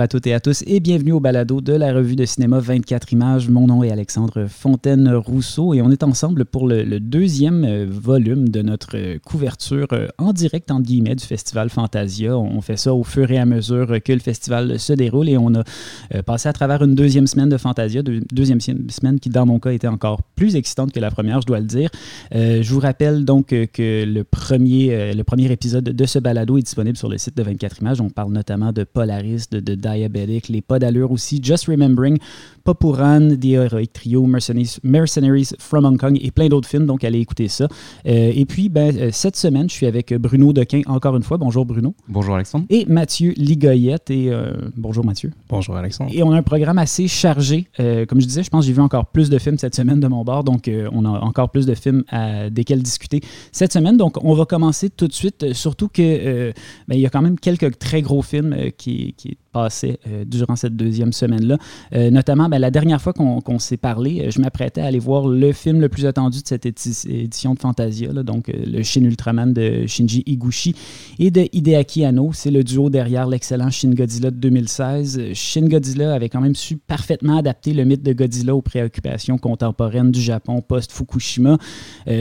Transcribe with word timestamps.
à 0.00 0.06
toutes 0.06 0.26
et 0.26 0.34
à 0.34 0.40
tous 0.40 0.62
et 0.66 0.80
bienvenue 0.80 1.12
au 1.12 1.20
balado 1.20 1.60
de 1.60 1.72
la 1.72 1.92
revue 1.92 2.14
de 2.14 2.24
cinéma 2.24 2.60
24 2.60 3.12
images. 3.12 3.48
Mon 3.48 3.66
nom 3.66 3.82
est 3.82 3.90
Alexandre 3.90 4.46
Fontaine-Rousseau 4.46 5.74
et 5.74 5.82
on 5.82 5.90
est 5.90 6.04
ensemble 6.04 6.44
pour 6.44 6.68
le, 6.68 7.00
deuxième 7.00 7.64
euh, 7.64 7.86
volume 7.88 8.48
de 8.48 8.62
notre 8.62 8.96
euh, 8.96 9.18
couverture 9.18 9.88
euh, 9.92 10.06
en 10.18 10.32
direct, 10.32 10.70
entre 10.70 10.84
guillemets, 10.84 11.16
du 11.16 11.24
Festival 11.24 11.68
Fantasia. 11.70 12.38
On 12.38 12.60
fait 12.60 12.76
ça 12.76 12.94
au 12.94 13.02
fur 13.02 13.30
et 13.30 13.38
à 13.38 13.46
mesure 13.46 14.00
que 14.04 14.12
le 14.12 14.20
festival 14.20 14.78
se 14.78 14.92
déroule 14.92 15.28
et 15.28 15.36
on 15.36 15.54
a 15.54 15.64
passé 16.22 16.48
à 16.48 16.52
travers 16.52 16.82
une 16.82 16.94
deuxième 16.94 17.26
semaine 17.26 17.48
de 17.48 17.56
Fantasia, 17.56 18.02
deuxième 18.02 18.60
semaine 18.60 19.18
qui, 19.18 19.30
dans 19.30 19.46
mon 19.46 19.58
cas, 19.58 19.70
était 19.70 19.88
encore 19.88 20.22
plus 20.36 20.54
excitante 20.54 20.92
que 20.92 21.00
la 21.00 21.10
première, 21.10 21.40
je 21.40 21.46
dois 21.46 21.60
le 21.60 21.66
dire. 21.66 21.90
je 22.32 22.72
vous 22.72 22.80
rappelle 22.80 23.24
donc 23.24 23.48
que 23.48 24.04
le 24.04 24.24
premier, 24.24 25.12
le 25.14 25.22
premier 25.24 25.50
épisode 25.50 25.84
de 25.84 26.06
ce 26.06 26.18
balado 26.18 26.58
est 26.58 26.62
disponible 26.62 26.96
sur 26.96 27.08
le 27.08 27.18
site 27.18 27.36
de 27.36 27.42
24 27.42 27.80
images. 27.80 28.00
On 28.00 28.10
parle 28.10 28.32
notamment 28.32 28.72
de 28.72 28.84
Polaris, 28.84 29.46
de, 29.50 29.60
de 29.60 29.87
Diabetic, 29.88 30.48
Les 30.48 30.62
Pas 30.62 30.78
d'allure 30.78 31.10
aussi, 31.10 31.40
Just 31.42 31.66
Remembering, 31.66 32.18
Papuran, 32.68 33.30
The 33.40 33.46
Heroic 33.46 33.92
Trio, 33.94 34.26
Mercenaries, 34.26 35.54
from 35.58 35.86
Hong 35.86 35.96
Kong 35.96 36.18
et 36.20 36.30
plein 36.30 36.48
d'autres 36.48 36.68
films, 36.68 36.84
donc 36.84 37.02
allez 37.02 37.20
écouter 37.20 37.48
ça. 37.48 37.64
Euh, 38.06 38.32
et 38.34 38.44
puis, 38.44 38.68
ben, 38.68 38.94
euh, 38.94 39.08
cette 39.10 39.36
semaine, 39.36 39.70
je 39.70 39.74
suis 39.74 39.86
avec 39.86 40.12
Bruno 40.12 40.52
Dequin 40.52 40.82
encore 40.86 41.16
une 41.16 41.22
fois. 41.22 41.38
Bonjour 41.38 41.64
Bruno. 41.64 41.94
Bonjour 42.08 42.34
Alexandre. 42.34 42.66
Et 42.68 42.84
Mathieu 42.86 43.32
Ligoyette. 43.38 44.10
Et 44.10 44.30
euh, 44.30 44.52
bonjour 44.76 45.02
Mathieu. 45.04 45.32
Bonjour 45.48 45.76
Alexandre. 45.76 46.10
Et 46.12 46.22
on 46.22 46.30
a 46.32 46.36
un 46.36 46.42
programme 46.42 46.78
assez 46.78 47.08
chargé. 47.08 47.68
comme 47.78 48.20
je 48.20 48.26
disais, 48.26 48.42
je 48.42 48.50
pense 48.50 48.64
que 48.64 48.66
j'ai 48.66 48.74
vu 48.74 48.82
encore 48.82 49.06
plus 49.06 49.30
de 49.30 49.38
films 49.38 49.56
cette 49.56 49.74
semaine 49.74 50.00
de 50.00 50.08
mon 50.08 50.22
bord, 50.22 50.44
donc 50.44 50.70
on 50.92 51.04
a 51.04 51.08
encore 51.08 51.50
plus 51.50 51.64
de 51.64 51.74
films 51.74 52.04
à, 52.10 52.50
desquels 52.50 52.82
discuter 52.82 53.20
cette 53.50 53.72
semaine. 53.72 53.96
Donc, 53.96 54.22
on 54.22 54.34
va 54.34 54.44
commencer 54.44 54.90
tout 54.90 55.08
de 55.08 55.12
suite, 55.12 55.54
surtout 55.54 55.88
que 55.88 56.52
ben, 56.86 56.94
il 56.94 57.00
y 57.00 57.06
a 57.06 57.10
quand 57.10 57.22
même 57.22 57.38
quelques 57.38 57.78
très 57.78 58.02
gros 58.02 58.20
films 58.22 58.54
qui, 58.76 59.14
qui 59.16 59.38
euh, 59.84 60.24
durant 60.24 60.56
cette 60.56 60.76
deuxième 60.76 61.12
semaine-là. 61.12 61.58
Euh, 61.94 62.10
notamment, 62.10 62.48
ben, 62.48 62.58
la 62.58 62.70
dernière 62.70 63.00
fois 63.00 63.12
qu'on 63.12 63.58
s'est 63.58 63.76
parlé, 63.76 64.20
euh, 64.20 64.30
je 64.30 64.40
m'apprêtais 64.40 64.80
à 64.80 64.86
aller 64.86 64.98
voir 64.98 65.28
le 65.28 65.52
film 65.52 65.80
le 65.80 65.88
plus 65.88 66.06
attendu 66.06 66.42
de 66.42 66.46
cette 66.46 66.66
édition 66.66 67.54
de 67.54 67.58
Fantasia, 67.58 68.12
donc 68.22 68.48
le 68.48 68.82
Shin 68.82 69.02
Ultraman 69.02 69.52
de 69.52 69.86
Shinji 69.86 70.22
Higuchi 70.26 70.74
et 71.18 71.30
de 71.30 71.48
Hideaki 71.52 72.04
Anno. 72.04 72.30
C'est 72.32 72.50
le 72.50 72.64
duo 72.64 72.90
derrière 72.90 73.26
l'excellent 73.26 73.70
Shin 73.70 73.90
Godzilla 73.90 74.30
de 74.30 74.36
2016. 74.36 75.32
Shin 75.34 75.68
Godzilla 75.68 76.14
avait 76.14 76.28
quand 76.28 76.40
même 76.40 76.54
su 76.54 76.76
parfaitement 76.76 77.38
adapter 77.38 77.72
le 77.72 77.84
mythe 77.84 78.02
de 78.02 78.12
Godzilla 78.12 78.54
aux 78.54 78.62
préoccupations 78.62 79.38
contemporaines 79.38 80.10
du 80.10 80.20
Japon 80.20 80.60
post-Fukushima, 80.60 81.58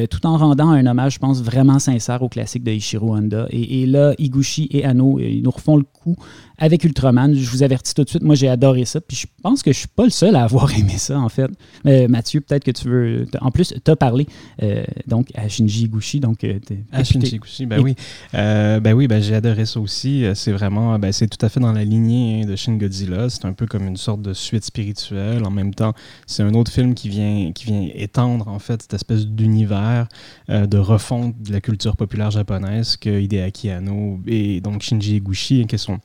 tout 0.10 0.26
en 0.26 0.38
rendant 0.38 0.70
un 0.70 0.86
hommage, 0.86 1.16
je 1.16 1.20
pense, 1.20 1.42
vraiment 1.42 1.80
sincère 1.80 2.22
au 2.22 2.30
classique 2.30 2.64
de 2.64 2.72
Ishiro 2.72 3.16
Honda. 3.16 3.48
Et, 3.50 3.86
là, 3.86 4.14
Higuchi 4.18 4.68
et 4.72 4.86
Anno, 4.86 5.20
ils 5.20 5.42
nous 5.42 5.52
refont 5.52 5.78
le 5.78 5.84
coup 5.84 6.16
avec 6.58 6.84
Ultraman. 6.84 7.36
Je 7.40 7.50
vous 7.50 7.64
avertis 7.64 7.94
tout 7.94 8.04
de 8.04 8.10
suite, 8.10 8.24
moi 8.24 8.36
j'ai 8.36 8.48
adoré 8.48 8.86
ça. 8.86 9.02
Puis 9.02 9.18
je 9.18 9.28
pense 9.42 9.64
que 9.64 9.72
je 9.72 9.80
suis 9.80 9.88
pas 9.88 10.04
le 10.04 10.10
seul 10.10 10.36
à 10.36 10.44
avoir 10.44 10.72
aimé 10.78 10.98
ça, 10.98 11.20
en 11.20 11.30
fait. 11.30 11.50
Mais 11.84 12.08
Mathieu, 12.08 12.42
peut-être 12.42 12.64
que 12.64 12.72
tu 12.72 12.88
veux. 12.88 13.26
En 13.42 13.52
plus, 13.52 13.74
tu 13.84 13.92
as 13.92 13.96
parlé 13.96 14.28
euh, 14.64 14.84
donc 15.06 15.30
à 15.36 15.48
Shinji 15.48 15.86
Iguchi. 15.86 16.20
Donc, 16.20 16.44
euh, 16.44 16.60
à 16.92 17.04
Shinji 17.04 17.36
Iguchi, 17.36 17.66
ben 17.66 17.80
oui. 17.82 17.96
Euh, 18.34 18.80
ben 18.80 18.94
oui, 18.94 19.08
ben 19.08 19.22
j'ai 19.22 19.36
adoré 19.36 19.66
ça 19.66 19.80
aussi. 19.80 20.26
C'est 20.36 20.52
vraiment. 20.52 20.98
Ben, 21.00 21.12
c'est 21.12 21.28
tout 21.28 21.44
à 21.46 21.50
fait 21.50 21.60
dans 21.60 21.74
la 21.74 21.84
lignée 21.84 22.46
de 22.46 22.56
Shin 22.56 22.76
Godzilla. 22.76 23.30
C'est 23.30 23.46
un 23.46 23.54
peu 23.54 23.66
comme 23.66 23.88
une 23.88 23.98
sorte 23.98 24.22
de 24.22 24.34
suite 24.34 24.66
spirituelle. 24.66 25.46
En 25.46 25.52
même 25.52 25.74
temps, 25.74 25.94
c'est 26.26 26.44
un 26.44 26.54
autre 26.54 26.72
film 26.72 26.94
qui 26.94 27.10
vient, 27.10 27.52
qui 27.54 27.66
vient 27.66 27.88
étendre, 27.94 28.48
en 28.48 28.60
fait, 28.60 28.82
cette 28.82 28.94
espèce 28.94 29.26
d'univers 29.28 30.08
de 30.50 30.78
refonte 30.78 31.36
de 31.42 31.52
la 31.52 31.62
culture 31.62 31.96
populaire 31.96 32.32
japonaise 32.32 32.98
que 32.98 33.10
Hideaki 33.10 33.70
Anno 33.70 34.20
et 34.28 34.62
donc 34.62 34.82
Shinji 34.82 35.18
Iguchi, 35.18 35.66
qui 35.68 35.78
sont 35.78 36.00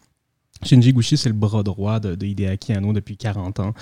Shinji 0.62 0.92
Gushi, 0.92 1.16
c'est 1.16 1.28
le 1.28 1.34
bras 1.34 1.62
droit 1.62 2.00
de, 2.00 2.14
de, 2.14 2.26
Hideaki 2.26 2.72
Anno 2.72 2.92
depuis 2.92 3.16
40 3.16 3.60
ans. 3.60 3.74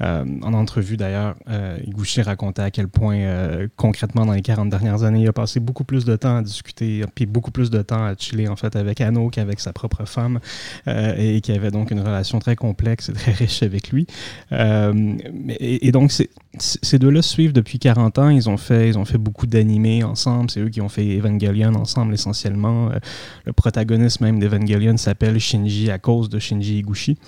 Euh, 0.00 0.24
en 0.42 0.54
entrevue, 0.54 0.96
d'ailleurs, 0.96 1.34
euh, 1.48 1.78
racontait 2.22 2.62
à 2.62 2.70
quel 2.70 2.88
point, 2.88 3.16
euh, 3.16 3.68
concrètement, 3.76 4.26
dans 4.26 4.32
les 4.32 4.42
40 4.42 4.68
dernières 4.68 5.02
années, 5.02 5.22
il 5.22 5.28
a 5.28 5.32
passé 5.32 5.60
beaucoup 5.60 5.84
plus 5.84 6.04
de 6.04 6.16
temps 6.16 6.36
à 6.36 6.42
discuter, 6.42 7.04
puis 7.14 7.26
beaucoup 7.26 7.50
plus 7.50 7.70
de 7.70 7.82
temps 7.82 8.04
à 8.04 8.14
chiller, 8.16 8.48
en 8.48 8.56
fait, 8.56 8.76
avec 8.76 9.00
Anno 9.00 9.30
qu'avec 9.30 9.60
sa 9.60 9.72
propre 9.72 10.04
femme, 10.04 10.40
euh, 10.86 11.14
et 11.16 11.40
qui 11.40 11.52
avait 11.52 11.70
donc 11.70 11.90
une 11.90 12.00
relation 12.00 12.38
très 12.38 12.56
complexe 12.56 13.08
et 13.08 13.12
très 13.12 13.32
riche 13.32 13.62
avec 13.62 13.90
lui. 13.90 14.06
Euh, 14.52 15.16
et, 15.58 15.92
donc, 15.92 16.12
ces 16.62 16.98
deux-là 16.98 17.22
suivent 17.22 17.52
depuis 17.52 17.78
40 17.78 18.18
ans. 18.18 18.28
Ils 18.28 18.48
ont 18.48 18.56
fait, 18.56 18.88
ils 18.88 18.98
ont 18.98 19.04
fait 19.04 19.18
beaucoup 19.18 19.46
d'animés 19.46 20.04
ensemble. 20.04 20.50
C'est 20.50 20.60
eux 20.60 20.68
qui 20.68 20.80
ont 20.80 20.88
fait 20.88 21.18
Evangelion 21.18 21.74
ensemble, 21.74 22.14
essentiellement. 22.14 22.90
le 23.44 23.52
protagoniste 23.52 24.20
même 24.20 24.38
d'Evangelion 24.38 24.96
s'appelle 24.96 25.38
Shinji 25.38 25.90
à 25.90 25.98
cause 25.98 26.28
de 26.28 26.38
Shinji 26.38 26.78
Higuchi. 26.78 27.18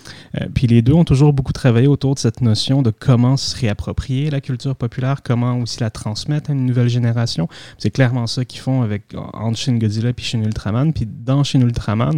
Euh, 0.41 0.47
puis 0.53 0.67
les 0.67 0.83
deux 0.83 0.93
ont 0.93 1.05
toujours 1.05 1.33
beaucoup 1.33 1.53
travaillé 1.53 1.87
autour 1.87 2.15
de 2.15 2.19
cette 2.19 2.41
notion 2.41 2.83
de 2.83 2.91
comment 2.91 3.37
se 3.37 3.57
réapproprier 3.57 4.31
la 4.31 4.41
culture 4.41 4.77
populaire, 4.77 5.23
comment 5.23 5.59
aussi 5.59 5.81
la 5.81 5.91
transmettre 5.91 6.51
à 6.51 6.53
une 6.53 6.67
nouvelle 6.67 6.89
génération. 6.89 7.49
C'est 7.79 7.91
clairement 7.91 8.27
ça 8.27 8.45
qu'ils 8.45 8.61
font 8.61 8.83
avec 8.83 9.15
entre 9.33 9.59
Shin 9.59 9.77
Godzilla 9.77 10.11
et 10.11 10.23
Shin 10.23 10.43
Ultraman. 10.43 10.93
Puis 10.93 11.07
dans 11.07 11.45
Shin 11.45 11.61
Ultraman, 11.61 12.17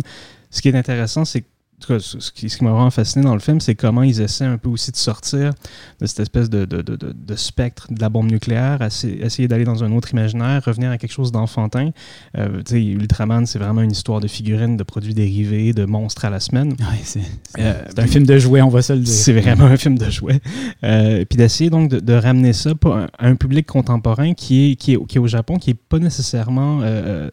ce 0.51 0.61
qui 0.61 0.69
est 0.69 0.77
intéressant, 0.77 1.25
c'est 1.25 1.41
que 1.41 1.47
ce 1.87 2.31
qui, 2.31 2.65
m'a 2.65 2.71
vraiment 2.71 2.91
fasciné 2.91 3.25
dans 3.25 3.35
le 3.35 3.41
film, 3.41 3.61
c'est 3.61 3.75
comment 3.75 4.03
ils 4.03 4.21
essaient 4.21 4.45
un 4.45 4.59
peu 4.59 4.69
aussi 4.69 4.91
de 4.91 4.97
sortir 4.97 5.53
de 6.01 6.07
cette 6.07 6.21
espèce 6.21 6.51
de, 6.51 6.65
de, 6.65 6.83
de, 6.83 6.97
de 6.97 7.37
spectre 7.37 7.87
de 7.91 8.01
la 8.01 8.09
bombe 8.09 8.31
nucléaire, 8.31 8.81
essayer 8.83 9.49
d'aller 9.49 9.65
dans 9.65 9.85
un 9.85 9.93
autre 9.93 10.13
imaginaire, 10.13 10.63
revenir 10.65 10.91
à 10.91 10.99
quelque 10.99 11.13
chose 11.13 11.33
d'enfantin. 11.33 11.91
Euh, 12.37 12.63
Ultraman, 12.73 13.47
c'est 13.47 13.59
vraiment 13.59 13.83
une 13.83 13.93
histoire 13.93 14.21
de 14.21 14.29
figurines, 14.29 14.77
de 14.77 14.83
produits 14.83 15.15
dérivés, 15.15 15.73
de 15.73 15.85
monstres 15.85 16.25
à 16.25 16.31
la 16.31 16.41
semaine. 16.41 16.75
c'est 17.03 17.21
euh, 17.59 17.85
un 17.97 18.07
film 18.07 18.25
de 18.25 18.39
jouets, 18.39 18.63
on 18.63 18.69
va 18.69 18.83
se 18.83 18.93
le 18.93 19.01
dire. 19.01 19.15
C'est 19.15 19.33
vraiment 19.33 19.65
un 19.65 19.77
film 19.77 19.99
de 19.99 20.11
jouets. 20.11 20.41
Euh, 20.85 21.25
puis 21.25 21.37
d'essayer 21.37 21.71
donc 21.71 21.91
de, 21.91 22.13
ramener 22.13 22.53
ça 22.53 22.71
à 23.19 23.27
un 23.27 23.35
public 23.35 23.67
contemporain 23.67 24.35
qui 24.35 24.73
est, 24.73 24.77
qui 24.77 24.95
est, 24.95 25.07
qui 25.07 25.17
est 25.17 25.21
au 25.21 25.27
Japon, 25.27 25.59
qui 25.59 25.71
n'est 25.71 25.79
pas 25.89 25.99
nécessairement 25.99 26.81
euh, 26.83 27.29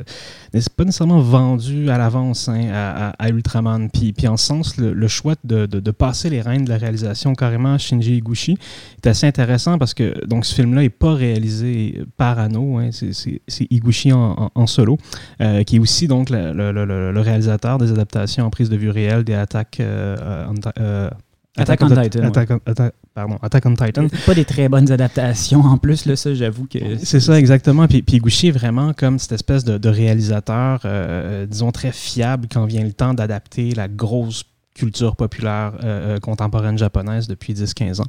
n'est 0.54 0.62
pas 0.76 0.84
nécessairement 0.84 1.22
vendu 1.22 1.90
à 1.90 1.98
l'avance 1.98 2.50
hein, 2.50 2.70
à, 2.72 3.10
à, 3.12 3.30
Ultraman. 3.30 3.90
Puis, 3.90 4.14
puis 4.14 4.28
en 4.28 4.38
sens, 4.40 4.78
le, 4.78 5.08
choix 5.08 5.36
de, 5.44 5.92
passer 5.92 6.30
les 6.30 6.42
rênes 6.42 6.66
de 6.66 6.70
la 6.70 6.78
réalisation 6.78 7.34
carrément 7.36 7.74
à 7.74 7.78
Shinji 7.78 8.18
Higuchi 8.18 8.58
est 8.98 9.08
assez 9.08 9.28
intéressant 9.28 9.78
parce 9.78 9.94
que 9.94 10.26
donc 10.26 10.46
ce 10.46 10.56
film-là 10.56 10.82
n'est 10.82 10.90
pas 10.90 11.14
réalisé 11.14 12.04
par 12.18 12.40
Anno, 12.40 12.78
hein, 12.78 12.90
c'est 12.92 13.68
Higuchi 13.70 14.12
en, 14.14 14.68
solo, 14.68 14.98
euh, 15.42 15.64
qui 15.64 15.78
est 15.78 15.80
aussi 15.80 16.08
donc 16.08 16.30
le, 16.30 17.20
réalisateur 17.20 17.78
des 17.78 17.92
adaptations 17.92 18.46
en 18.46 18.50
prise 18.50 18.70
de 18.70 18.78
vue 18.78 18.90
réelle 18.90 19.24
des 19.24 19.34
attaques 19.34 19.80
euh, 19.80 21.10
Attack, 21.58 21.82
on, 21.82 21.90
Titan. 21.90 22.24
Attack, 22.24 22.94
pardon, 23.14 23.38
Attack 23.42 23.66
on 23.66 23.74
Titan. 23.74 24.08
Pas 24.26 24.36
des 24.36 24.46
très 24.46 24.70
bonnes 24.70 24.92
adaptations 24.92 25.62
en 25.62 25.78
plus, 25.78 26.06
là, 26.06 26.16
ça, 26.16 26.34
j'avoue 26.34 26.68
que. 26.68 26.98
C'est 27.04 27.20
ça, 27.20 27.38
exactement. 27.38 27.88
Puis, 27.88 28.02
puis 28.02 28.22
est 28.48 28.52
vraiment 28.52 28.94
comme 28.94 29.20
cette 29.20 29.32
espèce 29.34 29.64
de, 29.64 29.90
réalisateur, 29.90 30.82
euh, 30.86 31.46
disons, 31.46 31.72
très 31.72 31.92
fiable 31.92 32.48
quand 32.52 32.66
vient 32.66 32.84
le 32.84 32.94
temps 32.94 33.14
d'adapter 33.14 33.72
la 33.72 33.88
grosse 33.88 34.44
culture 34.80 35.18
populaire 35.18 35.74
euh, 35.84 36.16
euh, 36.16 36.20
contemporaine 36.20 36.78
japonaise 36.78 37.28
depuis 37.28 37.54
10-15 37.54 38.02
ans. 38.02 38.06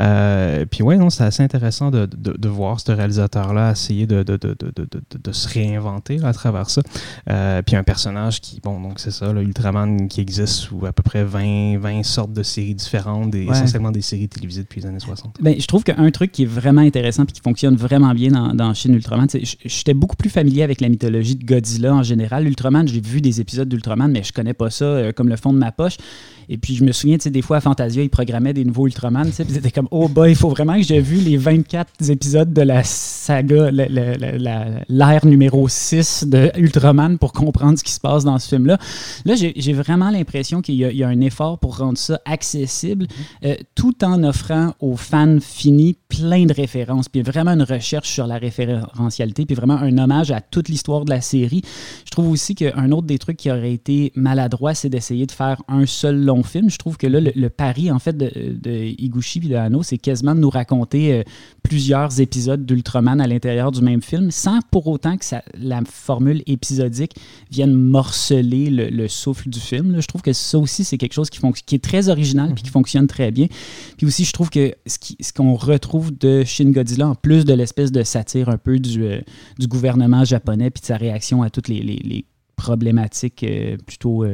Euh, 0.00 0.64
puis 0.64 0.82
ouais, 0.82 0.96
non, 0.96 1.10
c'est 1.10 1.24
assez 1.24 1.42
intéressant 1.42 1.90
de, 1.90 2.06
de, 2.06 2.32
de, 2.32 2.48
voir 2.48 2.80
ce 2.80 2.90
réalisateur-là 2.90 3.72
essayer 3.72 4.06
de, 4.06 4.22
de, 4.22 5.32
se 5.32 5.48
réinventer 5.48 6.24
à 6.24 6.32
travers 6.32 6.70
ça. 6.70 6.80
puis 7.66 7.76
un 7.76 7.82
personnage 7.82 8.40
qui, 8.40 8.60
bon, 8.60 8.80
donc 8.80 8.98
c'est 8.98 9.10
ça, 9.10 9.30
Ultraman 9.30 10.08
qui 10.08 10.22
existe 10.22 10.54
sous 10.54 10.86
à 10.86 10.92
peu 10.92 11.02
près 11.02 11.24
20, 11.24 11.78
20 11.78 12.02
sortes 12.02 12.32
de 12.32 12.42
séries 12.42 12.74
différentes, 12.74 13.34
et 13.34 13.44
essentiellement 13.44 13.90
des 13.90 14.00
séries 14.00 14.28
télévisées 14.28 14.62
depuis 14.62 14.80
les 14.80 14.86
années 14.86 15.00
60. 15.00 15.36
Ben, 15.40 15.54
je 15.58 15.66
trouve 15.66 15.84
qu'un 15.84 16.10
truc 16.10 16.32
qui 16.32 16.44
est 16.44 16.52
vraiment 16.60 16.80
intéressant 16.80 17.24
et 17.24 17.32
qui 17.32 17.42
fonctionne 17.42 17.76
vraiment 17.76 18.14
bien 18.14 18.30
dans, 18.30 18.54
dans 18.54 18.72
Shin 18.72 18.94
Ultraman, 18.94 19.28
c'est 19.28 19.42
j'étais 19.64 19.94
beaucoup 19.94 20.16
plus 20.16 20.30
familier 20.30 20.62
avec 20.62 20.80
la 20.80 20.88
mythologie 20.88 21.36
de 21.36 21.44
Godzilla 21.44 21.94
en 21.94 22.02
général. 22.02 22.46
Ultraman, 22.46 22.88
j'ai 22.88 23.00
vu 23.00 23.20
des 23.20 23.40
épisodes 23.40 23.68
d'Ultraman, 23.68 24.10
mais 24.10 24.22
je 24.22 24.32
connais 24.32 24.54
pas 24.54 24.70
ça 24.70 25.12
comme 25.14 25.28
le 25.28 25.36
fond 25.36 25.52
de 25.52 25.58
ma 25.58 25.72
poche. 25.72 25.96
Et 26.48 26.58
puis, 26.58 26.76
je 26.76 26.84
me 26.84 26.92
souviens, 26.92 27.16
tu 27.16 27.24
sais, 27.24 27.30
des 27.30 27.42
fois, 27.42 27.56
à 27.56 27.60
Fantasia, 27.60 28.02
ils 28.02 28.10
programmaient 28.10 28.52
des 28.52 28.64
nouveaux 28.64 28.86
Ultraman, 28.86 29.26
tu 29.26 29.32
sais, 29.32 29.44
c'était 29.48 29.70
comme, 29.70 29.88
oh 29.90 30.08
boy, 30.08 30.30
il 30.30 30.36
faut 30.36 30.48
vraiment 30.48 30.76
que 30.76 30.82
j'ai 30.82 31.00
vu 31.00 31.16
les 31.16 31.36
24 31.36 32.08
épisodes 32.08 32.52
de 32.52 32.62
la 32.62 32.84
saga, 32.84 33.70
l'ère 33.70 35.26
numéro 35.26 35.68
6 35.68 36.24
de 36.28 36.52
Ultraman 36.56 37.18
pour 37.18 37.32
comprendre 37.32 37.78
ce 37.78 37.84
qui 37.84 37.92
se 37.92 38.00
passe 38.00 38.24
dans 38.24 38.38
ce 38.38 38.48
film-là. 38.48 38.78
Là, 39.24 39.34
j'ai 39.34 39.72
vraiment 39.72 40.10
l'impression 40.10 40.62
qu'il 40.62 40.76
y, 40.76 41.02
a 41.02 41.08
un 41.08 41.20
effort 41.20 41.58
pour 41.58 41.78
rendre 41.78 41.98
ça 41.98 42.20
accessible, 42.24 43.06
euh, 43.44 43.54
tout 43.74 44.04
en 44.04 44.22
offrant 44.22 44.74
aux 44.80 44.96
fans 44.96 45.38
finis 45.40 45.96
plein 46.08 46.44
de 46.46 46.52
références, 46.52 47.08
puis 47.08 47.22
vraiment 47.22 47.52
une 47.52 47.62
recherche 47.62 48.08
sur 48.08 48.26
la 48.26 48.38
référentialité, 48.38 49.46
puis 49.46 49.56
vraiment 49.56 49.76
un 49.76 49.98
hommage 49.98 50.30
à 50.30 50.40
toute 50.40 50.68
l'histoire 50.68 51.04
de 51.04 51.10
la 51.10 51.20
série. 51.20 51.62
Je 52.04 52.10
trouve 52.10 52.30
aussi 52.30 52.54
qu'un 52.54 52.92
autre 52.92 53.06
des 53.06 53.18
trucs 53.18 53.36
qui 53.36 53.50
aurait 53.50 53.72
été 53.72 54.12
maladroit, 54.14 54.74
c'est 54.74 54.88
d'essayer 54.88 55.26
de 55.26 55.32
faire 55.32 55.60
un 55.68 55.85
un 55.86 55.88
seul 55.88 56.24
long 56.24 56.42
film. 56.42 56.68
Je 56.68 56.78
trouve 56.78 56.96
que 56.96 57.06
là, 57.06 57.20
le, 57.20 57.48
pari, 57.48 57.90
en 57.90 57.98
fait, 57.98 58.16
de, 58.16 58.30
de 58.60 58.70
Higuchi 58.70 59.40
et 59.44 59.48
de 59.48 59.54
Hano, 59.54 59.82
c'est 59.82 59.98
quasiment 59.98 60.34
de 60.34 60.40
nous 60.40 60.50
raconter 60.50 61.12
euh, 61.12 61.22
plusieurs 61.62 62.20
épisodes 62.20 62.66
d'Ultraman 62.66 63.20
à 63.20 63.26
l'intérieur 63.26 63.70
du 63.70 63.80
même 63.80 64.02
film, 64.02 64.30
sans 64.30 64.60
pour 64.70 64.86
autant 64.88 65.16
que 65.16 65.24
ça, 65.24 65.42
la 65.54 65.80
formule 65.84 66.42
épisodique 66.46 67.14
vienne 67.50 67.72
morceler 67.72 68.70
le, 68.70 69.08
souffle 69.08 69.48
du 69.48 69.60
film. 69.60 70.00
Je 70.00 70.06
trouve 70.06 70.22
que 70.22 70.32
ça 70.32 70.58
aussi, 70.58 70.82
c'est 70.82 70.98
quelque 70.98 71.12
chose 71.12 71.30
qui, 71.30 71.40
qui 71.64 71.74
est 71.76 71.84
très 71.84 72.08
original 72.08 72.50
et 72.50 72.54
qui 72.54 72.64
mhm. 72.64 72.72
fonctionne 72.72 73.06
très 73.06 73.30
bien. 73.30 73.46
Puis 73.96 74.06
aussi, 74.06 74.24
je 74.24 74.32
trouve 74.32 74.50
que 74.50 74.74
ce 74.86 75.32
qu'on 75.32 75.54
retrouve 75.54 76.16
de 76.16 76.42
Shin 76.44 76.70
Godzilla, 76.70 77.08
en 77.08 77.14
plus 77.14 77.44
de 77.44 77.54
l'espèce 77.54 77.92
de 77.92 78.02
satire 78.02 78.48
un 78.48 78.58
peu 78.58 78.78
du, 78.78 79.04
euh, 79.04 79.20
du 79.58 79.68
gouvernement 79.68 80.24
japonais 80.24 80.70
puis 80.70 80.80
de 80.80 80.86
sa 80.86 80.96
réaction 80.96 81.42
à 81.42 81.50
toutes 81.50 81.68
les, 81.68 81.80
les, 81.82 82.24
problématiques 82.56 83.44
euh, 83.44 83.76
plutôt 83.86 84.24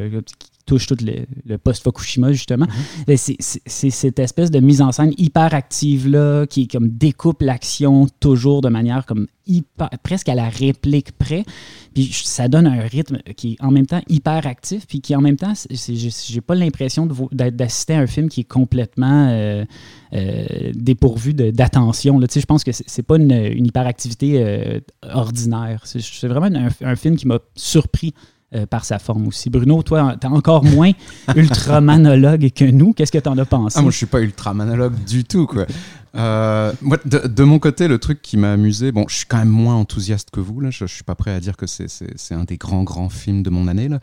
touche 0.66 0.86
tout 0.86 0.96
le, 1.00 1.56
post-Fukushima, 1.58 2.32
justement. 2.32 2.66
Mhm. 3.06 3.16
C'est 3.16 3.90
cette 3.90 4.18
espèce 4.18 4.50
de 4.50 4.60
mise 4.60 4.82
en 4.82 4.92
scène 4.92 5.12
hyper 5.18 5.54
active-là, 5.54 6.46
qui 6.46 6.68
comme 6.68 6.88
découpe 6.88 7.42
l'action 7.42 8.06
toujours 8.20 8.60
de 8.60 8.68
manière 8.68 9.06
comme 9.06 9.26
hyper, 9.46 9.90
presque 10.02 10.28
à 10.28 10.34
la 10.34 10.48
réplique 10.48 11.12
près. 11.12 11.44
Puis 11.94 12.10
ça 12.24 12.48
donne 12.48 12.66
un 12.66 12.80
rythme 12.80 13.18
qui 13.36 13.52
est 13.52 13.62
en 13.62 13.70
même 13.70 13.86
temps 13.86 14.00
hyper 14.08 14.46
actif, 14.46 14.86
puis 14.86 15.00
qui 15.00 15.14
en 15.14 15.20
même 15.20 15.36
temps, 15.36 15.52
j'ai 15.70 16.40
pas 16.40 16.54
l'impression 16.54 17.08
d'assister 17.32 17.94
à 17.94 18.00
un 18.00 18.06
film 18.06 18.28
qui 18.28 18.40
est 18.40 18.44
complètement 18.44 19.28
euh, 19.30 19.64
euh, 20.14 20.72
dépourvu 20.74 21.34
d'attention. 21.34 22.20
Je 22.20 22.46
pense 22.46 22.64
que 22.64 22.70
c'est 22.72 23.02
pas 23.02 23.16
une, 23.16 23.66
hyperactivité 23.66 24.42
euh, 24.42 24.80
ordinaire. 25.02 25.82
C'est 25.84 26.28
vraiment 26.28 26.50
un, 26.82 26.96
film 26.96 27.16
qui 27.16 27.26
m'a 27.26 27.40
surpris 27.54 28.14
euh, 28.54 28.66
par 28.66 28.84
sa 28.84 28.98
forme 28.98 29.26
aussi. 29.26 29.50
Bruno, 29.50 29.82
toi, 29.82 30.14
tu 30.20 30.26
es 30.26 30.30
encore 30.30 30.64
moins 30.64 30.92
ultramanologue 31.36 32.50
que 32.54 32.64
nous. 32.64 32.92
Qu'est-ce 32.92 33.12
que 33.12 33.18
tu 33.18 33.28
en 33.28 33.38
as 33.38 33.44
pensé? 33.44 33.78
Ah, 33.78 33.82
moi, 33.82 33.90
je 33.90 33.96
suis 33.96 34.06
pas 34.06 34.20
ultramanologue 34.20 34.94
du 35.06 35.24
tout, 35.24 35.46
quoi. 35.46 35.66
Euh, 36.14 36.72
moi, 36.82 36.98
de, 37.04 37.42
mon 37.42 37.58
côté, 37.58 37.88
le 37.88 37.98
truc 37.98 38.20
qui 38.20 38.36
m'a 38.36 38.52
amusé, 38.52 38.92
bon, 38.92 39.06
je 39.08 39.16
suis 39.16 39.26
quand 39.26 39.38
même 39.38 39.48
moins 39.48 39.76
enthousiaste 39.76 40.30
que 40.30 40.40
vous, 40.40 40.60
là. 40.60 40.70
Je, 40.70 40.86
je 40.86 40.92
suis 40.92 41.04
pas 41.04 41.14
prêt 41.14 41.32
à 41.32 41.40
dire 41.40 41.56
que 41.56 41.66
c'est 41.66 41.86
un 42.34 42.44
des 42.44 42.58
grands, 42.58 42.82
grands 42.82 43.08
films 43.08 43.42
de 43.42 43.50
mon 43.50 43.66
année, 43.66 43.88
là. 43.88 43.98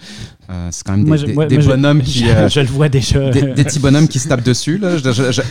Euh, 0.50 0.70
c'est 0.72 0.86
quand 0.86 0.98
même 0.98 1.06
des, 1.06 1.48
des, 1.48 1.58
bonhommes 1.60 2.02
qui. 2.04 2.26
Je, 2.26 2.60
le 2.60 2.68
vois 2.68 2.90
déjà. 2.90 3.30
Des, 3.30 3.54
petits 3.54 3.80
bonhommes 3.80 4.08
qui 4.08 4.20
se 4.20 4.28
tapent 4.28 4.44
dessus, 4.44 4.80
là. 4.80 4.98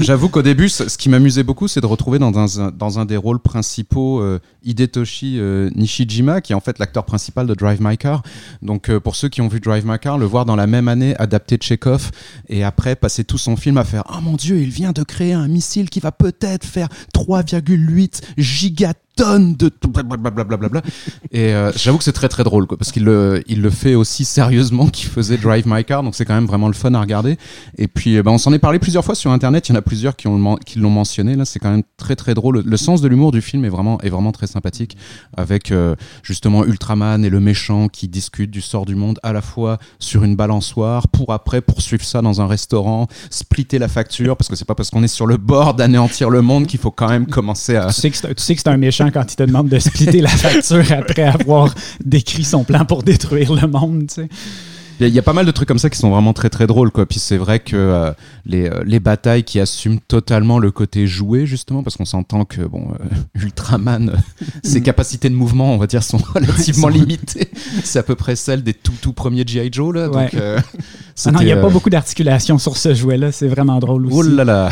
J'avoue 0.01 0.29
qu'au 0.29 0.43
début, 0.43 0.69
ce, 0.69 0.85
qui 0.97 1.09
m'amusait 1.09 1.45
beaucoup, 1.45 1.69
c'est 1.69 1.81
de 1.81 1.87
retrouver 1.87 2.19
dans 2.19 2.61
un, 2.61 2.71
dans 2.71 2.99
un 2.99 3.05
des 3.05 3.17
rôles 3.17 3.41
principaux 3.41 4.21
euh, 4.21 4.41
Hidetoshi 4.65 5.41
Nishijima, 5.75 6.41
qui 6.41 6.53
est 6.53 6.57
en 6.57 6.61
fait 6.61 6.79
l'acteur 6.79 7.05
principal 7.05 7.47
de 7.47 7.55
Drive 7.55 7.79
My 7.81 7.97
Car. 7.97 8.23
Donc, 8.63 8.91
pour 8.99 9.15
ceux 9.15 9.29
qui 9.29 9.41
ont 9.41 9.49
vu 9.49 9.61
Drive 9.61 9.87
My 9.87 9.99
Car, 10.01 10.19
le 10.19 10.27
voir 10.27 10.45
dans 10.45 10.57
la 10.57 10.67
même 10.67 10.89
année 10.89 11.15
adapté 11.19 11.57
Chekhov 11.61 12.11
et 12.49 12.65
après 12.65 12.97
passer 12.97 13.23
tout 13.23 13.39
son 13.39 13.57
film 13.57 13.77
à 13.79 13.85
faire 13.85 14.03
Oh 14.13 14.21
mon 14.21 14.35
Dieu, 14.35 14.61
il 14.61 14.71
vient 14.71 14.93
de 14.93 15.05
créer 15.05 15.33
un 15.33 15.47
missile 15.47 15.89
qui 15.91 16.01
va 16.01 16.11
peut-être 16.11 16.48
faire 16.65 16.89
3,8 17.15 18.23
gigatonnes 18.37 19.08
de 19.19 19.71
blablabla. 19.87 20.83
Et 21.33 21.53
euh, 21.53 21.73
j'avoue 21.75 21.99
que 21.99 22.05
c'est 22.05 22.13
très 22.13 22.29
très 22.29 22.45
drôle 22.45 22.67
quoi, 22.67 22.77
parce 22.77 22.93
qu'il 22.93 23.05
le, 23.05 23.43
il 23.49 23.61
le 23.61 23.71
fait 23.71 23.95
aussi 23.95 24.25
sérieusement 24.25 24.87
qu'il 24.87 25.09
faisait 25.09 25.37
Drive 25.37 25.65
My 25.67 25.85
Car, 25.85 26.03
donc 26.03 26.15
c'est 26.15 26.25
quand 26.25 26.35
même 26.35 26.47
vraiment 26.47 26.69
le 26.69 26.75
fun 26.75 26.95
à 26.95 27.01
regarder. 27.01 27.37
Et 27.77 27.89
puis 27.89 28.17
eh 28.17 28.23
ben, 28.23 28.33
on 28.33 28.39
s'en 28.39 28.53
est 28.53 28.59
parlé 28.59 28.79
plusieurs 28.79 29.05
fois 29.05 29.15
sur 29.15 29.31
internet, 29.31 29.69
il 29.69 29.73
y 29.73 29.75
en 29.75 29.79
a 29.79 29.83
plusieurs 29.83 30.17
qui, 30.17 30.29
ont, 30.29 30.57
qui 30.57 30.79
l'ont 30.79 30.91
mentionné, 30.91 31.35
là 31.35 31.45
c'est 31.45 31.59
quand 31.59 31.71
même 31.71 31.83
très 31.97 32.17
très 32.17 32.35
drôle. 32.35 32.63
Le, 32.65 32.77
sens 32.77 33.01
de 33.01 33.09
l'humour 33.09 33.33
du 33.33 33.43
film 33.43 33.65
est 33.65 33.69
vraiment, 33.69 34.01
est 34.01 34.09
vraiment 34.09 34.33
très 34.33 34.47
sympathique, 34.47 34.97
avec 35.37 35.73
euh, 35.73 35.97
justement 36.23 36.65
Ultraman 36.65 37.25
et 37.25 37.31
le 37.31 37.41
méchant 37.41 37.89
qui 37.89 38.09
discutent 38.09 38.51
du 38.51 38.61
sort 38.61 38.87
du 38.87 38.95
monde 38.95 39.19
à 39.23 39.33
la 39.33 39.43
fois 39.43 39.79
sur 39.99 40.25
une 40.25 40.37
balançoire, 40.37 41.09
pour 41.09 41.33
après 41.33 41.61
poursuivre 41.61 42.05
ça 42.05 42.23
dans 42.23 42.41
un 42.41 42.47
restaurant, 42.47 43.09
splitter 43.31 43.79
la 43.79 43.89
facture, 43.89 44.37
parce 44.37 44.49
que 44.49 44.57
c'est 44.57 44.65
pas 44.65 44.75
parce 44.75 44.91
qu'on 44.91 45.03
est 45.03 45.09
sur 45.09 45.27
le 45.27 45.37
bord 45.37 45.75
d'anéantir 45.75 46.31
le 46.31 46.43
monde 46.43 46.67
qu'il 46.67 46.79
faut 46.81 46.91
quand 46.91 47.09
même 47.09 47.27
commencer 47.27 47.77
à... 47.77 47.87
Tu 47.89 47.93
sais 48.01 48.11
que 48.11 48.17
c'est 48.37 48.69
un 48.69 48.77
méchant 48.77 49.08
quand 49.11 49.33
il 49.33 49.37
te 49.37 49.43
demande 49.43 49.69
de 49.69 49.79
splitter 49.79 50.21
la 50.21 50.29
facture 50.29 50.93
après 50.93 51.23
avoir 51.23 51.75
décrit 52.05 52.45
son 52.45 52.65
plan 52.65 52.85
pour 52.85 53.03
détruire 53.03 53.55
le 53.55 53.67
monde. 53.67 54.07
Tu 54.09 54.23
sais. 54.23 54.29
Il 55.01 55.09
y, 55.09 55.19
a 55.19 55.23
pas 55.23 55.33
mal 55.33 55.47
de 55.47 55.51
trucs 55.53 55.69
comme 55.69 55.79
ça 55.79 55.91
qui 55.91 55.99
sont 55.99 56.11
vraiment 56.11 56.33
très 56.33 56.51
très 56.51 56.67
drôles 56.67 56.91
quoi. 56.91 57.07
Puis 57.07 57.21
c'est 57.21 57.37
vrai 57.37 57.61
que 57.61 57.77
euh, 57.77 58.11
les, 58.45 58.69
euh, 58.69 58.83
les, 58.85 58.99
batailles 58.99 59.45
qui 59.45 59.61
assument 59.61 60.01
totalement 60.01 60.59
le 60.59 60.73
côté 60.73 61.07
joué 61.07 61.47
justement 61.47 61.85
parce 61.85 61.97
qu'on 61.97 62.05
s'entend 62.05 62.45
que 62.45 62.63
bon 62.63 62.89
euh, 62.91 63.05
Ultraman 63.41 64.13
ses 64.65 64.83
capacités 64.83 65.29
de 65.29 65.37
mouvement 65.37 65.73
on 65.73 65.79
va 65.79 65.87
dire 65.87 66.03
sont 66.03 66.19
relativement 66.19 66.89
limitées. 66.89 67.49
c'est 67.85 68.01
à 68.01 68.03
peu 68.03 68.17
près 68.17 68.35
celle 68.35 68.65
des 68.65 68.75
tout 68.75 68.93
tout 69.01 69.13
premiers 69.13 69.45
GI 69.47 69.69
Joe 69.71 69.95
là. 69.95 70.09
Donc, 70.09 70.35
ah 70.35 71.31
non, 71.31 71.41
il 71.41 71.47
n'y 71.47 71.53
a 71.53 71.57
pas 71.57 71.71
beaucoup 71.71 71.91
d'articulation 71.91 72.59
sur 72.59 72.77
ce 72.77 72.93
jouet 72.93 73.19
là. 73.19 73.31
C'est 73.31 73.49
vraiment 73.49 73.79
drôle 73.79 74.07
aussi. 74.07 74.17
Oh 74.17 74.23
là 74.23 74.45
là. 74.45 74.71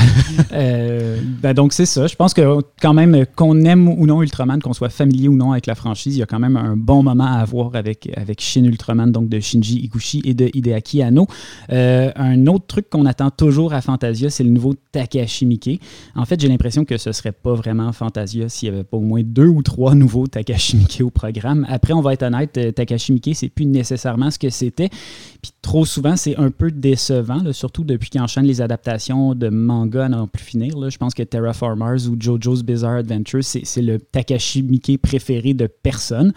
ben 0.50 1.54
donc 1.54 1.72
c'est 1.72 1.86
ça. 1.86 2.08
Je 2.08 2.16
pense 2.16 2.34
que 2.34 2.62
quand 2.82 2.94
même 2.94 3.26
qu'on 3.36 3.60
aime 3.64 3.88
ou 3.88 4.06
non 4.06 4.22
Ultraman, 4.22 4.60
qu'on 4.60 4.72
soit 4.72 4.88
familier 4.88 5.28
ou 5.28 5.36
non 5.36 5.52
avec 5.52 5.66
la 5.66 5.76
franchise, 5.76 6.16
il 6.16 6.18
y 6.18 6.22
a 6.22 6.26
quand 6.26 6.40
même 6.40 6.56
un 6.56 6.76
bon 6.76 7.04
moment 7.04 7.26
à 7.26 7.38
avoir 7.38 7.76
avec 7.76 8.10
avec 8.16 8.40
Shin 8.40 8.64
Ultraman 8.64 9.12
donc 9.12 9.28
de 9.28 9.38
Shinji 9.38 9.78
Iguchi 9.84 10.15
et 10.24 10.34
de 10.34 10.50
Hideaki 10.52 11.02
Anno. 11.02 11.26
Euh, 11.72 12.10
un 12.16 12.46
autre 12.46 12.66
truc 12.66 12.90
qu'on 12.90 13.06
attend 13.06 13.30
toujours 13.30 13.72
à 13.72 13.80
Fantasia, 13.80 14.30
c'est 14.30 14.44
le 14.44 14.50
nouveau 14.50 14.74
Takashi 14.92 15.46
Miike. 15.46 15.80
En 16.14 16.24
fait, 16.24 16.40
j'ai 16.40 16.48
l'impression 16.48 16.84
que 16.84 16.96
ce 16.96 17.12
serait 17.12 17.32
pas 17.32 17.54
vraiment 17.54 17.92
Fantasia 17.92 18.48
s'il 18.48 18.68
y 18.68 18.72
avait 18.72 18.84
pas 18.84 18.96
au 18.96 19.00
moins 19.00 19.22
deux 19.24 19.46
ou 19.46 19.62
trois 19.62 19.94
nouveaux 19.96 20.26
Takashi 20.26 20.76
Miike 20.76 21.02
au 21.04 21.10
programme. 21.10 21.66
Après, 21.68 21.92
on 21.92 22.00
va 22.00 22.12
être 22.12 22.22
honnête, 22.22 22.56
euh, 22.58 22.72
Takashi 22.72 23.12
Miike, 23.12 23.34
c'est 23.34 23.48
plus 23.48 23.66
nécessairement 23.66 24.30
ce 24.30 24.38
que 24.38 24.50
c'était. 24.50 24.88
Puis 24.88 25.52
trop 25.62 25.84
souvent, 25.84 26.16
c'est 26.16 26.36
un 26.36 26.50
peu 26.50 26.70
décevant, 26.70 27.52
surtout 27.52 27.84
depuis 27.84 28.10
qu'il 28.10 28.20
enchaîne 28.20 28.46
les 28.46 28.60
adaptations 28.60 29.34
de 29.34 29.48
manga 29.48 30.06
à 30.06 30.08
n'en 30.08 30.26
plus 30.26 30.42
finir. 30.42 30.74
Je 30.90 30.96
pense 30.96 31.14
que 31.14 31.22
Terraformers 31.22 32.08
ou 32.08 32.16
JoJo's 32.18 32.62
Bizarre 32.62 32.96
Adventure, 32.96 33.42
c'est 33.42 33.82
le 33.82 33.98
Takashi 33.98 34.62
Miike 34.62 35.00
préféré 35.00 35.54
de 35.54 35.66
personne. 35.66 36.32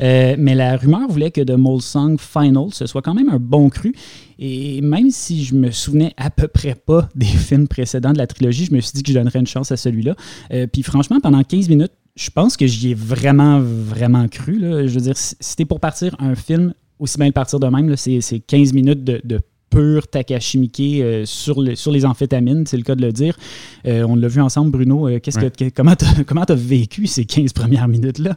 Euh, 0.00 0.34
mais 0.38 0.54
la 0.54 0.76
rumeur 0.76 1.08
voulait 1.08 1.30
que 1.30 1.40
The 1.40 1.56
Song 1.80 2.18
Final, 2.18 2.66
ce 2.72 2.86
soit 2.86 3.02
quand 3.02 3.14
même 3.14 3.19
un 3.28 3.38
bon 3.38 3.68
cru. 3.68 3.94
Et 4.38 4.80
même 4.80 5.10
si 5.10 5.44
je 5.44 5.54
me 5.54 5.70
souvenais 5.70 6.12
à 6.16 6.30
peu 6.30 6.48
près 6.48 6.74
pas 6.74 7.08
des 7.14 7.26
films 7.26 7.68
précédents 7.68 8.12
de 8.12 8.18
la 8.18 8.26
trilogie, 8.26 8.64
je 8.64 8.74
me 8.74 8.80
suis 8.80 8.92
dit 8.92 9.02
que 9.02 9.12
je 9.12 9.18
donnerais 9.18 9.38
une 9.38 9.46
chance 9.46 9.70
à 9.70 9.76
celui-là. 9.76 10.16
Euh, 10.52 10.66
puis 10.66 10.82
franchement, 10.82 11.20
pendant 11.20 11.42
15 11.42 11.68
minutes, 11.68 11.92
je 12.16 12.30
pense 12.30 12.56
que 12.56 12.66
j'y 12.66 12.90
ai 12.90 12.94
vraiment, 12.94 13.60
vraiment 13.60 14.26
cru. 14.28 14.58
Là. 14.58 14.86
Je 14.86 14.94
veux 14.94 15.00
dire, 15.00 15.16
c'était 15.16 15.64
pour 15.64 15.80
partir 15.80 16.16
un 16.18 16.34
film, 16.34 16.74
aussi 16.98 17.18
bien 17.18 17.26
le 17.26 17.32
partir 17.32 17.60
de 17.60 17.66
même, 17.66 17.94
c'est 17.96 18.40
15 18.40 18.72
minutes 18.72 19.04
de, 19.04 19.20
de 19.24 19.40
pur 19.70 20.08
Takashi 20.08 20.58
Miike 20.58 20.80
euh, 20.80 21.24
sur, 21.24 21.62
le, 21.62 21.76
sur 21.76 21.92
les 21.92 22.04
amphétamines, 22.04 22.66
c'est 22.66 22.76
le 22.76 22.82
cas 22.82 22.96
de 22.96 23.02
le 23.02 23.12
dire. 23.12 23.36
Euh, 23.86 24.04
on 24.08 24.16
l'a 24.16 24.28
vu 24.28 24.40
ensemble, 24.40 24.72
Bruno. 24.72 25.08
qu'est-ce 25.20 25.38
que, 25.38 25.68
comment 25.70 25.94
tu 25.94 26.04
as 26.04 26.54
vécu 26.56 27.06
ces 27.06 27.24
15 27.24 27.52
premières 27.52 27.88
minutes-là? 27.88 28.36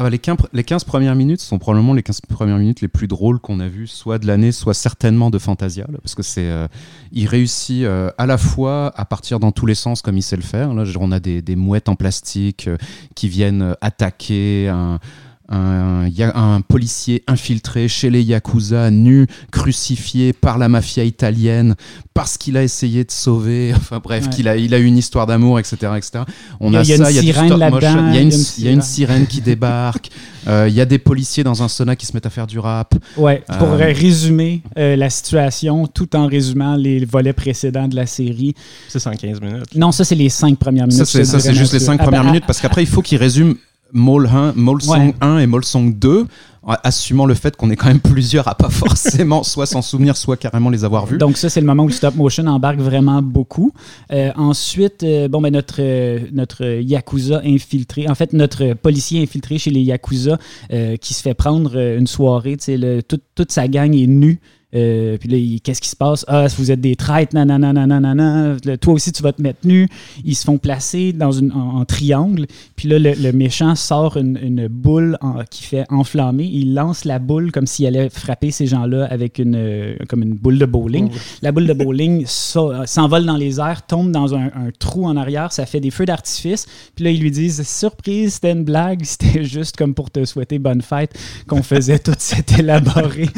Ah 0.00 0.02
bah 0.04 0.10
les, 0.10 0.20
15, 0.20 0.36
les 0.52 0.62
15 0.62 0.84
premières 0.84 1.16
minutes 1.16 1.40
sont 1.40 1.58
probablement 1.58 1.92
les 1.92 2.04
15 2.04 2.20
premières 2.28 2.58
minutes 2.58 2.82
les 2.82 2.86
plus 2.86 3.08
drôles 3.08 3.40
qu'on 3.40 3.58
a 3.58 3.66
vues, 3.66 3.88
soit 3.88 4.20
de 4.20 4.28
l'année, 4.28 4.52
soit 4.52 4.72
certainement 4.72 5.28
de 5.28 5.40
Fantasia, 5.40 5.88
parce 6.00 6.14
que 6.14 6.22
c'est, 6.22 6.48
euh, 6.48 6.68
il 7.10 7.26
réussit 7.26 7.82
euh, 7.82 8.08
à 8.16 8.26
la 8.26 8.38
fois 8.38 8.92
à 8.94 9.04
partir 9.04 9.40
dans 9.40 9.50
tous 9.50 9.66
les 9.66 9.74
sens 9.74 10.00
comme 10.00 10.16
il 10.16 10.22
sait 10.22 10.36
le 10.36 10.42
faire. 10.42 10.72
Là, 10.72 10.84
on 11.00 11.10
a 11.10 11.18
des, 11.18 11.42
des 11.42 11.56
mouettes 11.56 11.88
en 11.88 11.96
plastique 11.96 12.68
euh, 12.68 12.76
qui 13.16 13.28
viennent 13.28 13.74
attaquer 13.80 14.68
un 14.68 15.00
un, 15.48 16.08
un, 16.34 16.60
policier 16.60 17.22
infiltré 17.26 17.88
chez 17.88 18.10
les 18.10 18.22
Yakuza, 18.22 18.90
nu, 18.90 19.26
crucifié 19.50 20.32
par 20.32 20.58
la 20.58 20.68
mafia 20.68 21.04
italienne 21.04 21.74
parce 22.12 22.36
qu'il 22.36 22.56
a 22.56 22.62
essayé 22.62 23.04
de 23.04 23.10
sauver, 23.10 23.72
enfin 23.76 24.00
bref, 24.02 24.28
qu'il 24.28 24.48
a, 24.48 24.56
il 24.56 24.74
a 24.74 24.78
eu 24.78 24.84
une 24.84 24.98
histoire 24.98 25.26
d'amour, 25.26 25.58
etc., 25.58 25.76
etc. 25.96 26.24
On 26.60 26.74
a, 26.74 26.84
ça, 26.84 27.10
il 27.10 27.24
y 27.24 27.30
a 27.30 27.46
stop 27.46 27.58
motion, 27.70 28.08
il 28.08 28.14
y 28.14 28.18
a 28.18 28.20
une, 28.20 28.32
il 28.58 28.64
y 28.64 28.68
a 28.68 28.72
une 28.72 28.82
sirène 28.82 29.26
qui 29.26 29.40
débarque, 29.40 30.10
euh, 30.48 30.66
il 30.68 30.74
y 30.74 30.80
a 30.80 30.84
des 30.84 30.98
policiers 30.98 31.44
dans 31.44 31.62
un 31.62 31.68
sauna 31.68 31.96
qui 31.96 32.06
se 32.06 32.12
mettent 32.12 32.26
à 32.26 32.30
faire 32.30 32.46
du 32.46 32.58
rap. 32.58 32.94
Ouais, 33.16 33.42
pour 33.58 33.68
euh, 33.68 33.76
résumer 33.76 34.62
euh, 34.76 34.96
la 34.96 35.10
situation, 35.10 35.86
tout 35.86 36.14
en 36.16 36.26
résumant 36.26 36.76
les 36.76 37.04
volets 37.04 37.32
précédents 37.32 37.88
de 37.88 37.96
la 37.96 38.06
série. 38.06 38.54
C'est 38.88 38.98
115 38.98 39.40
minutes. 39.40 39.74
Non, 39.76 39.92
ça 39.92 40.04
c'est 40.04 40.14
les 40.14 40.28
5 40.28 40.58
premières 40.58 40.86
minutes. 40.86 41.06
Ça 41.06 41.24
c'est 41.24 41.54
juste 41.54 41.72
les 41.72 41.80
5 41.80 41.98
ah, 42.00 42.02
premières 42.02 42.22
bah, 42.22 42.30
minutes 42.30 42.44
parce 42.46 42.60
qu'après 42.60 42.82
il 42.82 42.88
faut 42.88 43.02
qu'il 43.02 43.18
résume 43.18 43.54
Mole 43.92 44.26
1, 44.26 44.52
Mole 44.54 44.82
Song 44.82 45.14
1 45.20 45.38
et 45.38 45.46
Mole 45.46 45.64
Song 45.64 45.94
2, 45.96 46.26
assumant 46.82 47.26
le 47.26 47.34
fait 47.34 47.56
qu'on 47.56 47.70
est 47.70 47.76
quand 47.76 47.88
même 47.88 48.00
plusieurs 48.00 48.48
à 48.48 48.54
pas 48.54 48.68
forcément 48.70 49.42
soit 49.42 49.66
s'en 49.66 49.82
souvenir, 49.82 50.16
soit 50.16 50.36
carrément 50.36 50.70
les 50.70 50.84
avoir 50.84 51.06
vus. 51.06 51.18
Donc 51.18 51.36
ça, 51.36 51.48
c'est 51.48 51.60
le 51.60 51.66
moment 51.66 51.84
où 51.84 51.88
le 51.88 51.92
stop 51.92 52.14
motion 52.14 52.46
embarque 52.46 52.78
vraiment 52.78 53.22
beaucoup. 53.22 53.72
Euh, 54.12 54.30
ensuite, 54.36 55.02
euh, 55.02 55.28
bon, 55.28 55.40
ben, 55.40 55.52
notre, 55.52 55.80
euh, 55.80 56.20
notre 56.32 56.64
Yakuza 56.64 57.40
infiltré, 57.44 58.08
en 58.08 58.14
fait, 58.14 58.32
notre 58.32 58.74
policier 58.74 59.22
infiltré 59.22 59.58
chez 59.58 59.70
les 59.70 59.80
Yakuza 59.80 60.38
qui 61.00 61.14
se 61.14 61.22
fait 61.22 61.34
prendre 61.34 61.76
une 61.76 62.06
soirée, 62.06 62.56
le, 62.68 63.00
toute 63.00 63.52
sa 63.52 63.68
gang 63.68 63.94
est 63.94 64.06
nue 64.06 64.40
Euh, 64.74 65.16
puis 65.16 65.28
là, 65.30 65.58
qu'est-ce 65.64 65.80
qui 65.80 65.88
se 65.88 65.96
passe? 65.96 66.24
Ah, 66.28 66.46
vous 66.58 66.70
êtes 66.70 66.80
des 66.80 66.94
traîtres, 66.94 67.34
nanana, 67.34 67.72
nanana, 67.72 68.56
Toi 68.80 68.94
aussi, 68.94 69.12
tu 69.12 69.22
vas 69.22 69.32
te 69.32 69.40
mettre 69.40 69.60
nu. 69.64 69.88
Ils 70.24 70.36
se 70.36 70.44
font 70.44 70.58
placer 70.58 71.12
dans 71.12 71.32
une, 71.32 71.52
en, 71.52 71.84
triangle. 71.84 72.46
Puis 72.76 72.88
là, 72.88 72.98
le, 72.98 73.32
méchant 73.32 73.74
sort 73.74 74.16
une, 74.16 74.68
boule 74.68 75.18
qui 75.50 75.62
fait 75.64 75.84
enflammer. 75.88 76.44
Il 76.44 76.74
lance 76.74 77.04
la 77.04 77.18
boule 77.18 77.50
comme 77.50 77.66
s'il 77.66 77.86
allait 77.86 78.10
frapper 78.10 78.50
ces 78.50 78.66
gens-là 78.66 79.06
avec 79.10 79.38
une, 79.38 79.56
euh, 79.56 79.96
comme 80.08 80.22
une 80.22 80.34
boule 80.34 80.58
de 80.58 80.66
bowling. 80.66 81.10
La 81.42 81.52
boule 81.52 81.66
de 81.66 81.72
bowling 81.72 82.24
euh, 82.24 82.86
s'envole 82.86 83.24
dans 83.24 83.36
les 83.36 83.60
airs, 83.60 83.86
tombe 83.86 84.10
dans 84.10 84.34
un, 84.34 84.50
trou 84.78 85.06
en 85.06 85.16
arrière. 85.16 85.52
Ça 85.52 85.66
fait 85.66 85.80
des 85.80 85.90
feux 85.90 86.04
d'artifice. 86.04 86.66
Puis 86.94 87.04
là, 87.04 87.10
ils 87.10 87.20
lui 87.20 87.30
disent 87.30 87.66
Surprise, 87.66 88.34
c'était 88.34 88.52
une 88.52 88.64
blague. 88.64 89.04
C'était 89.08 89.44
juste 89.44 89.76
comme 89.76 89.94
pour 89.94 90.10
te 90.10 90.24
souhaiter 90.24 90.58
bonne 90.58 90.82
fête 90.82 91.18
qu'on 91.46 91.62
faisait 91.62 91.98
tout 91.98 92.14
cet 92.18 92.58
élaboré. 92.58 93.28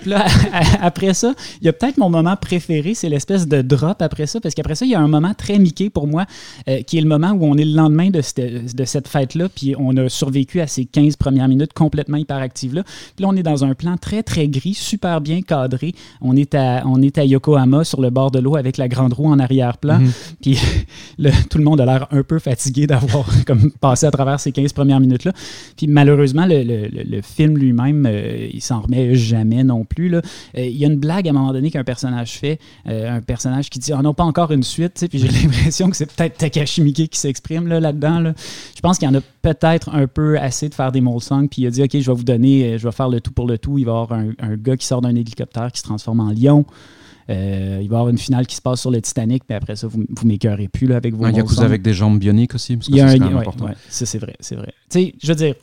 Puis 0.00 0.10
là, 0.10 0.26
après 0.80 1.14
ça, 1.14 1.34
il 1.60 1.66
y 1.66 1.68
a 1.68 1.72
peut-être 1.72 1.98
mon 1.98 2.10
moment 2.10 2.36
préféré, 2.36 2.94
c'est 2.94 3.08
l'espèce 3.08 3.46
de 3.46 3.62
drop 3.62 4.02
après 4.02 4.26
ça, 4.26 4.40
parce 4.40 4.54
qu'après 4.54 4.74
ça, 4.74 4.84
il 4.84 4.90
y 4.90 4.94
a 4.94 5.00
un 5.00 5.08
moment 5.08 5.34
très 5.34 5.58
Mickey 5.58 5.90
pour 5.90 6.06
moi, 6.06 6.26
euh, 6.68 6.82
qui 6.82 6.98
est 6.98 7.00
le 7.00 7.08
moment 7.08 7.30
où 7.32 7.44
on 7.44 7.56
est 7.56 7.64
le 7.64 7.74
lendemain 7.74 8.10
de 8.10 8.20
cette, 8.20 8.74
de 8.74 8.84
cette 8.84 9.08
fête-là, 9.08 9.48
puis 9.48 9.74
on 9.78 9.96
a 9.96 10.08
survécu 10.08 10.60
à 10.60 10.66
ces 10.66 10.84
15 10.84 11.16
premières 11.16 11.48
minutes 11.48 11.72
complètement 11.72 12.16
hyperactives-là. 12.16 12.82
Puis 12.84 13.22
là, 13.22 13.28
on 13.28 13.36
est 13.36 13.42
dans 13.42 13.64
un 13.64 13.74
plan 13.74 13.96
très, 13.96 14.22
très 14.22 14.48
gris, 14.48 14.74
super 14.74 15.20
bien 15.20 15.42
cadré. 15.42 15.94
On 16.20 16.36
est 16.36 16.54
à, 16.54 16.82
on 16.86 17.02
est 17.02 17.18
à 17.18 17.24
Yokohama, 17.24 17.84
sur 17.84 18.00
le 18.00 18.10
bord 18.10 18.30
de 18.30 18.38
l'eau, 18.38 18.56
avec 18.56 18.76
la 18.76 18.88
grande 18.88 19.12
roue 19.12 19.28
en 19.28 19.38
arrière-plan. 19.38 19.98
Mhm. 19.98 20.12
Puis 20.40 20.58
tout 21.50 21.58
le 21.58 21.64
monde 21.64 21.80
a 21.80 21.86
l'air 21.86 22.06
un 22.10 22.22
peu 22.22 22.38
fatigué 22.38 22.86
d'avoir 22.86 23.26
comme 23.46 23.70
passé 23.80 24.06
à 24.06 24.10
travers 24.10 24.40
ces 24.40 24.52
15 24.52 24.72
premières 24.72 25.00
minutes-là. 25.00 25.32
Puis 25.76 25.86
malheureusement, 25.86 26.46
le, 26.46 26.62
le, 26.62 27.22
film 27.22 27.58
lui-même, 27.58 28.06
euh, 28.06 28.48
il 28.52 28.60
s'en 28.60 28.80
remet 28.80 29.14
jamais 29.14 29.64
non 29.64 29.84
plus. 29.84 30.08
Là. 30.08 30.22
Euh, 30.56 30.69
il 30.70 30.78
y 30.78 30.84
a 30.84 30.88
une 30.88 30.98
blague 30.98 31.26
à 31.28 31.30
un 31.30 31.34
moment 31.34 31.52
donné 31.52 31.70
qu'un 31.70 31.84
personnage 31.84 32.32
fait, 32.32 32.58
euh, 32.88 33.16
un 33.16 33.20
personnage 33.20 33.70
qui 33.70 33.78
dit 33.78 33.92
oh 33.92 34.02
non, 34.02 34.14
pas 34.14 34.24
encore 34.24 34.52
une 34.52 34.62
suite, 34.62 35.06
puis 35.08 35.18
j'ai 35.18 35.28
l'impression 35.42 35.90
que 35.90 35.96
c'est 35.96 36.10
peut-être 36.10 36.38
Takashi 36.38 36.82
Miike 36.82 37.10
qui 37.10 37.18
s'exprime 37.18 37.66
là-dedans. 37.66 38.20
Là 38.20 38.34
Je 38.74 38.80
pense 38.80 38.98
qu'il 38.98 39.08
y 39.08 39.10
en 39.10 39.14
a 39.14 39.20
peut-être 39.42 39.94
un 39.94 40.06
peu 40.06 40.38
assez 40.38 40.68
de 40.68 40.74
faire 40.74 40.92
des 40.92 41.02
songs, 41.20 41.48
puis 41.48 41.62
il 41.62 41.66
a 41.66 41.70
dit 41.70 41.82
ok, 41.82 41.90
je 41.92 42.10
vais 42.10 42.16
vous 42.16 42.24
donner, 42.24 42.74
euh, 42.74 42.78
je 42.78 42.86
vais 42.86 42.92
faire 42.92 43.08
le 43.08 43.20
tout 43.20 43.32
pour 43.32 43.46
le 43.46 43.58
tout. 43.58 43.78
Il 43.78 43.84
va 43.84 43.92
y 43.92 43.94
avoir 43.94 44.12
un 44.12 44.56
gars 44.56 44.76
qui 44.76 44.86
sort 44.86 45.00
d'un 45.00 45.14
hélicoptère 45.14 45.70
qui 45.72 45.80
se 45.80 45.84
transforme 45.84 46.20
en 46.20 46.30
lion. 46.30 46.64
Euh, 47.30 47.78
il 47.80 47.88
va 47.88 47.96
y 47.96 47.98
avoir 47.98 48.08
une 48.08 48.18
finale 48.18 48.46
qui 48.46 48.56
se 48.56 48.62
passe 48.62 48.80
sur 48.80 48.90
le 48.90 49.00
Titanic, 49.00 49.44
puis 49.44 49.54
après 49.54 49.76
ça, 49.76 49.86
vous 49.86 50.00
ne 50.00 50.28
m'écœurez 50.28 50.68
plus 50.68 50.86
là, 50.86 50.96
avec 50.96 51.14
vos 51.14 51.24
Un 51.24 51.32
Yakuza 51.32 51.64
avec 51.64 51.82
des 51.82 51.94
jambes 51.94 52.18
bioniques 52.18 52.54
aussi, 52.54 52.76
parce 52.76 52.88
que 52.88 52.96
c'est 52.96 53.22
important. 53.22 53.66
ça, 53.88 54.06
c'est 54.06 54.18
vrai, 54.18 54.34
c'est 54.40 54.56
vrai. 54.56 54.74
Tu 54.90 55.00
sais, 55.00 55.14
je 55.22 55.28
veux 55.28 55.36
dire, 55.36 55.54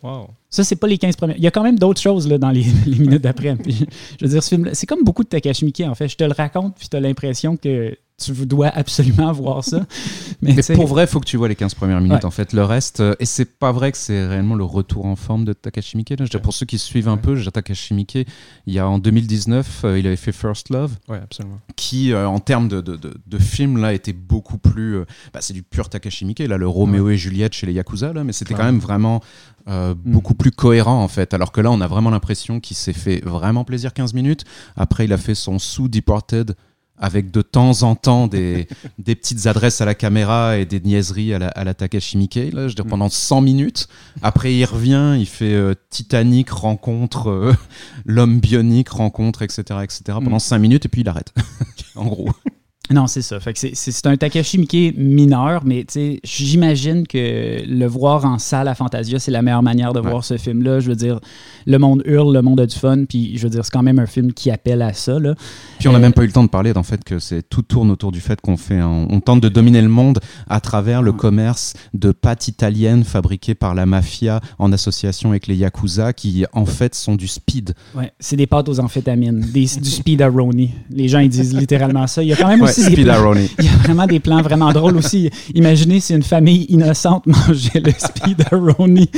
ça, 0.50 0.64
c'est 0.64 0.78
pas 0.78 0.88
les 0.88 0.98
15 0.98 1.16
premières. 1.18 1.38
Il 1.38 1.44
y 1.44 1.48
a 1.48 1.52
quand 1.52 1.64
même 1.64 1.78
d'autres 1.78 2.00
choses 2.00 2.28
là, 2.28 2.38
dans 2.38 2.52
les, 2.52 2.64
minutes 2.86 3.22
d'après. 3.22 3.58
je 3.68 4.26
veux 4.26 4.32
dire, 4.32 4.44
ce 4.44 4.56
c'est 4.74 4.88
comme 4.88 5.04
beaucoup 5.04 5.24
de 5.24 5.30
Takashi 5.30 5.66
Miike, 5.66 5.82
en 5.82 5.96
fait. 5.96 6.08
Je 6.08 6.16
te 6.16 6.24
le 6.24 6.34
raconte, 6.34 6.76
puis 6.78 6.88
tu 6.88 6.96
as 6.96 7.00
l'impression 7.00 7.58
que 7.58 7.96
tu 8.24 8.32
dois 8.48 8.70
absolument 8.70 9.32
voir 9.32 9.64
ça. 9.64 9.86
Mais, 10.42 10.56
pour 10.74 10.88
vrai, 10.88 11.04
il 11.04 11.08
faut 11.08 11.20
que 11.20 11.26
tu 11.26 11.38
vois 11.38 11.48
les 11.48 11.56
15 11.56 11.76
premières 11.76 12.02
minutes, 12.02 12.26
en 12.26 12.32
fait. 12.32 12.54
Le 12.54 12.64
reste, 12.64 13.00
euh, 13.00 13.16
et 13.20 13.26
c'est 13.26 13.46
pas 13.46 13.72
vrai 13.72 13.92
que 13.92 13.98
c'est 13.98 14.26
réellement 14.28 14.56
le 14.56 14.64
retour 14.64 15.06
en 15.06 15.16
forme 15.16 15.46
de 15.46 15.54
Takashi 15.54 15.98
Miike. 15.98 16.20
Là. 16.20 16.40
pour 16.40 16.54
ceux 16.54 16.66
qui 16.66 16.80
suivent 16.80 17.10
un 17.10 17.18
peu, 17.18 17.40
Takashi 17.52 17.94
Miike, 17.94 18.28
il 18.66 18.74
y 18.74 18.80
a 18.80 18.88
en 18.88 18.98
2019, 18.98 19.82
euh, 19.84 20.00
il 20.00 20.08
avait 20.08 20.16
fait 20.16 20.32
First 20.32 20.70
Love, 20.70 20.94
absolument. 21.10 21.60
qui, 21.76 22.12
euh, 22.12 22.28
en 22.28 22.40
termes 22.40 22.68
de, 22.68 22.82
de, 22.82 22.98
de, 22.98 23.38
film, 23.38 23.78
là, 23.78 23.94
était 23.94 24.14
beaucoup 24.14 24.58
plus. 24.58 25.00
bah, 25.34 25.42
c'est 25.42 25.54
du 25.54 25.62
pur 25.62 25.90
Takashi 25.90 26.26
Miike, 26.26 26.40
là, 26.40 26.58
le 26.58 26.68
Roméo 26.68 27.10
et 27.10 27.18
Juliette 27.18 27.54
chez 27.54 27.68
les 27.68 27.74
Yakuza, 27.74 28.14
là, 28.14 28.24
mais 28.24 28.34
c'était 28.34 28.56
quand 28.56 28.66
même 28.66 28.80
vraiment 28.80 29.22
mm. 29.68 29.94
beaucoup 30.06 30.34
plus 30.34 30.52
cohérent, 30.52 31.04
en 31.04 31.08
fait. 31.08 31.36
Alors 31.36 31.52
que 31.52 31.62
là, 31.62 31.72
on 31.72 31.82
a 31.82 31.88
vraiment 31.88 32.10
l'impression 32.10 32.60
qu'il 32.60 32.78
s'est 32.78 32.94
fait 32.94 33.24
vraiment 33.24 33.64
plaisir 33.64 33.94
15 33.94 34.16
minutes. 34.16 34.44
Après, 34.76 35.06
il 35.06 35.14
a 35.14 35.18
fait 35.18 35.36
son 35.36 35.60
sous 35.60 35.88
Deported 35.88 36.56
avec 36.98 37.32
de 37.32 37.42
temps 37.42 37.84
en 37.84 37.96
temps 37.96 38.28
des, 38.28 38.68
des 39.00 39.16
petites 39.16 39.48
adresses 39.48 39.82
à 39.82 39.86
la 39.86 39.96
caméra 39.96 40.58
et 40.58 40.66
des 40.66 40.80
niaiseries 40.80 41.34
à 41.34 41.40
la, 41.40 41.48
à 41.50 41.64
la 41.64 41.74
Takashi 41.74 42.18
Miike, 42.18 42.54
là, 42.54 42.68
je 42.68 42.70
veux 42.70 42.76
dire, 42.76 42.86
pendant 42.86 43.10
100 43.10 43.42
minutes. 43.42 43.88
Après, 44.22 44.54
il 44.54 44.66
revient, 44.66 45.16
il 45.18 45.28
fait 45.28 45.54
euh, 45.54 45.74
Titanic, 45.90 46.50
rencontre 46.50 47.30
euh, 47.30 47.54
l'homme 48.06 48.40
bionique, 48.40 48.90
rencontre, 48.90 49.42
etc., 49.42 49.62
etc., 49.84 50.02
pendant 50.06 50.40
5 50.40 50.58
mm. 50.58 50.62
minutes, 50.62 50.86
et 50.86 50.90
puis 50.90 51.02
il 51.02 51.10
arrête, 51.10 51.34
en 51.96 52.06
gros. 52.06 52.30
Non, 52.90 53.08
c'est 53.08 53.22
ça. 53.22 53.38
c'est 53.54 54.06
un 54.06 54.16
Takashi 54.16 54.58
Miike 54.58 54.98
mineur, 54.98 55.64
mais 55.66 55.86
j'imagine 56.24 57.06
que 57.06 57.66
le 57.68 57.86
voir 57.86 58.26
en 58.26 58.40
salle 58.40 58.68
à 58.68 58.76
Fantasia, 58.76 59.20
c'est 59.20 59.32
la 59.32 59.42
meilleure 59.42 59.64
manière 59.64 59.94
de 59.94 60.00
voir 60.00 60.24
ce 60.24 60.38
film-là. 60.38 60.80
Je 60.80 60.90
veux 60.90 60.96
dire, 60.96 61.20
le 61.66 61.78
monde 61.80 62.02
hurle, 62.06 62.34
le 62.34 62.42
monde 62.42 62.62
a 62.62 62.66
du 62.66 62.76
fun, 62.76 63.04
puis 63.06 63.38
je 63.38 63.44
veux 63.44 63.50
dire, 63.50 63.66
c'est 63.66 63.74
quand 63.74 63.84
même 63.84 64.00
un 64.00 64.06
film 64.06 64.32
qui 64.34 64.52
appelle 64.52 64.82
à 64.82 64.94
ça. 64.94 65.20
Là. 65.20 65.36
Puis 65.80 65.88
on 65.88 65.92
n'a 65.92 65.98
euh, 65.98 66.02
même 66.02 66.14
pas 66.14 66.24
eu 66.24 66.28
le 66.28 66.32
temps 66.32 66.44
de 66.44 66.50
parler 66.50 66.74
d'en 66.74 66.84
fait 66.84 67.04
que 67.04 67.20
c'est 67.20 67.48
tout 67.48 67.62
tourne 67.62 67.92
autour 67.92 68.12
du 68.12 68.22
fait 68.22 68.40
qu'on 68.40 68.58
fait, 68.58 68.82
on 68.82 69.20
tente 69.20 69.42
de 69.42 69.50
dominer 69.50 69.82
le 69.82 69.90
monde 69.90 70.20
à 70.50 70.62
travers 70.62 71.02
le 71.02 71.12
commerce 71.12 71.74
de 71.94 72.12
pâtes 72.12 72.48
italiennes 72.48 73.04
fabriquées 73.04 73.56
par 73.56 73.76
la 73.76 73.86
mafia 73.86 74.40
en 74.60 74.72
association 74.72 75.30
avec 75.32 75.48
les 75.48 75.56
yakuza, 75.56 76.14
qui 76.14 76.46
en 76.54 76.66
fait 76.66 76.96
sont 76.96 77.16
du 77.16 77.28
speed. 77.28 77.74
Ouais, 77.96 78.12
c'est 78.20 78.36
des 78.36 78.48
pâtes 78.48 78.70
aux 78.70 78.80
amphétamines, 78.80 79.42
des, 79.42 79.66
du 79.66 79.90
speed 79.90 80.22
aroni. 80.22 80.72
Les 80.90 81.08
gens 81.08 81.20
ils 81.20 81.30
disent 81.30 81.54
littéralement 81.54 82.08
ça. 82.08 82.24
Il 82.24 82.30
y 82.30 82.34
a 82.34 82.36
quand 82.36 82.48
même 82.48 82.66
aussi 82.78 82.94
il 82.94 83.06
y 83.66 83.70
a 83.70 83.78
vraiment 83.84 84.06
des 84.06 84.20
plans 84.20 84.42
vraiment 84.42 84.72
drôles 84.72 84.98
aussi. 84.98 85.30
Imaginez 85.54 86.00
si 86.00 86.14
une 86.14 86.24
famille 86.24 86.66
innocente 86.70 87.26
mangeait 87.26 87.80
le 87.80 87.92
speed 87.98 88.44
Aroni, 88.52 89.10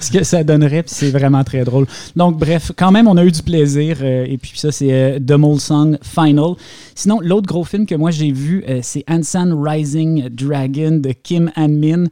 ce 0.00 0.10
que 0.10 0.24
ça 0.24 0.44
donnerait, 0.44 0.82
puis 0.82 0.94
c'est 0.94 1.10
vraiment 1.10 1.44
très 1.44 1.64
drôle. 1.64 1.86
Donc, 2.16 2.38
bref, 2.38 2.72
quand 2.76 2.92
même, 2.92 3.08
on 3.08 3.16
a 3.16 3.24
eu 3.24 3.32
du 3.32 3.42
plaisir. 3.42 3.98
Euh, 4.02 4.26
et 4.28 4.38
puis 4.38 4.52
ça, 4.54 4.72
c'est 4.72 4.92
euh, 4.92 5.18
The 5.18 5.32
Mole 5.32 5.60
Song 5.60 5.98
Final. 6.02 6.54
Sinon, 6.94 7.20
l'autre 7.20 7.46
gros 7.46 7.64
film 7.64 7.86
que 7.86 7.94
moi 7.94 8.10
j'ai 8.10 8.32
vu, 8.32 8.64
euh, 8.68 8.80
c'est 8.82 9.04
Ansan 9.08 9.60
Rising 9.60 10.28
Dragon 10.28 10.98
de 10.98 11.12
Kim 11.12 11.50
Han-min, 11.56 12.04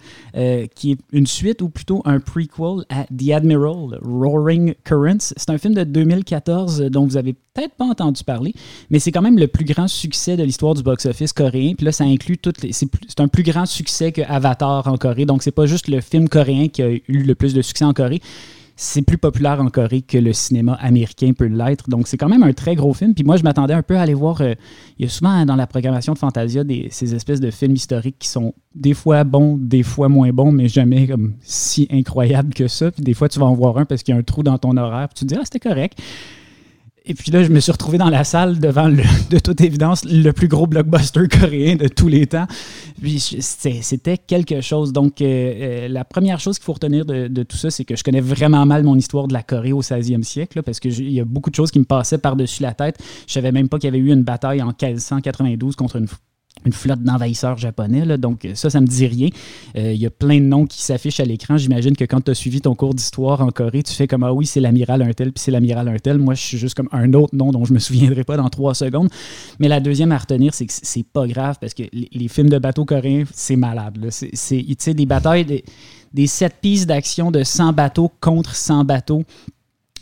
qui 0.74 0.92
est 0.92 0.98
une 1.12 1.26
suite 1.26 1.62
ou 1.62 1.68
plutôt 1.68 2.02
un 2.04 2.20
prequel 2.20 2.84
à 2.88 3.04
The 3.04 3.30
Admiral, 3.32 3.98
Roaring 4.02 4.74
Currents. 4.84 5.32
C'est 5.36 5.50
un 5.50 5.58
film 5.58 5.74
de 5.74 5.84
2014 5.84 6.82
dont 6.90 7.06
vous 7.06 7.16
avez 7.16 7.34
peut-être 7.54 7.74
pas 7.74 7.84
entendu 7.84 8.24
parler, 8.24 8.54
mais 8.90 8.98
c'est 8.98 9.12
quand 9.12 9.22
même 9.22 9.38
le 9.38 9.48
plus 9.48 9.64
grand 9.64 9.88
succès 9.88 10.36
de 10.36 10.42
l'histoire 10.42 10.74
du 10.74 10.79
box-office 10.82 11.32
coréen. 11.32 11.74
Puis 11.74 11.84
là, 11.84 11.92
ça 11.92 12.04
inclut 12.04 12.38
toutes 12.38 12.62
les. 12.62 12.72
C'est 12.72 13.20
un 13.20 13.28
plus 13.28 13.42
grand 13.42 13.66
succès 13.66 14.12
que 14.12 14.22
Avatar 14.22 14.86
en 14.86 14.96
Corée. 14.96 15.26
Donc, 15.26 15.42
c'est 15.42 15.50
pas 15.50 15.66
juste 15.66 15.88
le 15.88 16.00
film 16.00 16.28
coréen 16.28 16.68
qui 16.68 16.82
a 16.82 16.90
eu 16.90 17.02
le 17.08 17.34
plus 17.34 17.54
de 17.54 17.62
succès 17.62 17.84
en 17.84 17.92
Corée. 17.92 18.20
C'est 18.76 19.02
plus 19.02 19.18
populaire 19.18 19.60
en 19.60 19.68
Corée 19.68 20.00
que 20.00 20.16
le 20.16 20.32
cinéma 20.32 20.72
américain 20.80 21.32
peut 21.36 21.46
l'être. 21.46 21.90
Donc, 21.90 22.08
c'est 22.08 22.16
quand 22.16 22.30
même 22.30 22.42
un 22.42 22.54
très 22.54 22.74
gros 22.74 22.94
film. 22.94 23.14
Puis 23.14 23.24
moi, 23.24 23.36
je 23.36 23.42
m'attendais 23.42 23.74
un 23.74 23.82
peu 23.82 23.96
à 23.98 24.02
aller 24.02 24.14
voir. 24.14 24.40
Euh, 24.40 24.54
il 24.98 25.04
y 25.04 25.06
a 25.06 25.10
souvent 25.10 25.44
dans 25.44 25.56
la 25.56 25.66
programmation 25.66 26.14
de 26.14 26.18
Fantasia 26.18 26.64
des, 26.64 26.88
ces 26.90 27.14
espèces 27.14 27.40
de 27.40 27.50
films 27.50 27.74
historiques 27.74 28.16
qui 28.18 28.28
sont 28.28 28.54
des 28.74 28.94
fois 28.94 29.24
bons, 29.24 29.58
des 29.58 29.82
fois 29.82 30.08
moins 30.08 30.30
bons, 30.30 30.50
mais 30.50 30.68
jamais 30.68 31.06
comme 31.06 31.34
si 31.42 31.88
incroyables 31.90 32.54
que 32.54 32.68
ça. 32.68 32.90
Puis 32.90 33.02
des 33.02 33.12
fois, 33.12 33.28
tu 33.28 33.38
vas 33.38 33.46
en 33.46 33.54
voir 33.54 33.76
un 33.76 33.84
parce 33.84 34.02
qu'il 34.02 34.14
y 34.14 34.16
a 34.16 34.20
un 34.20 34.24
trou 34.24 34.42
dans 34.42 34.56
ton 34.56 34.76
horaire. 34.78 35.08
Puis 35.08 35.18
tu 35.18 35.26
te 35.26 35.34
dis, 35.34 35.38
ah, 35.38 35.44
c'était 35.44 35.60
correct. 35.60 35.98
Et 37.06 37.14
puis 37.14 37.30
là, 37.30 37.42
je 37.42 37.48
me 37.48 37.60
suis 37.60 37.72
retrouvé 37.72 37.98
dans 37.98 38.10
la 38.10 38.24
salle 38.24 38.58
devant, 38.58 38.88
de 39.30 39.38
toute 39.38 39.60
évidence, 39.60 40.04
le 40.04 40.30
plus 40.32 40.48
gros 40.48 40.66
blockbuster 40.66 41.28
coréen 41.28 41.76
de 41.76 41.88
tous 41.88 42.08
les 42.08 42.26
temps. 42.26 42.46
Puis 43.00 43.20
c'était 43.20 44.18
quelque 44.18 44.60
chose. 44.60 44.92
Donc, 44.92 45.20
euh, 45.20 45.24
euh, 45.24 45.88
la 45.88 46.04
première 46.04 46.40
chose 46.40 46.58
qu'il 46.58 46.64
faut 46.64 46.74
retenir 46.74 47.04
de, 47.04 47.42
tout 47.42 47.56
ça, 47.56 47.70
c'est 47.70 47.84
que 47.84 47.96
je 47.96 48.04
connais 48.04 48.20
vraiment 48.20 48.66
mal 48.66 48.84
mon 48.84 48.96
histoire 48.96 49.28
de 49.28 49.32
la 49.32 49.42
Corée 49.42 49.72
au 49.72 49.82
16e 49.82 50.22
siècle, 50.22 50.62
parce 50.62 50.78
qu'il 50.78 51.10
y 51.10 51.20
a 51.20 51.24
beaucoup 51.24 51.50
de 51.50 51.54
choses 51.54 51.70
qui 51.70 51.78
me 51.78 51.84
passaient 51.84 52.18
par-dessus 52.18 52.62
la 52.62 52.74
tête. 52.74 52.98
Je 53.26 53.32
savais 53.32 53.52
même 53.52 53.68
pas 53.68 53.78
qu'il 53.78 53.86
y 53.86 53.88
avait 53.88 53.98
eu 53.98 54.12
une 54.12 54.22
bataille 54.22 54.62
en 54.62 54.66
1592 54.66 55.76
contre 55.76 55.96
une 55.96 56.06
une 56.66 56.72
flotte 56.72 57.02
d'envahisseurs 57.02 57.58
japonais. 57.58 58.18
Donc, 58.18 58.48
ça, 58.54 58.70
ça 58.70 58.80
me 58.80 58.86
dit 58.86 59.06
rien. 59.06 59.28
Euh, 59.76 59.92
il 59.92 60.00
y 60.00 60.06
a 60.06 60.10
plein 60.10 60.38
de 60.38 60.44
noms 60.44 60.66
qui 60.66 60.82
s'affichent 60.82 61.20
à 61.20 61.24
l'écran. 61.24 61.56
J'imagine 61.56 61.96
que 61.96 62.04
quand 62.04 62.20
tu 62.20 62.30
as 62.30 62.34
suivi 62.34 62.60
ton 62.60 62.74
cours 62.74 62.94
d'histoire 62.94 63.40
en 63.40 63.48
Corée, 63.48 63.82
tu 63.82 63.92
fais 63.92 64.06
comme 64.06 64.22
Ah 64.22 64.32
oui, 64.32 64.46
c'est 64.46 64.60
l'amiral 64.60 65.02
un 65.02 65.12
tel, 65.12 65.32
puis 65.32 65.42
c'est 65.42 65.50
l'amiral 65.50 65.88
un 65.88 65.98
tel. 65.98 66.18
Moi, 66.18 66.34
je 66.34 66.42
suis 66.42 66.58
juste 66.58 66.74
comme 66.74 66.88
un 66.92 67.12
autre 67.14 67.34
nom 67.34 67.50
dont 67.50 67.64
je 67.64 67.72
me 67.72 67.78
souviendrai 67.78 68.24
pas 68.24 68.36
dans 68.36 68.48
trois 68.48 68.74
secondes. 68.74 69.08
Mais 69.58 69.68
la 69.68 69.80
deuxième 69.80 70.12
à 70.12 70.18
retenir, 70.18 70.54
c'est 70.54 70.66
que 70.66 70.72
c'est 70.74 71.06
pas 71.06 71.26
grave 71.26 71.56
parce 71.60 71.74
que 71.74 71.84
les, 71.92 72.28
films 72.28 72.50
de 72.50 72.58
bateaux 72.58 72.84
coréens, 72.84 73.24
c'est 73.32 73.56
malade. 73.56 73.98
C'est 74.10 74.94
des 74.94 75.06
batailles, 75.06 75.44
des, 75.44 75.64
des 76.12 76.26
sept 76.26 76.54
pistes 76.60 76.86
d'action 76.86 77.30
de 77.30 77.42
100 77.42 77.72
bateaux 77.72 78.10
contre 78.20 78.54
100 78.54 78.84
bateaux 78.84 79.24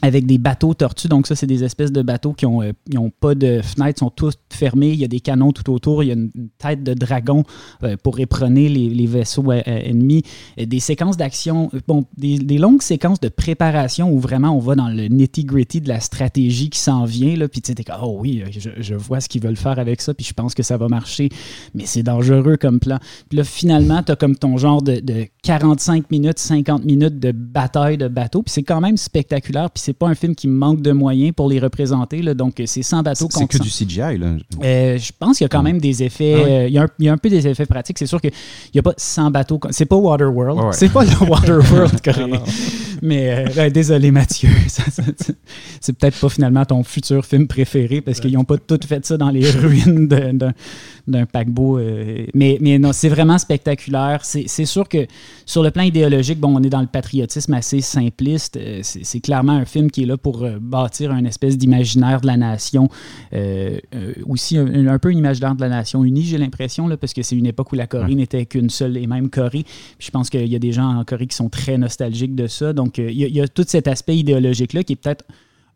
avec 0.02 0.26
des 0.26 0.38
bateaux 0.38 0.74
tortues. 0.74 1.08
Donc 1.08 1.26
ça, 1.26 1.34
c'est 1.34 1.46
des 1.46 1.64
espèces 1.64 1.92
de 1.92 2.02
bateaux 2.02 2.32
qui 2.32 2.46
n'ont 2.46 2.62
euh, 2.62 2.72
pas 3.20 3.34
de 3.34 3.60
fenêtres, 3.62 3.98
sont 3.98 4.10
tous 4.10 4.34
fermés. 4.50 4.90
Il 4.90 4.98
y 4.98 5.04
a 5.04 5.08
des 5.08 5.20
canons 5.20 5.52
tout 5.52 5.70
autour. 5.72 6.02
Il 6.04 6.06
y 6.06 6.10
a 6.10 6.14
une, 6.14 6.30
tête 6.58 6.82
de 6.82 6.94
dragon 6.94 7.44
euh, 7.82 7.96
pour 8.02 8.20
éperonner 8.20 8.68
les, 8.68 9.06
vaisseaux 9.06 9.50
euh, 9.50 9.62
ennemis. 9.64 10.22
des 10.56 10.80
séquences 10.80 11.16
d'action, 11.16 11.70
bon, 11.86 12.04
des, 12.16 12.58
longues 12.58 12.82
séquences 12.82 13.20
de 13.20 13.28
préparation 13.28 14.10
où 14.10 14.18
vraiment 14.18 14.50
on 14.50 14.58
va 14.58 14.74
dans 14.74 14.88
le 14.88 15.06
nitty-gritty 15.06 15.80
de 15.80 15.88
la 15.88 16.00
stratégie 16.00 16.70
qui 16.70 16.78
s'en 16.78 17.04
vient. 17.04 17.36
Là, 17.36 17.48
puis 17.48 17.60
tu 17.60 17.72
sais, 17.72 17.84
oh 18.02 18.16
oui, 18.20 18.42
je, 18.50 18.94
vois 18.94 19.20
ce 19.20 19.28
qu'ils 19.28 19.42
veulent 19.42 19.56
faire 19.56 19.78
avec 19.78 20.00
ça, 20.00 20.14
puis 20.14 20.24
je 20.24 20.32
pense 20.32 20.54
que 20.54 20.62
ça 20.62 20.76
va 20.76 20.88
marcher. 20.88 21.28
Mais 21.74 21.86
c'est 21.86 22.02
dangereux 22.02 22.56
comme 22.56 22.80
plan. 22.80 22.98
Puis 23.28 23.38
là, 23.38 23.44
finalement, 23.44 24.02
tu 24.02 24.12
as 24.12 24.16
comme 24.16 24.36
ton 24.36 24.56
genre 24.56 24.82
de, 24.82 25.00
de, 25.00 25.26
45 25.42 26.10
minutes, 26.10 26.38
50 26.38 26.84
minutes 26.84 27.18
de 27.18 27.32
bataille 27.32 27.98
de 27.98 28.08
bateau. 28.08 28.42
Puis 28.42 28.52
c'est 28.52 28.62
quand 28.62 28.80
même 28.80 28.96
spectaculaire. 28.96 29.70
Puis 29.70 29.87
c'est 29.88 29.94
pas 29.94 30.08
un 30.08 30.14
film 30.14 30.34
qui 30.34 30.48
manque 30.48 30.82
de 30.82 30.92
moyens 30.92 31.32
pour 31.34 31.48
les 31.48 31.58
représenter. 31.58 32.20
Là, 32.20 32.34
donc, 32.34 32.62
c'est 32.66 32.82
sans 32.82 33.02
bateau 33.02 33.26
C'est 33.30 33.46
que 33.46 33.56
du 33.56 33.70
CGI, 33.70 34.18
là. 34.18 34.34
Euh, 34.62 34.98
je 34.98 35.12
pense 35.18 35.38
qu'il 35.38 35.44
y 35.44 35.46
a 35.46 35.48
quand 35.48 35.62
même 35.62 35.80
des 35.80 36.02
effets. 36.02 36.34
Ah 36.36 36.46
euh, 36.46 36.66
il, 36.68 36.74
y 36.74 36.78
a 36.78 36.82
un, 36.82 36.88
il 36.98 37.06
y 37.06 37.08
a 37.08 37.12
un 37.14 37.16
peu 37.16 37.30
des 37.30 37.46
effets 37.46 37.64
pratiques. 37.64 37.98
C'est 37.98 38.06
sûr 38.06 38.20
qu'il 38.20 38.32
n'y 38.74 38.80
a 38.80 38.82
pas 38.82 38.92
100 38.98 39.30
bateaux. 39.30 39.58
C'est 39.70 39.86
pas 39.86 39.96
Waterworld. 39.96 40.60
Ouais. 40.60 40.72
C'est 40.72 40.90
pas 40.90 41.04
le 41.04 41.10
Waterworld 41.30 42.02
coréen. 42.02 42.42
Mais 43.02 43.30
euh, 43.30 43.46
ouais, 43.56 43.70
désolé, 43.70 44.10
Mathieu. 44.10 44.48
C'est 45.80 45.92
peut-être 45.98 46.18
pas 46.20 46.28
finalement 46.28 46.64
ton 46.64 46.82
futur 46.82 47.24
film 47.24 47.46
préféré 47.46 48.00
parce 48.00 48.20
qu'ils 48.20 48.32
n'ont 48.34 48.44
pas 48.44 48.58
tout 48.58 48.78
fait 48.86 49.04
ça 49.06 49.16
dans 49.16 49.30
les 49.30 49.48
ruines 49.50 50.08
d'un 50.08 51.26
paquebot. 51.26 51.78
euh, 51.78 52.26
mais, 52.34 52.58
mais 52.60 52.78
non, 52.78 52.92
c'est 52.92 53.08
vraiment 53.08 53.38
spectaculaire. 53.38 54.24
C'est 54.24 54.64
sûr 54.64 54.88
que 54.88 55.06
sur 55.46 55.62
le 55.62 55.70
plan 55.70 55.82
idéologique, 55.82 56.38
bon, 56.40 56.56
on 56.56 56.62
est 56.62 56.68
dans 56.70 56.80
le 56.80 56.86
patriotisme 56.86 57.54
assez 57.54 57.80
simpliste. 57.80 58.56
Euh, 58.56 58.80
c'est 58.82 59.20
clairement 59.20 59.52
un 59.52 59.64
film 59.64 59.90
qui 59.90 60.02
est 60.02 60.06
là 60.06 60.16
pour 60.16 60.46
bâtir 60.60 61.10
un 61.12 61.24
espèce 61.24 61.56
d'imaginaire 61.56 62.20
de 62.20 62.26
la 62.26 62.36
nation. 62.36 62.88
Euh, 63.32 63.78
aussi 64.26 64.56
un, 64.58 64.86
un 64.86 64.98
peu 64.98 65.10
une 65.10 65.18
imaginaire 65.18 65.54
de 65.54 65.60
la 65.60 65.68
nation 65.68 66.04
unie, 66.04 66.24
j'ai 66.24 66.38
l'impression, 66.38 66.88
parce 66.96 67.12
que 67.12 67.22
c'est 67.22 67.36
une 67.36 67.46
époque 67.46 67.72
où 67.72 67.76
la 67.76 67.86
Corée 67.86 67.98
Ouais. 68.08 68.14
n'était 68.14 68.46
qu'une 68.46 68.70
seule 68.70 68.96
et 68.96 69.06
même 69.06 69.28
Corée. 69.28 69.64
Puis 69.98 70.06
je 70.06 70.10
pense 70.10 70.30
qu'il 70.30 70.46
y 70.46 70.54
a 70.56 70.58
des 70.58 70.72
gens 70.72 70.96
en 70.96 71.04
Corée 71.04 71.26
qui 71.26 71.36
sont 71.36 71.48
très 71.48 71.76
nostalgiques 71.78 72.34
de 72.34 72.46
ça. 72.46 72.72
Donc, 72.72 72.87
euh, 72.98 73.10
il 73.10 73.18
y, 73.18 73.40
a- 73.40 73.48
tout 73.48 73.64
cet 73.66 73.88
aspect 73.88 74.16
idéologique-là 74.16 74.84
qui 74.84 74.92
est 74.94 74.96
peut-être 74.96 75.24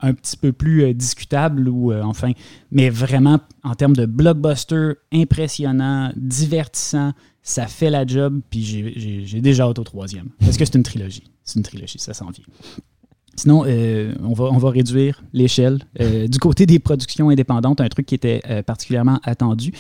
un 0.01 0.15
petit 0.15 0.37
peu 0.37 0.53
plus 0.53 0.83
euh, 0.85 0.95
discutable 0.95 1.69
ou 1.69 1.93
euh, 1.93 2.03
enfin, 2.03 2.33
mais 2.71 2.91
vraiment 2.91 3.39
en 3.63 3.75
termes 3.75 3.95
de 3.95 4.07
blockbuster 4.07 4.93
impressionnant, 5.13 6.13
divertissant, 6.17 7.13
ça 7.43 7.67
fait 7.67 7.91
la 7.91 8.07
job. 8.07 8.41
Puis 8.51 8.63
j'ai- 9.27 9.41
déjà 9.41 9.65
hâte 9.65 9.79
au 9.79 9.85
troisième 9.85 10.29
parce 10.41 10.57
que 10.57 10.65
c'est 10.65 10.75
une 10.77 10.83
trilogie, 10.83 11.25
c'est 11.45 11.59
une 11.59 11.65
trilogie, 11.65 11.99
ça 11.99 12.15
s'en 12.15 12.31
vient. 12.31 12.45
Sinon, 13.35 13.65
on, 14.23 14.33
va, 14.35 14.45
on 14.45 14.59
va 14.59 14.71
réduire 14.71 15.23
l'échelle. 15.33 15.79
Du 16.29 16.39
côté 16.39 16.67
des 16.67 16.79
productions 16.79 17.31
indépendantes, 17.31 17.81
un 17.81 17.89
truc 17.89 18.05
qui 18.07 18.15
était 18.15 18.43
particulièrement 18.67 19.21
attendu, 19.25 19.73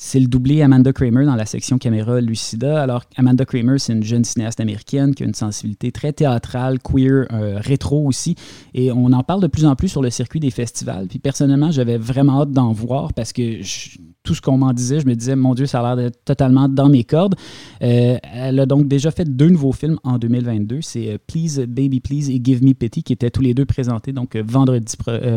c'est 0.00 0.20
le 0.20 0.28
doublé 0.28 0.62
Amanda 0.62 0.92
Kramer 0.92 1.24
dans 1.24 1.34
la 1.34 1.44
section 1.44 1.76
caméra 1.76 2.20
Lucida. 2.20 2.80
Alors, 2.80 3.02
Amanda 3.16 3.44
Kramer, 3.44 3.80
c'est 3.80 3.92
une 3.92 4.04
jeune 4.04 4.22
cinéaste 4.22 4.60
américaine 4.60 5.12
qui 5.12 5.24
a 5.24 5.26
une 5.26 5.34
sensibilité 5.34 5.90
très 5.90 6.12
théâtrale, 6.12 6.78
queer, 6.78 7.26
euh, 7.32 7.58
rétro 7.58 8.06
aussi. 8.06 8.36
Et 8.74 8.92
on 8.92 9.06
en 9.06 9.24
parle 9.24 9.42
de 9.42 9.48
plus 9.48 9.66
en 9.66 9.74
plus 9.74 9.88
sur 9.88 10.00
le 10.00 10.10
circuit 10.10 10.38
des 10.38 10.52
festivals. 10.52 11.08
Puis 11.08 11.18
personnellement, 11.18 11.72
j'avais 11.72 11.98
vraiment 11.98 12.42
hâte 12.42 12.52
d'en 12.52 12.70
voir 12.72 13.12
parce 13.12 13.32
que 13.32 13.60
je- 13.60 13.98
tout 14.28 14.34
ce 14.34 14.42
qu'on 14.42 14.58
m'en 14.58 14.74
disait, 14.74 15.00
je 15.00 15.06
me 15.06 15.14
disais, 15.14 15.36
mon 15.36 15.54
Dieu, 15.54 15.64
ça 15.64 15.80
a 15.80 15.82
l'air 15.82 15.96
d'être 15.96 16.22
totalement 16.22 16.68
dans 16.68 16.90
mes 16.90 17.02
cordes. 17.02 17.34
Euh, 17.82 18.18
elle 18.22 18.60
a 18.60 18.66
donc 18.66 18.86
déjà 18.86 19.10
fait 19.10 19.24
deux 19.24 19.48
nouveaux 19.48 19.72
films 19.72 19.98
en 20.04 20.18
2022. 20.18 20.80
C'est 20.82 21.14
euh, 21.14 21.18
Please 21.26 21.64
Baby 21.66 22.00
Please 22.00 22.28
et 22.28 22.38
Give 22.44 22.62
Me 22.62 22.74
Pity 22.74 23.02
qui 23.02 23.14
étaient 23.14 23.30
tous 23.30 23.40
les 23.40 23.54
deux 23.54 23.64
présentés 23.64 24.12
donc 24.12 24.36
euh, 24.36 24.42
vendredi, 24.46 24.94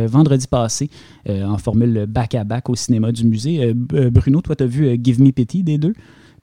vendredi 0.07 0.45
passé 0.47 0.89
en 1.29 1.57
formule 1.57 2.05
back-à-back 2.05 2.69
au 2.69 2.75
cinéma 2.75 3.13
du 3.13 3.25
musée. 3.25 3.73
Bruno, 3.73 4.41
toi, 4.41 4.57
tu 4.57 4.63
as 4.63 4.67
vu 4.67 4.99
Give 5.01 5.21
Me 5.21 5.31
Pity 5.31 5.63
des 5.63 5.77
deux? 5.77 5.93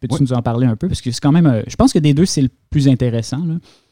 Peux-tu 0.00 0.14
Ouais. 0.14 0.20
nous 0.20 0.32
en 0.32 0.42
parler 0.42 0.66
un 0.66 0.76
peu? 0.76 0.88
Parce 0.88 1.00
que 1.00 1.10
c'est 1.10 1.20
quand 1.20 1.32
même. 1.32 1.46
euh, 1.46 1.62
je 1.66 1.76
pense 1.76 1.92
que 1.92 1.98
des 1.98 2.14
deux, 2.14 2.26
c'est 2.26 2.42
le 2.42 2.50
plus 2.70 2.88
intéressant. 2.88 3.42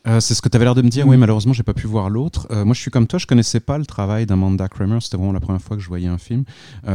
Euh, 0.07 0.21
c'est 0.21 0.35
ce 0.35 0.43
que 0.43 0.49
tu 0.49 0.57
avais 0.57 0.65
l'air 0.65 0.75
de 0.77 0.83
me 0.83 0.89
dire. 0.89 1.05
Mm. 1.07 1.11
Oui, 1.11 1.17
malheureusement, 1.17 1.53
j'ai 1.53 1.63
pas 1.65 1.75
pu 1.75 1.87
voir 1.87 2.11
l'autre. 2.11 2.47
Euh, 2.51 2.65
moi, 2.65 2.75
je 2.75 2.81
suis 2.81 2.91
comme 2.91 3.07
toi, 3.07 3.19
je 3.19 3.27
connaissais 3.27 3.61
pas 3.61 3.77
le 3.79 3.87
travail 3.87 4.25
d'Amanda 4.27 4.69
Kramer. 4.69 4.99
C'était 5.01 5.17
vraiment 5.17 5.33
la 5.33 5.41
première 5.41 5.61
fois 5.63 5.77
que 5.77 5.83
je 5.83 5.89
voyais 5.89 6.09
un 6.09 6.19
film. 6.19 6.45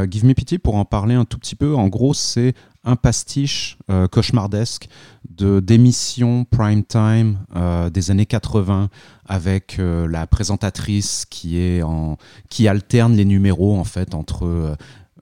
Give 0.09 0.25
Me 0.25 0.33
Pity, 0.33 0.59
pour 0.59 0.75
en 0.75 0.85
parler 0.85 1.15
un 1.15 1.25
tout 1.25 1.37
petit 1.37 1.55
peu, 1.55 1.75
en 1.75 1.87
gros, 1.89 2.13
c'est 2.13 2.53
un 2.83 2.95
pastiche 2.95 3.77
euh, 3.89 4.07
cauchemardesque 4.07 4.87
de 5.29 5.59
d'émissions 5.59 6.45
prime 6.45 6.83
time 6.83 7.37
euh, 7.55 7.89
des 7.91 8.09
années 8.09 8.25
80 8.25 8.89
avec 9.27 9.77
euh, 9.77 10.07
la 10.07 10.25
présentatrice 10.25 11.25
qui 11.29 11.59
est 11.59 11.83
en 11.83 12.17
qui 12.49 12.67
alterne 12.67 13.15
les 13.15 13.25
numéros 13.25 13.77
en 13.77 13.83
fait 13.83 14.15
entre 14.15 14.75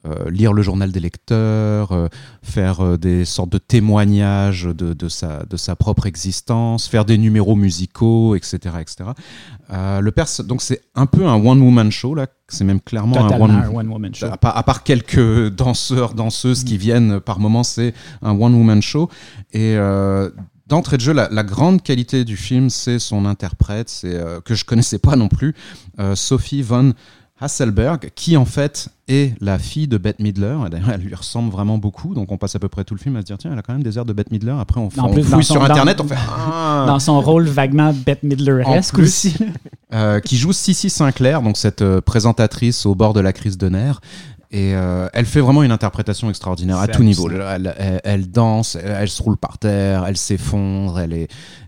euh, 0.05 0.29
lire 0.29 0.53
le 0.53 0.61
journal 0.61 0.91
des 0.91 0.99
lecteurs, 0.99 1.91
euh, 1.91 2.07
faire 2.41 2.83
euh, 2.83 2.97
des 2.97 3.25
sortes 3.25 3.49
de 3.51 3.57
témoignages 3.57 4.63
de, 4.63 4.93
de, 4.93 5.09
sa, 5.09 5.43
de 5.45 5.57
sa 5.57 5.75
propre 5.75 6.05
existence, 6.05 6.88
faire 6.88 7.05
des 7.05 7.17
numéros 7.17 7.55
musicaux, 7.55 8.35
etc. 8.35 8.75
etc. 8.79 9.09
Le 9.69 10.09
pers 10.09 10.27
donc 10.45 10.62
c'est 10.62 10.81
un 10.95 11.05
peu 11.05 11.27
un 11.27 11.35
one-woman 11.35 11.91
show, 11.91 12.15
là. 12.15 12.27
c'est 12.47 12.63
même 12.63 12.81
clairement 12.81 13.17
un 13.17 13.39
one 13.39 13.69
one-woman 13.73 14.15
show. 14.15 14.27
à 14.27 14.38
part, 14.38 14.57
à 14.57 14.63
part 14.63 14.83
quelques 14.83 15.49
danseurs, 15.49 16.13
danseuses 16.13 16.63
qui 16.63 16.77
viennent 16.77 17.13
euh, 17.13 17.19
par 17.19 17.39
moments, 17.39 17.63
c'est 17.63 17.93
un 18.21 18.31
one-woman 18.31 18.81
show. 18.81 19.09
Et 19.51 19.75
euh, 19.77 20.29
d'entrée 20.67 20.97
de 20.97 21.01
jeu, 21.01 21.13
la, 21.13 21.27
la 21.29 21.43
grande 21.43 21.81
qualité 21.81 22.23
du 22.23 22.38
film, 22.38 22.69
c'est 22.69 22.99
son 22.99 23.25
interprète, 23.25 23.89
c'est 23.89 24.13
euh, 24.13 24.39
que 24.39 24.55
je 24.55 24.65
connaissais 24.65 24.99
pas 24.99 25.15
non 25.15 25.27
plus, 25.27 25.55
euh, 25.99 26.15
Sophie 26.15 26.62
von 26.62 26.93
Hasselberg, 27.41 28.12
qui 28.15 28.36
en 28.38 28.45
fait 28.45 28.89
est 29.08 29.34
la 29.41 29.58
fille 29.60 29.88
de 29.88 29.97
Bette 29.97 30.19
Midler. 30.19 30.56
Et 30.65 30.69
D'ailleurs, 30.69 30.89
elle 30.93 31.02
lui 31.02 31.15
ressemble 31.15 31.52
vraiment 31.52 31.78
beaucoup. 31.78 32.13
Donc 32.13 32.32
on 32.32 32.38
passe 32.38 32.56
à 32.56 32.60
peu 32.60 32.67
près 32.69 32.84
tout 32.84 32.93
le 32.95 32.99
film 32.99 33.15
à 33.15 33.21
se 33.21 33.25
dire 33.25 33.38
tiens, 33.38 33.52
elle 33.54 33.60
a 33.60 33.62
quand 33.62 33.73
même 33.73 33.84
des 33.84 33.97
airs 33.97 34.06
de 34.06 34.13
Bette 34.13 34.32
Midler. 34.32 34.56
Après, 34.60 34.80
on, 34.82 34.89
fait- 34.89 34.99
on 34.99 35.12
plus, 35.13 35.23
dans 35.23 35.30
fouille 35.38 35.43
son- 35.43 35.54
sur 35.54 35.62
dans- 35.62 35.69
Internet, 35.69 36.02
on 36.02 36.08
fait 36.08 36.15
ah 36.38 36.84
Dans 36.88 36.99
son 36.99 37.19
rôle 37.21 37.45
vaguement 37.47 37.93
Bette 37.93 38.23
Midler-esque 38.23 38.99
aussi. 38.99 39.36
euh, 39.93 40.19
qui 40.19 40.38
joue 40.38 40.52
Sissy 40.54 40.89
Sinclair, 40.89 41.41
donc 41.41 41.58
cette 41.58 41.82
euh, 41.82 42.02
présentatrice 42.02 42.86
au 42.86 42.93
bord 42.95 43.13
de 43.13 43.19
la 43.21 43.32
crise 43.34 43.58
de 43.58 43.69
nerfs. 43.69 44.02
Et 44.52 44.73
euh, 44.75 45.08
elle 45.13 45.25
fait 45.25 45.41
vraiment 45.41 45.62
une 45.63 45.71
interprétation 45.71 46.30
extraordinaire 46.30 46.78
à 46.80 46.88
tout 46.88 47.04
niveau. 47.04 47.30
Elle, 47.30 47.73
elle- 47.78 48.02
elle 48.04 48.32
danse, 48.32 48.75
elle, 48.75 49.08
se 49.10 49.21
roule 49.21 49.38
par 49.38 49.60
terre, 49.60 50.06
elle 50.08 50.17
s'effondre, 50.17 50.99
elle 50.99 51.13
est 51.13 51.28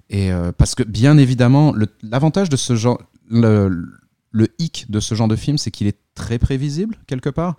et 0.10 0.30
parce 0.58 0.76
que 0.76 0.84
bien 0.84 1.18
évidemment, 1.18 1.74
l'avantage 2.04 2.50
de 2.50 2.58
ce 2.58 2.76
genre, 2.76 3.00
le, 3.30 3.86
le 4.32 4.50
hic 4.60 4.86
de 4.90 5.00
ce 5.00 5.16
genre 5.16 5.28
de 5.28 5.36
film, 5.36 5.58
c'est 5.58 5.72
qu'il 5.72 5.88
est 5.88 6.00
très 6.16 6.40
prévisible 6.40 6.98
quelque 7.08 7.30
part. 7.30 7.56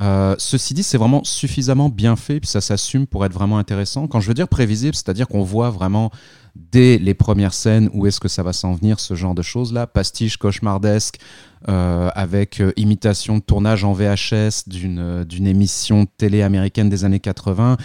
Euh, 0.00 0.36
ceci 0.38 0.74
dit, 0.74 0.84
c'est 0.84 0.98
vraiment 0.98 1.24
suffisamment 1.24 1.88
bien 1.88 2.14
fait, 2.14 2.38
puis 2.38 2.48
ça 2.48 2.60
s'assume 2.60 3.06
pour 3.06 3.24
être 3.24 3.32
vraiment 3.32 3.58
intéressant. 3.58 4.06
Quand 4.06 4.20
je 4.20 4.28
veux 4.28 4.34
dire 4.34 4.46
prévisible, 4.46 4.94
c'est-à-dire 4.94 5.26
qu'on 5.26 5.42
voit 5.42 5.70
vraiment 5.70 6.12
dès 6.54 6.98
les 6.98 7.14
premières 7.14 7.54
scènes 7.54 7.90
où 7.92 8.06
est-ce 8.06 8.20
que 8.20 8.28
ça 8.28 8.42
va 8.42 8.52
s'en 8.52 8.74
venir, 8.74 9.00
ce 9.00 9.14
genre 9.14 9.34
de 9.34 9.42
choses-là, 9.42 9.86
pastiche 9.86 10.36
cauchemardesque, 10.36 11.18
euh, 11.68 12.10
avec 12.14 12.60
euh, 12.60 12.72
imitation 12.76 13.38
de 13.38 13.42
tournage 13.42 13.84
en 13.84 13.92
VHS 13.92 14.68
d'une 14.68 15.46
émission 15.46 16.06
télé 16.06 16.42
américaine 16.42 16.88
des 16.88 17.04
années 17.04 17.20
80. 17.20 17.76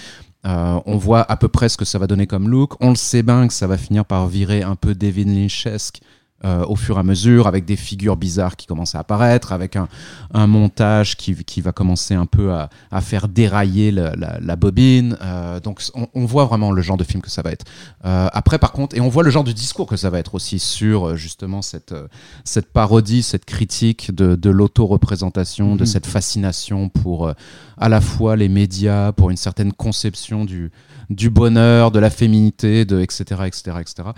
Euh, 0.46 0.80
on 0.86 0.98
voit 0.98 1.22
à 1.32 1.38
peu 1.38 1.48
près 1.48 1.70
ce 1.70 1.78
que 1.78 1.86
ça 1.86 1.98
va 1.98 2.08
donner 2.08 2.28
comme 2.28 2.50
look. 2.50 2.74
On 2.82 2.90
le 2.90 2.96
sait 2.96 3.24
bien 3.24 3.48
que 3.48 3.54
ça 3.54 3.66
va 3.66 3.78
finir 3.78 4.06
par 4.06 4.28
virer 4.28 4.62
un 4.62 4.76
peu 4.76 4.94
David 4.94 5.30
Lynchesque 5.30 6.02
euh, 6.46 6.66
au 6.66 6.76
fur 6.76 6.98
et 6.98 7.00
à 7.00 7.04
mesure, 7.04 7.48
avec 7.48 7.66
des 7.66 7.76
figures 7.76 8.18
bizarres 8.18 8.56
qui 8.56 8.66
commencent 8.68 8.96
à 8.96 9.00
apparaître, 9.00 9.52
avec 9.52 9.76
un, 9.76 9.88
un 10.34 10.48
montage 10.48 11.16
qui, 11.18 11.36
qui 11.46 11.62
va 11.62 11.72
commencer 11.72 12.14
un 12.16 12.26
peu 12.26 12.52
à, 12.54 12.70
à 12.92 13.02
faire 13.02 13.28
dérailler 13.28 13.92
la, 13.92 14.16
la- 14.16 14.40
la 14.42 14.56
bobine. 14.56 15.18
Euh, 15.22 15.60
donc 15.60 15.82
on, 15.96 16.08
on 16.14 16.26
voit 16.26 16.46
vraiment 16.46 16.72
le 16.72 16.82
genre 16.82 16.98
de 16.98 17.04
film 17.04 17.22
que 17.22 17.30
ça 17.32 17.42
va 17.42 17.52
être. 17.52 17.66
Euh, 18.06 18.28
après, 18.34 18.60
par 18.60 18.72
contre, 18.72 18.96
et 18.96 19.02
on 19.02 19.10
voit 19.10 19.24
le 19.24 19.30
genre 19.30 19.44
de 19.44 19.52
discours 19.52 19.88
que 19.88 19.96
ça 19.98 20.10
va 20.10 20.20
être 20.20 20.36
aussi 20.36 20.60
sur 20.60 21.10
euh, 21.10 21.16
justement 21.16 21.62
cette, 21.62 21.92
euh, 21.94 22.08
cette 22.44 22.72
parodie, 22.72 23.24
cette 23.24 23.46
critique 23.46 24.14
de, 24.14 24.36
de 24.36 24.50
l'auto-représentation, 24.50 25.76
de 25.76 25.82
Mhm. 25.82 25.86
cette 25.86 26.06
fascination 26.06 26.90
pour 26.90 27.28
euh, 27.28 27.34
à 27.78 27.90
la 27.90 28.02
fois 28.02 28.36
les 28.36 28.50
médias, 28.50 29.12
pour 29.12 29.30
une 29.30 29.38
certaine 29.38 29.74
conception 29.74 30.46
du, 30.46 30.72
du 31.10 31.30
bonheur, 31.30 31.92
de 31.92 32.00
la 32.00 32.10
féminité, 32.10 32.86
de 32.86 33.00
etc. 33.02 33.24
etc., 33.46 33.78
etc. 33.82 34.10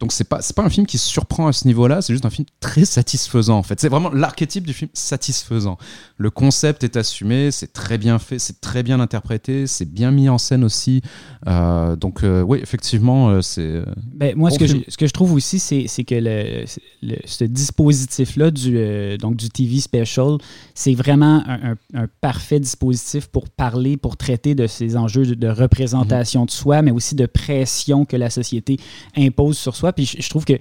Donc 0.00 0.12
c'est 0.12 0.28
pas 0.28 0.40
c'est 0.42 0.54
pas 0.54 0.62
un 0.64 0.70
film 0.70 0.86
qui 0.86 0.98
surprend 0.98 1.46
à 1.48 1.52
ce 1.52 1.66
niveau-là, 1.66 2.00
c'est 2.02 2.12
juste 2.12 2.24
un 2.26 2.30
film 2.30 2.46
très 2.60 2.84
satisfaisant 2.84 3.58
en 3.58 3.62
fait. 3.62 3.80
C'est 3.80 3.88
vraiment 3.88 4.10
l'archétype 4.10 4.66
du 4.66 4.72
film 4.72 4.90
satisfaisant. 4.94 5.78
Le 6.16 6.30
concept 6.30 6.84
est 6.84 6.96
assumé, 6.96 7.50
c'est 7.50 7.72
très 7.72 7.98
bien 7.98 8.18
fait, 8.18 8.38
c'est 8.38 8.60
très 8.60 8.82
bien 8.82 9.00
interprété, 9.00 9.66
c'est 9.66 9.84
bien 9.90 10.10
mis 10.10 10.28
en 10.28 10.38
scène 10.38 10.64
aussi. 10.64 11.02
Euh, 11.46 11.96
donc 11.96 12.22
euh, 12.22 12.42
oui, 12.42 12.58
effectivement, 12.62 13.30
euh, 13.30 13.42
c'est 13.42 13.82
Ben, 14.14 14.34
moi, 14.36 14.50
ce, 14.50 14.58
que 14.58 14.66
je, 14.66 14.76
ce 14.88 14.96
que 14.96 15.06
je 15.06 15.12
trouve 15.12 15.32
aussi, 15.32 15.58
c'est 15.58 16.04
que 16.04 16.14
le, 16.14 16.64
le- 17.02 17.16
ce 17.24 17.44
dispositif-là 17.44 18.50
du, 18.50 19.16
donc 19.18 19.36
du 19.36 19.48
TV 19.50 19.80
Special, 19.80 20.38
c'est 20.74 20.94
vraiment 20.94 21.42
un, 21.46 21.72
un- 21.72 22.02
un 22.02 22.06
parfait 22.20 22.60
dispositif 22.60 22.97
pour 23.32 23.48
parler, 23.48 23.96
pour 23.96 24.16
traiter 24.16 24.54
de 24.54 24.66
ces 24.66 24.96
enjeux 24.96 25.26
de, 25.26 25.34
de 25.34 25.48
représentation 25.48 26.44
de 26.44 26.50
soi, 26.50 26.82
mais 26.82 26.90
aussi 26.90 27.14
de 27.14 27.26
pression 27.26 28.04
que 28.04 28.16
la 28.16 28.30
société 28.30 28.78
impose 29.16 29.56
sur 29.58 29.76
soi. 29.76 29.92
Puis 29.92 30.06
je, 30.06 30.20
je 30.22 30.28
trouve 30.30 30.44
que 30.44 30.54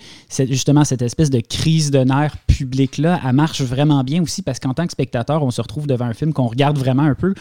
justement 0.50 0.84
cette 0.84 1.02
espèce 1.02 1.30
de 1.30 1.40
crise 1.40 1.92
de 1.92 2.00
nerfs 2.00 2.38
public-là, 2.48 3.20
elle 3.26 3.34
marche 3.34 3.62
vraiment 3.62 4.04
bien 4.04 4.22
aussi 4.22 4.42
parce 4.42 4.60
qu'en 4.60 4.74
tant 4.74 4.86
que 4.86 4.92
spectateur, 4.92 5.44
on 5.44 5.52
se 5.52 5.62
retrouve 5.62 5.88
devant 5.88 6.06
un 6.06 6.14
film 6.14 6.34
qu'on 6.34 6.48
regarde 6.48 6.78
vraiment 6.78 7.04
un 7.04 7.16
peu 7.16 7.34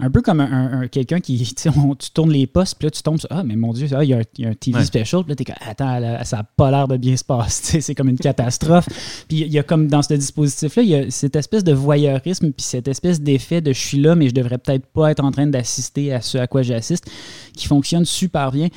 un 0.00 0.10
peu 0.10 0.22
comme 0.22 0.40
un, 0.40 0.50
un- 0.50 0.80
un- 0.82 0.88
quelqu'un 0.88 1.20
qui, 1.20 1.54
on- 1.76 1.94
tu 1.94 2.10
tournes 2.10 2.32
les 2.32 2.48
postes, 2.48 2.74
puis 2.76 2.86
là, 2.86 2.90
tu 2.90 3.00
tombes 3.02 3.20
sur, 3.20 3.28
ah, 3.30 3.44
mais 3.44 3.54
mon 3.54 3.72
Dieu, 3.72 3.86
ah, 3.94 4.02
il 4.02 4.10
y, 4.10 4.14
a 4.14 4.18
un- 4.18 4.22
il 4.38 4.44
y 4.44 4.46
a 4.46 4.50
un 4.50 4.54
TV 4.54 4.78
Ouais. 4.78 4.84
special, 4.84 5.22
puis 5.22 5.30
là, 5.30 5.36
t'es 5.36 5.44
comme, 5.44 5.54
attends, 5.60 6.00
là, 6.00 6.24
ça 6.24 6.38
n'a 6.38 6.42
pas 6.42 6.72
l'air 6.72 6.88
de 6.88 6.96
bien 6.96 7.16
se 7.16 7.22
passer, 7.22 7.80
c'est 7.80 7.94
comme 7.94 8.08
une 8.08 8.18
catastrophe. 8.18 8.88
puis 9.28 9.42
il 9.42 9.52
y 9.52 9.58
a 9.58 9.62
comme 9.62 9.86
dans 9.86 10.02
ce 10.02 10.14
dispositif-là, 10.14 10.82
il 10.82 10.88
y 10.88 10.94
a 10.96 11.10
cette 11.12 11.36
espèce 11.36 11.62
de 11.62 11.72
voyeurisme, 11.72 12.50
puis 12.50 12.64
cette 12.66 12.88
espèce 12.88 13.20
d'effet 13.20 13.60
de 13.60 13.72
je 13.72 13.78
suis 13.78 14.00
là, 14.00 14.16
mais 14.16 14.28
je 14.28 14.34
devrais 14.34 14.43
peut-être 14.48 14.86
pas 14.86 15.10
être 15.10 15.22
en 15.22 15.30
train 15.30 15.46
d'assister 15.46 16.12
à 16.12 16.20
ce 16.20 16.38
à 16.38 16.46
quoi 16.46 16.62
j'assiste, 16.62 17.10
qui 17.56 17.66
fonctionne 17.66 18.04
super 18.04 18.52
bien. 18.52 18.68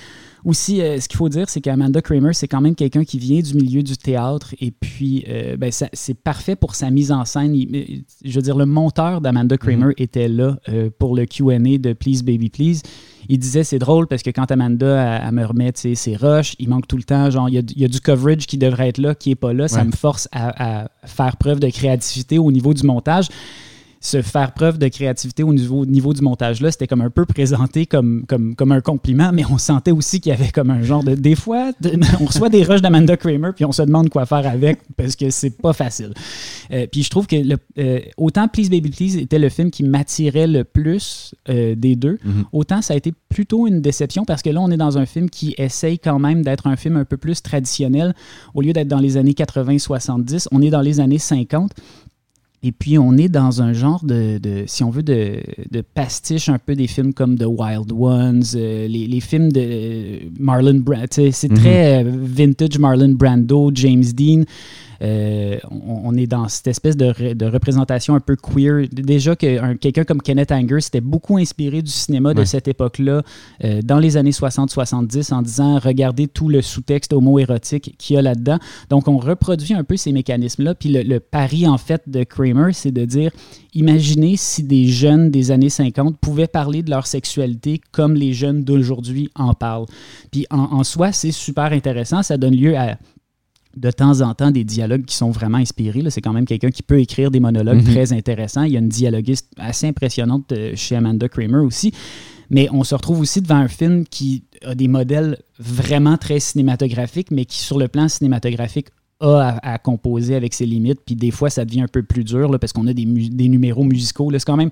Aussi, 0.45 0.82
euh, 0.82 0.99
ce 0.99 1.10
qu'il 1.10 1.17
faut 1.17 1.30
dire, 1.30 1.49
c'est 1.49 1.60
qu'Amanda 1.62 2.01
Kramer, 2.01 2.32
c'est 2.32 2.47
quand 2.47 2.62
même 2.62 2.75
quelqu'un 2.75 3.03
qui 3.03 3.19
vient 3.19 3.41
du 3.41 3.53
milieu 3.56 3.84
du 3.84 3.97
théâtre 3.97 4.56
et 4.62 4.71
puis 4.71 5.25
euh, 5.27 5.58
ben, 5.58 5.71
c'est 5.71 6.13
parfait 6.13 6.56
pour 6.56 6.75
sa 6.75 6.89
mise 6.89 7.12
en 7.12 7.25
scène. 7.25 7.53
je 7.53 8.34
veux 8.34 8.41
dire, 8.41 8.56
le 8.56 8.65
monteur 8.65 9.19
d'Amanda 9.19 9.58
Kramer 9.58 9.88
mm-hmm. 9.88 10.01
était 10.01 10.30
là 10.30 10.58
euh, 10.69 10.89
pour 10.97 11.15
le 11.15 11.25
QA 11.25 11.60
de 11.60 11.91
Please 11.91 12.23
Baby 12.23 12.49
Please. 12.49 12.82
Il 13.27 13.39
disait 13.39 13.65
c'est 13.65 13.80
drôle 13.80 14.08
parce 14.08 14.23
que 14.23 14.30
quand 14.30 14.49
Amanda 14.49 15.21
elle, 15.21 15.34
me 15.34 15.43
remet 15.43 15.73
ses 15.75 16.15
rushs, 16.15 16.56
il 16.60 16.69
manque 16.69 16.88
tout 16.88 16.95
le 16.95 17.03
temps. 17.03 17.30
Genre, 17.30 17.49
il 17.49 17.56
y, 17.56 17.84
a, 17.84 17.88
du 17.89 17.99
coverage 17.99 18.47
qui 18.47 18.58
devrait 18.58 18.88
être 18.88 18.99
là, 18.99 19.15
qui 19.15 19.30
n'est 19.30 19.36
pas 19.36 19.51
là. 19.51 19.67
Ça 19.67 19.84
me 19.84 19.91
force 19.91 20.30
à 20.32 20.88
faire 21.03 21.36
preuve 21.36 21.60
de 21.60 21.69
créativité 21.69 22.39
au 22.39 22.53
niveau 22.53 22.73
du 22.73 22.84
montage 22.84 23.27
se 23.99 24.21
faire 24.21 24.53
preuve 24.53 24.77
de 24.77 24.88
créativité 24.88 25.43
au 25.43 25.53
niveau, 25.53 25.86
niveau 25.86 26.13
du 26.13 26.21
montage-là, 26.21 26.71
c'était 26.71 26.88
comme 26.88 27.01
un 27.01 27.10
peu 27.10 27.25
présenté 27.25 27.86
comme, 27.86 28.25
comme, 28.27 28.55
comme 28.55 28.71
un 28.71 28.81
compliment, 28.81 29.31
mais 29.33 29.43
on 29.49 29.57
sentait 29.57 29.91
aussi 29.91 30.19
qu'il 30.19 30.31
y 30.31 30.36
avait 30.36 30.49
comme 30.49 30.69
un 30.69 30.83
genre 30.83 31.03
de. 31.03 31.15
Des 31.15 31.36
fois, 31.36 31.71
on 32.19 32.25
reçoit 32.25 32.49
des 32.49 32.63
rushs 32.63 32.81
d'Amanda 32.81 33.17
Kramer, 33.17 33.51
puis 33.55 33.65
on 33.65 33.71
se 33.71 33.81
demande 33.81 34.10
quoi 34.10 34.25
faire 34.25 34.47
avec 34.47 34.79
parce 34.95 35.15
que 35.15 35.29
c'est 35.29 35.57
pas 35.57 35.73
facile. 35.73 36.13
Euh, 36.71 36.86
puis 36.91 37.03
je 37.03 37.10
trouve 37.10 37.27
que 37.27 37.36
le, 37.36 37.57
euh, 37.77 37.99
autant 38.17 38.47
Please 38.47 38.69
Baby 38.69 38.89
Please 38.89 39.17
était 39.17 39.39
le 39.39 39.49
film 39.49 39.71
qui 39.71 39.83
m'attirait 39.83 40.47
le 40.47 40.63
plus 40.63 41.33
euh, 41.49 41.75
des 41.75 41.95
deux, 41.95 42.19
mm-hmm. 42.25 42.43
autant 42.51 42.81
ça 42.81 42.93
a 42.93 42.97
été 42.97 43.13
plutôt 43.29 43.67
une 43.67 43.81
déception 43.81 44.25
parce 44.25 44.41
que 44.41 44.49
là, 44.49 44.62
on 44.62 44.71
est 44.71 44.77
dans 44.77 44.97
un 44.97 45.05
film 45.05 45.29
qui 45.29 45.55
essaye 45.57 45.99
quand 45.99 46.19
même 46.19 46.43
d'être 46.43 46.67
un 46.67 46.75
film 46.75 46.97
un 46.97 47.05
peu 47.05 47.17
plus 47.17 47.41
traditionnel. 47.41 48.13
Au 48.53 48.62
lieu 48.62 48.73
d'être 48.73 48.88
dans 48.88 48.99
les 48.99 49.17
années 49.17 49.31
80-70, 49.31 50.47
on 50.51 50.62
est 50.62 50.69
dans 50.69 50.81
les 50.81 50.99
années 50.99 51.17
50. 51.17 51.71
Et 52.63 52.72
puis, 52.72 52.98
on 52.98 53.15
est 53.17 53.30
dans 53.30 53.62
un 53.62 53.74
genre 53.74 54.04
de, 54.04 54.39
si 54.65 54.84
on 54.84 54.89
veut, 54.89 55.04
de, 55.04 55.41
pastiche 55.93 56.50
un 56.50 56.58
peu 56.58 56.76
des 56.76 56.88
films 56.88 57.13
comme 57.13 57.38
The 57.38 57.46
Wild 57.46 57.91
Ones, 57.91 58.43
euh, 58.56 58.88
les, 58.88 59.20
films 59.20 59.52
de 59.52 60.22
Marlon 60.39 60.80
Brando. 60.80 61.32
C'est 61.32 61.52
mhm. 61.52 61.58
très 61.58 62.04
euh, 62.04 62.12
vintage 62.12 62.80
Marlon 62.80 63.13
Brando, 63.13 63.72
James 63.74 64.04
Dean. 64.04 64.43
Euh, 65.01 65.57
on, 65.69 66.15
est 66.15 66.27
dans 66.27 66.47
cette 66.47 66.67
espèce 66.67 66.97
de, 66.97 67.45
représentation 67.45 68.15
un 68.15 68.19
peu 68.19 68.36
queer. 68.36 68.88
Déjà 68.91 69.36
que 69.36 69.73
quelqu'un 69.75 70.03
comme 70.03 70.21
Kenneth 70.21 70.51
Anger 70.51 70.81
s'était 70.81 71.01
beaucoup 71.01 71.38
inspiré 71.38 71.81
du 71.81 71.91
cinéma 71.91 72.33
de 72.33 72.43
cette 72.43 72.67
époque-là, 72.67 73.21
euh, 73.63 73.81
dans 73.83 73.99
les 73.99 74.17
années 74.17 74.31
60-70, 74.31 75.33
en 75.33 75.41
disant 75.41 75.79
regardez 75.79 76.27
tout 76.27 76.49
le 76.49 76.62
sous-texte 76.62 77.13
homo-érotique 77.13 77.95
qu'il 77.97 78.15
y 78.15 78.19
a 78.19 78.21
là-dedans. 78.21 78.57
Donc 78.89 79.07
on 79.07 79.17
reproduit 79.17 79.73
un 79.73 79.83
peu 79.83 79.97
ces 79.97 80.12
mécanismes-là. 80.12 80.75
Puis 80.75 80.89
le, 80.89 81.19
pari 81.19 81.67
en 81.67 81.77
fait 81.77 82.03
de 82.07 82.23
Kramer, 82.23 82.73
c'est 82.73 82.91
de 82.91 83.05
dire 83.05 83.31
imaginez 83.73 84.38
si 84.38 84.63
des 84.63 84.88
jeunes 84.88 85.29
des 85.29 85.51
années 85.51 85.69
50 85.69 86.17
pouvaient 86.17 86.47
parler 86.47 86.83
de 86.83 86.89
leur 86.89 87.07
sexualité 87.07 87.81
comme 87.91 88.13
les 88.15 88.33
jeunes 88.33 88.63
d'aujourd'hui 88.63 89.29
en 89.36 89.53
parlent. 89.53 89.86
Puis 90.31 90.45
en 90.49 90.83
soi, 90.83 91.12
c'est 91.12 91.31
super 91.31 91.71
intéressant. 91.71 92.23
Ça 92.23 92.38
donne 92.38 92.55
lieu 92.55 92.77
à 92.77 92.97
de 93.77 93.91
temps 93.91 94.21
en 94.21 94.33
temps 94.33 94.51
des 94.51 94.63
dialogues 94.63 95.05
qui 95.05 95.15
sont 95.15 95.31
vraiment 95.31 95.57
inspirés. 95.57 96.03
C'est 96.09 96.21
quand 96.21 96.33
même 96.33 96.45
quelqu'un 96.45 96.71
qui 96.71 96.83
peut 96.83 96.99
écrire 96.99 97.31
des 97.31 97.39
monologues 97.39 97.85
mhm. 97.85 97.93
très 97.93 98.13
intéressants. 98.13 98.63
Il 98.63 98.73
y 98.73 98.75
a 98.75 98.79
une 98.79 98.89
dialoguiste 98.89 99.51
assez 99.57 99.87
impressionnante 99.87 100.51
euh, 100.51 100.71
chez 100.75 100.95
Amanda 100.95 101.29
Kramer 101.29 101.59
aussi. 101.59 101.91
Mais 102.49 102.69
on 102.71 102.83
se 102.83 102.95
retrouve 102.95 103.19
aussi 103.19 103.41
devant 103.41 103.57
un 103.57 103.67
film 103.67 104.05
qui 104.05 104.43
a 104.65 104.73
des 104.73 104.87
modèles 104.87 105.37
vraiment 105.59 106.17
très 106.17 106.39
cinématographiques, 106.39 107.29
mais 107.29 107.45
qui, 107.45 107.59
sur 107.59 107.77
le 107.77 107.87
plan 107.87 108.07
cinématographique, 108.07 108.87
a 109.19 109.57
à, 109.63 109.77
composer 109.77 110.35
avec 110.35 110.53
ses 110.53 110.65
limites. 110.65 110.99
Puis 111.05 111.15
des 111.15 111.31
fois, 111.31 111.49
ça 111.49 111.65
devient 111.65 111.81
un 111.81 111.87
peu 111.87 112.03
plus 112.03 112.23
dur 112.23 112.51
là, 112.51 112.59
parce 112.59 112.71
qu'on 112.71 112.87
a 112.87 112.93
des, 112.93 113.05
des 113.05 113.47
numéros 113.49 113.83
musicaux. 113.83 114.31
C'est 114.31 114.45
quand 114.45 114.57
même 114.57 114.69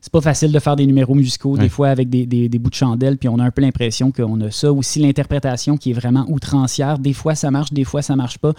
c'est 0.00 0.12
pas 0.12 0.20
facile 0.20 0.52
de 0.52 0.58
faire 0.60 0.76
des 0.76 0.86
numéros 0.86 1.14
musicaux, 1.14 1.58
des 1.58 1.68
fois 1.68 1.88
avec 1.88 2.08
des, 2.08 2.24
des, 2.24 2.58
bouts 2.58 2.70
de 2.70 2.74
chandelle, 2.74 3.18
puis 3.18 3.28
on 3.28 3.38
a 3.38 3.44
un 3.44 3.50
peu 3.50 3.62
l'impression 3.62 4.12
qu'on 4.12 4.40
a 4.42 4.50
ça. 4.50 4.72
Aussi, 4.72 5.00
l'interprétation 5.00 5.76
qui 5.76 5.90
est 5.90 5.94
vraiment 5.94 6.24
outrancière. 6.28 6.98
Des 6.98 7.12
fois, 7.12 7.34
ça 7.34 7.50
marche, 7.50 7.72
des 7.72 7.84
fois, 7.84 8.00
ça 8.00 8.14
marche 8.14 8.38
pas. 8.38 8.52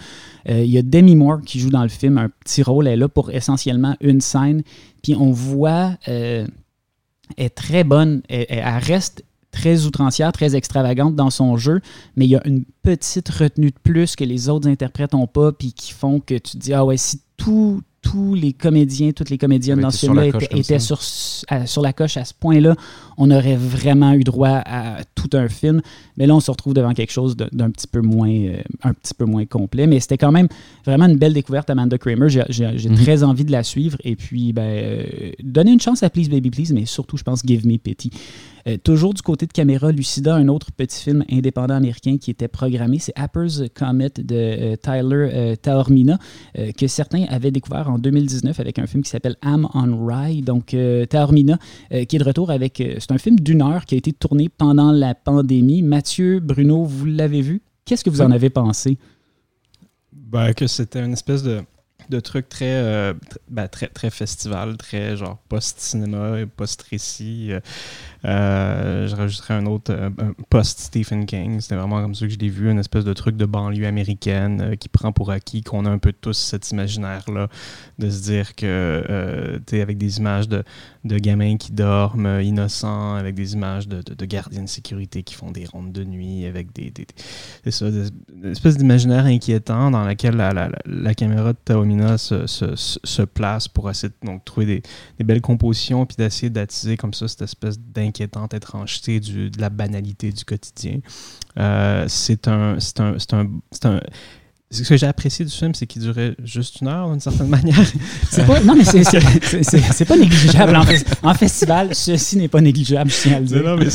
Euh, 0.48 0.62
il 0.62 0.70
y 0.70 0.76
a 0.76 0.82
Demi 0.82 1.16
Moore 1.16 1.40
qui 1.40 1.58
joue 1.58 1.70
dans 1.70 1.82
le 1.82 1.88
film 1.88 2.18
un 2.18 2.28
petit 2.28 2.62
rôle. 2.62 2.86
Elle 2.86 2.94
est 2.94 2.96
là 2.96 3.08
pour 3.08 3.30
essentiellement 3.30 3.96
une 4.00 4.20
scène. 4.20 4.62
Puis 5.02 5.14
on 5.14 5.30
voit, 5.30 5.96
euh, 6.08 6.46
elle 7.38 7.46
est 7.46 7.50
très 7.50 7.84
bonne. 7.84 8.20
Elle, 8.28 8.62
reste 8.82 9.24
très 9.50 9.86
outrancière, 9.86 10.32
très 10.32 10.54
extravagante 10.54 11.16
dans 11.16 11.30
son 11.30 11.56
jeu, 11.56 11.80
mais 12.16 12.26
il 12.26 12.30
y 12.30 12.36
a 12.36 12.46
une 12.46 12.64
petite 12.82 13.28
retenue 13.30 13.70
de 13.70 13.78
plus 13.82 14.14
que 14.14 14.24
les 14.24 14.48
autres 14.48 14.68
interprètes 14.68 15.12
n'ont 15.12 15.26
pas, 15.26 15.52
puis 15.52 15.72
qui 15.72 15.92
font 15.92 16.20
que 16.20 16.34
tu 16.34 16.52
te 16.52 16.58
dis, 16.58 16.72
ah 16.72 16.84
ouais, 16.84 16.96
si 16.96 17.20
tout, 17.36 17.80
tous 18.02 18.34
les 18.34 18.52
comédiens, 18.52 19.12
toutes 19.12 19.30
les 19.30 19.38
comédiennes 19.38 19.80
dans 19.80 19.90
ce 19.90 19.98
film-là 19.98 20.26
étaient, 20.52 20.78
sur, 20.78 21.02
sur 21.02 21.82
la 21.82 21.92
coche 21.92 22.16
à 22.16 22.24
ce 22.24 22.32
point-là. 22.32 22.74
On 23.18 23.30
aurait 23.30 23.56
vraiment 23.56 24.12
eu 24.12 24.24
droit 24.24 24.62
à 24.64 25.04
tout 25.14 25.28
un 25.36 25.48
film. 25.48 25.82
Mais 26.16 26.26
là, 26.26 26.34
on 26.34 26.40
se 26.40 26.50
retrouve 26.50 26.72
devant 26.74 26.94
quelque 26.94 27.12
chose 27.12 27.36
d'un 27.36 27.70
petit 27.70 27.86
peu 27.86 28.00
moins 28.00 28.30
euh, 28.30 28.62
un 28.82 28.94
petit 28.94 29.12
peu 29.14 29.26
moins 29.26 29.44
complet. 29.44 29.86
Mais 29.86 30.00
c'était 30.00 30.18
quand 30.18 30.32
même 30.32 30.48
vraiment 30.86 31.06
une 31.06 31.18
belle 31.18 31.34
découverte, 31.34 31.68
Amanda 31.68 31.98
Kramer. 31.98 32.28
J'ai 32.28 32.88
mhm. 32.88 32.94
très 32.96 33.22
envie 33.22 33.44
de 33.44 33.52
la 33.52 33.62
suivre. 33.62 33.98
Et 34.04 34.16
puis, 34.16 34.52
ben, 34.52 34.62
euh, 34.62 35.04
donner 35.42 35.72
une 35.72 35.80
chance 35.80 36.02
à 36.02 36.10
Please 36.10 36.28
Baby 36.28 36.50
Please, 36.50 36.72
mais 36.72 36.86
surtout, 36.86 37.18
je 37.18 37.22
pense, 37.22 37.42
Give 37.44 37.66
Me 37.66 37.76
Pity. 37.76 38.10
Euh, 38.66 38.76
toujours 38.76 39.14
du 39.14 39.22
côté 39.22 39.46
de 39.46 39.52
caméra, 39.52 39.92
Lucida, 39.92 40.34
un 40.34 40.48
autre 40.48 40.72
petit 40.72 41.02
film 41.02 41.24
indépendant 41.30 41.74
américain 41.74 42.18
qui 42.18 42.30
était 42.30 42.48
programmé, 42.48 42.98
c'est 42.98 43.12
Apper's 43.16 43.62
Comet 43.74 44.10
de 44.16 44.34
euh, 44.34 44.76
Tyler 44.76 45.30
euh, 45.32 45.56
Taormina, 45.56 46.18
que 46.76 46.86
certains 46.86 47.24
avaient 47.28 47.50
découvert 47.50 47.90
en 47.90 47.98
2019 47.98 48.58
avec 48.60 48.78
un 48.78 48.86
film 48.86 49.02
qui 49.02 49.10
s'appelle 49.10 49.36
Am 49.42 49.68
on 49.74 50.06
Rye. 50.06 50.42
Donc, 50.42 50.76
Taormina, 51.08 51.58
qui 51.90 52.16
est 52.16 52.18
de 52.18 52.24
retour 52.24 52.50
avec. 52.50 52.82
c'est 52.98 53.12
un 53.12 53.18
film 53.18 53.38
d'une 53.38 53.62
heure 53.62 53.84
qui 53.84 53.94
a 53.94 53.98
été 53.98 54.12
tourné 54.12 54.48
pendant 54.48 54.92
la 54.92 55.14
pandémie. 55.14 55.82
Mathieu, 55.82 56.40
Bruno, 56.40 56.84
vous 56.84 57.06
l'avez 57.06 57.42
vu? 57.42 57.62
Qu'est-ce 57.84 58.04
que 58.04 58.10
vous 58.10 58.22
en 58.22 58.30
avez 58.30 58.50
pensé? 58.50 58.98
Ben, 60.12 60.52
que 60.52 60.66
c'était 60.66 61.04
une 61.04 61.12
espèce 61.12 61.42
de 61.42 61.60
de 62.08 62.18
très, 62.18 63.14
ben, 63.48 63.68
très, 63.68 63.86
très 63.86 64.10
festival, 64.10 64.76
très 64.76 65.16
genre 65.16 65.38
post-cinéma, 65.48 66.38
post-récit. 66.56 67.52
Euh, 68.24 69.08
je 69.08 69.14
rajouterais 69.14 69.54
un 69.54 69.66
autre 69.66 69.94
post-Stephen 70.48 71.26
King. 71.26 71.60
C'était 71.60 71.76
vraiment 71.76 72.00
comme 72.02 72.14
ça 72.14 72.26
que 72.26 72.32
je 72.32 72.38
l'ai 72.38 72.48
vu, 72.48 72.70
une 72.70 72.78
espèce 72.78 73.04
de 73.04 73.12
truc 73.12 73.36
de 73.36 73.46
banlieue 73.46 73.86
américaine 73.86 74.76
qui 74.78 74.88
prend 74.88 75.12
pour 75.12 75.30
acquis 75.30 75.62
qu'on 75.62 75.86
a 75.86 75.90
un 75.90 75.98
peu 75.98 76.12
tous 76.12 76.36
cet 76.36 76.70
imaginaire-là, 76.70 77.48
de 77.98 78.10
se 78.10 78.22
dire 78.22 78.54
que, 78.54 79.60
tu 79.66 79.76
sais, 79.76 79.82
avec 79.82 79.98
des 79.98 80.18
images 80.18 80.48
de, 80.48 80.62
de 81.04 81.18
gamins 81.18 81.56
qui 81.56 81.72
dorment 81.72 82.40
innocents, 82.42 83.14
avec 83.14 83.34
des 83.34 83.54
images 83.54 83.88
de, 83.88 84.02
de, 84.02 84.24
gardiens 84.26 84.62
de 84.62 84.68
sécurité 84.68 85.22
qui 85.22 85.34
font 85.34 85.50
des 85.50 85.64
rondes 85.64 85.92
de 85.92 86.04
nuit, 86.04 86.44
avec 86.44 86.72
des. 86.74 86.92
c'est 87.64 87.70
ça, 87.70 87.86
une 87.86 88.50
espèce 88.50 88.76
d'imaginaire 88.76 89.24
inquiétant 89.24 89.90
dans 89.90 90.04
laquelle 90.04 90.36
la, 90.36 91.14
caméra 91.14 91.52
de 91.52 91.58
Taomina 91.64 92.18
se, 92.18 93.22
place 93.24 93.68
pour 93.68 93.90
essayer 93.90 94.08
de 94.08 94.26
donc, 94.26 94.44
trouver 94.44 94.82
des, 95.18 95.24
belles 95.24 95.40
compositions 95.40 96.04
puis 96.06 96.16
d'essayer 96.16 96.50
d'attiser 96.50 96.96
comme 96.96 97.14
ça 97.14 97.28
cette 97.28 97.42
espèce 97.42 97.78
d'inquiétante 98.10 98.54
étrangeté 98.54 99.20
du, 99.20 99.50
de 99.50 99.60
la 99.60 99.70
banalité 99.70 100.32
du 100.32 100.44
quotidien. 100.44 100.98
Euh, 101.58 102.04
c'est 102.08 102.48
un, 102.48 102.76
un, 102.98 103.16
un, 103.84 104.00
ce 104.72 104.82
que 104.84 104.96
j'ai 104.96 105.06
apprécié 105.06 105.44
du 105.44 105.50
film, 105.50 105.74
c'est 105.74 105.86
qu'il 105.86 106.02
durait 106.02 106.36
juste 106.44 106.80
une 106.80 106.86
heure 106.86 107.10
d'une 107.10 107.18
certaine 107.18 107.48
manière. 107.48 107.76
Pas, 108.46 108.60
non, 108.60 108.76
mais 108.76 108.84
c'est 108.84 110.04
pas 110.04 110.16
négligeable. 110.16 110.76
En, 111.24 111.34
festival, 111.34 111.94
ceci 111.94 112.36
n'est 112.36 112.48
pas 112.48 112.60
négligeable, 112.60 113.10
je 113.10 113.16
tiens 113.16 113.36
à 113.36 113.40
le 113.40 113.46
dire. 113.46 113.64
Non, 113.64 113.76
mais 113.76 113.88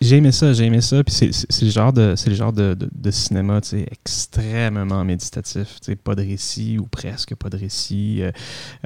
j'ai 0.00 0.16
aimé 0.16 0.32
ça, 0.32 0.52
j'ai 0.52 0.64
aimé 0.64 0.80
ça. 0.80 1.04
Puis 1.04 1.14
c'est 1.14 1.64
le 1.64 1.70
genre 1.70 1.92
de, 1.92 2.14
le 2.26 2.34
genre 2.34 2.52
de, 2.52 2.76
de, 2.76 3.10
cinéma 3.12 3.60
extrêmement 3.92 5.04
méditatif. 5.04 5.78
Pas 6.02 6.16
de 6.16 6.22
récit 6.22 6.78
ou 6.78 6.86
presque 6.86 7.36
pas 7.36 7.48
de 7.48 7.56
récit 7.56 8.22
euh, 8.22 8.32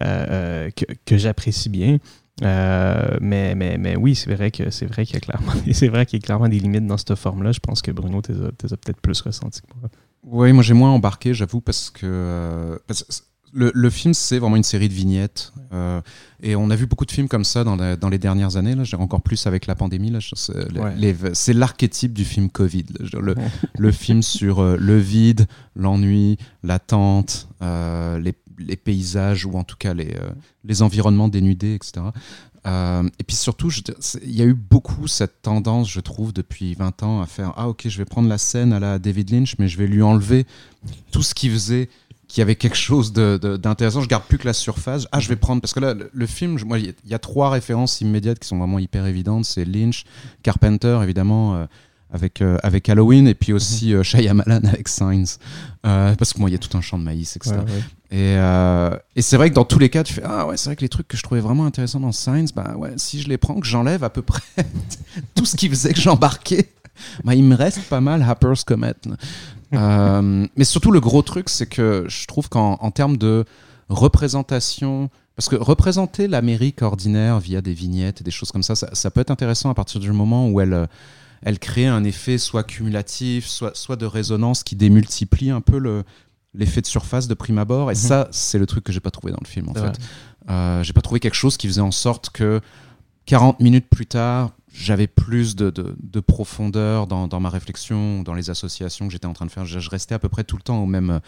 euh, 0.02 0.70
que, 0.70 0.84
que 1.06 1.16
j'apprécie 1.16 1.70
bien. 1.70 1.98
Euh, 2.42 3.16
mais, 3.20 3.54
mais, 3.54 3.78
mais 3.78 3.96
oui, 3.96 4.16
c'est 4.16 4.34
vrai 4.34 4.50
que 4.50 4.70
c'est 4.70 4.86
vrai 4.86 5.06
qu'il 5.06 5.14
y 5.14 5.18
a 5.18 5.20
clairement 5.20 5.52
c'est 5.72 5.88
vrai 5.88 6.04
qu'il 6.04 6.18
y 6.18 6.22
a 6.22 6.26
clairement 6.26 6.48
des 6.48 6.58
limites 6.58 6.86
dans 6.86 6.96
cette 6.96 7.14
forme-là. 7.14 7.52
Je 7.52 7.60
pense 7.60 7.80
que 7.80 7.92
Bruno 7.92 8.22
t'es 8.22 8.32
peut-être 8.32 9.00
plus 9.00 9.20
ressenti 9.20 9.60
que 9.60 9.66
moi. 9.80 9.88
Oui, 10.26 10.52
moi 10.52 10.62
j'ai 10.62 10.74
moins 10.74 10.90
embarqué, 10.90 11.34
j'avoue, 11.34 11.60
parce 11.60 11.90
que, 11.90 12.06
euh, 12.06 12.78
le, 13.52 13.90
film, 13.90 14.14
c'est 14.14 14.38
vraiment 14.38 14.56
une 14.56 14.64
série 14.64 14.88
de 14.88 14.94
vignettes. 14.94 15.52
Euh, 15.72 16.00
et 16.42 16.56
on 16.56 16.70
a 16.70 16.76
vu 16.76 16.86
beaucoup 16.86 17.04
de 17.04 17.12
films 17.12 17.28
comme 17.28 17.44
ça 17.44 17.62
dans, 17.62 17.76
dans 17.76 18.08
les 18.08 18.18
dernières 18.18 18.56
années. 18.56 18.74
Là, 18.74 18.82
encore 18.98 19.20
plus 19.20 19.46
avec 19.46 19.66
la 19.66 19.76
pandémie. 19.76 20.12
C'est 20.24 21.52
l'archétype 21.52 22.12
du 22.12 22.24
film 22.24 22.50
Covid. 22.50 22.86
le, 23.12 23.34
le, 23.78 23.92
film 23.92 24.22
sur 24.22 24.60
euh, 24.60 24.76
le 24.76 24.98
vide, 24.98 25.46
l'ennui, 25.76 26.36
l'attente, 26.64 27.48
les, 27.60 28.34
les, 28.58 28.76
paysages, 28.76 29.46
ou 29.46 29.52
en 29.56 29.64
tout 29.64 29.76
cas 29.76 29.94
les, 29.94 30.14
les 30.64 30.82
environnements 30.82 31.28
dénudés, 31.28 31.74
etc. 31.74 32.02
Euh, 32.66 33.08
et 33.18 33.24
puis 33.24 33.36
surtout, 33.36 33.70
il 34.22 34.34
y 34.34 34.40
a 34.40 34.46
eu 34.46 34.54
beaucoup 34.54 35.06
cette 35.06 35.42
tendance, 35.42 35.90
je 35.90 36.00
trouve, 36.00 36.32
depuis 36.32 36.74
20 36.74 37.02
ans 37.02 37.20
à 37.20 37.26
faire 37.26 37.52
Ah, 37.56 37.68
ok, 37.68 37.88
je 37.88 37.98
vais 37.98 38.06
prendre 38.06 38.28
la 38.28 38.38
scène 38.38 38.72
à 38.72 38.80
la 38.80 38.98
David 38.98 39.30
Lynch, 39.30 39.56
mais 39.58 39.68
je 39.68 39.76
vais 39.76 39.86
lui 39.86 40.02
enlever 40.02 40.46
tout 41.10 41.22
ce 41.22 41.34
qui 41.34 41.50
faisait 41.50 41.88
qui 42.26 42.40
avait 42.40 42.56
quelque 42.56 42.76
chose 42.76 43.12
d'intéressant. 43.12 44.00
je 44.00 44.08
garde 44.08 44.24
plus 44.24 44.38
que 44.38 44.46
la 44.46 44.54
surface. 44.54 45.06
Ah, 45.12 45.20
je 45.20 45.28
vais 45.28 45.36
prendre 45.36 45.60
parce 45.60 45.74
que 45.74 45.80
là, 45.80 45.94
le, 45.94 46.26
film, 46.26 46.58
il 46.74 46.94
y, 47.04 47.14
a 47.14 47.18
trois 47.18 47.50
références 47.50 48.00
immédiates 48.00 48.38
qui 48.38 48.48
sont 48.48 48.58
vraiment 48.58 48.78
hyper 48.78 49.06
évidentes. 49.06 49.44
C'est 49.44 49.64
Lynch, 49.64 50.04
Carpenter, 50.42 50.98
évidemment. 51.02 51.54
Euh, 51.54 51.66
avec, 52.14 52.40
euh, 52.40 52.56
avec 52.62 52.88
Halloween 52.88 53.28
et 53.28 53.34
puis 53.34 53.52
aussi 53.52 53.92
mhm. 53.92 53.98
euh, 53.98 54.02
Shyamalan 54.02 54.64
avec 54.64 54.88
Signs. 54.88 55.36
Parce 55.82 56.32
que 56.32 56.38
moi 56.38 56.48
il 56.48 56.52
y 56.52 56.56
a 56.56 56.58
tout 56.58 56.74
un 56.78 56.80
champ 56.80 56.98
de 56.98 57.04
maïs 57.04 57.36
etc 57.36 57.56
et, 58.10 58.36
et 59.16 59.22
c'est 59.22 59.36
vrai 59.36 59.50
que 59.50 59.54
dans 59.54 59.66
tous 59.66 59.78
les 59.78 59.90
cas 59.90 60.02
tu 60.02 60.14
fais 60.14 60.22
ah 60.24 60.46
ouais 60.46 60.56
c'est 60.56 60.70
vrai 60.70 60.76
que 60.76 60.80
les 60.80 60.88
trucs 60.88 61.06
que 61.08 61.16
je 61.18 61.22
trouvais 61.22 61.42
vraiment 61.42 61.66
intéressants 61.66 62.00
dans 62.00 62.12
Signs 62.12 62.46
bah 62.56 62.74
ouais 62.78 62.92
si 62.96 63.20
je 63.20 63.28
les 63.28 63.36
prends 63.36 63.60
que 63.60 63.66
j'enlève 63.66 64.02
à 64.02 64.08
peu 64.08 64.22
près 64.22 64.40
tout 65.34 65.44
ce 65.44 65.56
qui 65.56 65.68
faisait 65.68 65.92
que 65.92 66.00
j'embarquais 66.00 66.70
bah, 67.24 67.34
il 67.34 67.44
me 67.44 67.54
reste 67.54 67.82
pas 67.88 68.00
mal 68.00 68.22
Harper's 68.22 68.64
Comet. 68.64 68.94
Euh, 69.72 70.46
mais 70.54 70.62
surtout, 70.62 70.92
le 70.92 71.00
gros 71.00 71.22
truc, 71.22 71.48
c'est 71.48 71.66
que 71.66 72.04
je 72.06 72.26
trouve 72.28 72.48
qu'en 72.48 72.90
termes 72.92 73.16
de 73.16 73.44
représentation, 73.88 75.10
parce 75.34 75.48
que 75.48 75.56
représenter 75.56 76.28
l'Amérique 76.28 76.80
ordinaire 76.82 77.40
via 77.40 77.60
des 77.60 77.72
vignettes 77.72 78.20
et 78.20 78.24
des 78.24 78.30
choses 78.30 78.52
comme 78.52 78.62
ça, 78.62 78.76
ça, 78.76 79.10
peut 79.10 79.20
être 79.20 79.32
intéressant 79.32 79.70
à 79.70 79.74
partir 79.74 80.00
du 80.00 80.12
moment 80.12 80.48
où 80.48 80.60
elle, 80.60 80.86
elle 81.44 81.58
crée 81.58 81.86
un 81.86 82.04
effet 82.04 82.38
soit 82.38 82.64
cumulatif, 82.64 83.46
soit, 83.46 83.76
soit 83.76 83.96
de 83.96 84.06
résonance 84.06 84.64
qui 84.64 84.76
démultiplie 84.76 85.50
un 85.50 85.60
peu 85.60 85.78
le, 85.78 86.02
l'effet 86.54 86.80
de 86.80 86.86
surface 86.86 87.28
de 87.28 87.34
prime 87.34 87.58
abord. 87.58 87.90
Et 87.90 87.94
mhm. 87.94 88.00
ça, 88.00 88.28
c'est 88.30 88.58
le 88.58 88.66
truc 88.66 88.82
que 88.82 88.92
j'ai 88.92 89.00
pas 89.00 89.10
trouvé 89.10 89.32
dans 89.32 89.40
le 89.42 89.46
film, 89.46 89.68
en 89.68 89.74
fait. 89.74 89.98
Euh, 90.50 90.82
j'ai 90.82 90.92
pas 90.92 91.02
trouvé 91.02 91.20
quelque 91.20 91.34
chose 91.34 91.56
qui 91.56 91.66
faisait 91.66 91.80
en 91.82 91.90
sorte 91.90 92.30
que 92.30 92.60
40 93.26 93.60
minutes 93.60 93.88
plus 93.90 94.06
tard, 94.06 94.52
j'avais 94.72 95.06
plus 95.06 95.54
de, 95.54 95.70
de, 95.70 96.20
profondeur 96.20 97.06
dans, 97.06 97.28
dans, 97.28 97.40
ma 97.40 97.48
réflexion, 97.48 98.22
dans 98.22 98.34
les 98.34 98.50
associations 98.50 99.06
que 99.06 99.12
j'étais 99.12 99.26
en 99.26 99.32
train 99.34 99.46
de 99.46 99.50
faire. 99.50 99.64
Je, 99.64 99.88
restais 99.88 100.14
à 100.14 100.18
peu 100.18 100.28
près 100.28 100.44
tout 100.44 100.56
le 100.56 100.62
temps 100.62 100.82
au 100.82 100.86
même, 100.86 101.20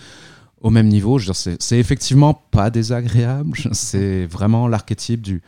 au 0.63 0.71
même 0.71 0.89
niveau. 0.89 1.19
C'est 1.19 1.79
effectivement 1.79 2.35
pas 2.35 2.71
désagréable. 2.71 3.57
C'est 3.73 4.27
vraiment 4.27 4.67
l'archétype 4.67 5.21
du, 5.21 5.43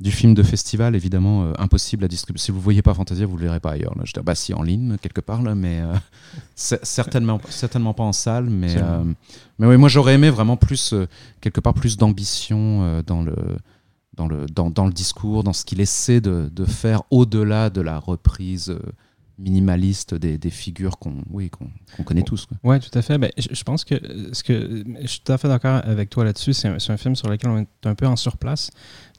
du 0.00 0.12
film 0.12 0.34
de 0.34 0.42
festival, 0.44 0.94
évidemment, 0.94 1.44
euh, 1.44 1.52
impossible 1.58 2.04
à 2.04 2.08
distribuer. 2.08 2.38
Si 2.38 2.52
vous 2.52 2.58
ne 2.58 2.62
voyez 2.62 2.82
pas 2.82 2.94
Fantasia, 2.94 3.26
vous 3.26 3.34
ne 3.34 3.40
le 3.40 3.46
verrez 3.46 3.60
pas 3.60 3.72
ailleurs. 3.72 3.96
Là. 3.96 4.04
Je 4.04 4.12
dis, 4.12 4.20
bah 4.22 4.36
si, 4.36 4.54
en 4.54 4.62
ligne, 4.62 4.96
quelque 4.98 5.20
part, 5.20 5.42
là, 5.42 5.54
mais 5.56 5.80
euh, 5.80 5.94
certainement, 6.54 7.40
certainement 7.48 7.94
pas 7.94 8.04
en 8.04 8.12
salle. 8.12 8.48
Mais, 8.48 8.76
euh, 8.76 9.04
mais 9.58 9.66
oui, 9.66 9.76
moi, 9.76 9.88
j'aurais 9.88 10.14
aimé 10.14 10.30
vraiment 10.30 10.56
plus, 10.56 10.94
quelque 11.40 11.60
part, 11.60 11.74
plus 11.74 11.96
d'ambition 11.96 13.02
dans 13.02 13.22
le 13.22 13.34
dans 14.14 14.26
le, 14.26 14.46
dans, 14.46 14.68
dans 14.68 14.86
le 14.86 14.92
discours, 14.92 15.44
dans 15.44 15.52
ce 15.52 15.64
qu'il 15.64 15.80
essaie 15.80 16.20
de, 16.20 16.50
de 16.52 16.64
faire 16.64 17.02
au-delà 17.12 17.70
de 17.70 17.80
la 17.80 18.00
reprise 18.00 18.76
minimaliste 19.38 20.14
des, 20.14 20.36
des 20.36 20.50
figures 20.50 20.98
qu'on 20.98 21.22
oui, 21.30 21.50
qu'on 21.50 22.02
connaît 22.02 22.22
tous. 22.22 22.46
Oui, 22.64 22.78
tout 22.80 22.96
à 22.98 23.02
fait. 23.02 23.18
Ben, 23.18 23.30
je, 23.36 23.62
pense 23.62 23.84
que, 23.84 23.94
ce 24.32 24.42
que 24.42 24.84
je 25.00 25.06
suis 25.06 25.20
tout 25.20 25.32
à 25.32 25.38
fait 25.38 25.48
d'accord 25.48 25.80
avec 25.84 26.10
toi 26.10 26.24
là-dessus. 26.24 26.52
C'est 26.52 26.68
un, 26.68 26.76
un, 26.76 26.96
film 26.96 27.14
sur 27.14 27.28
lequel 27.28 27.50
on 27.50 27.58
est 27.58 27.86
un 27.86 27.94
peu 27.94 28.06
en 28.06 28.16
surplace. 28.16 28.70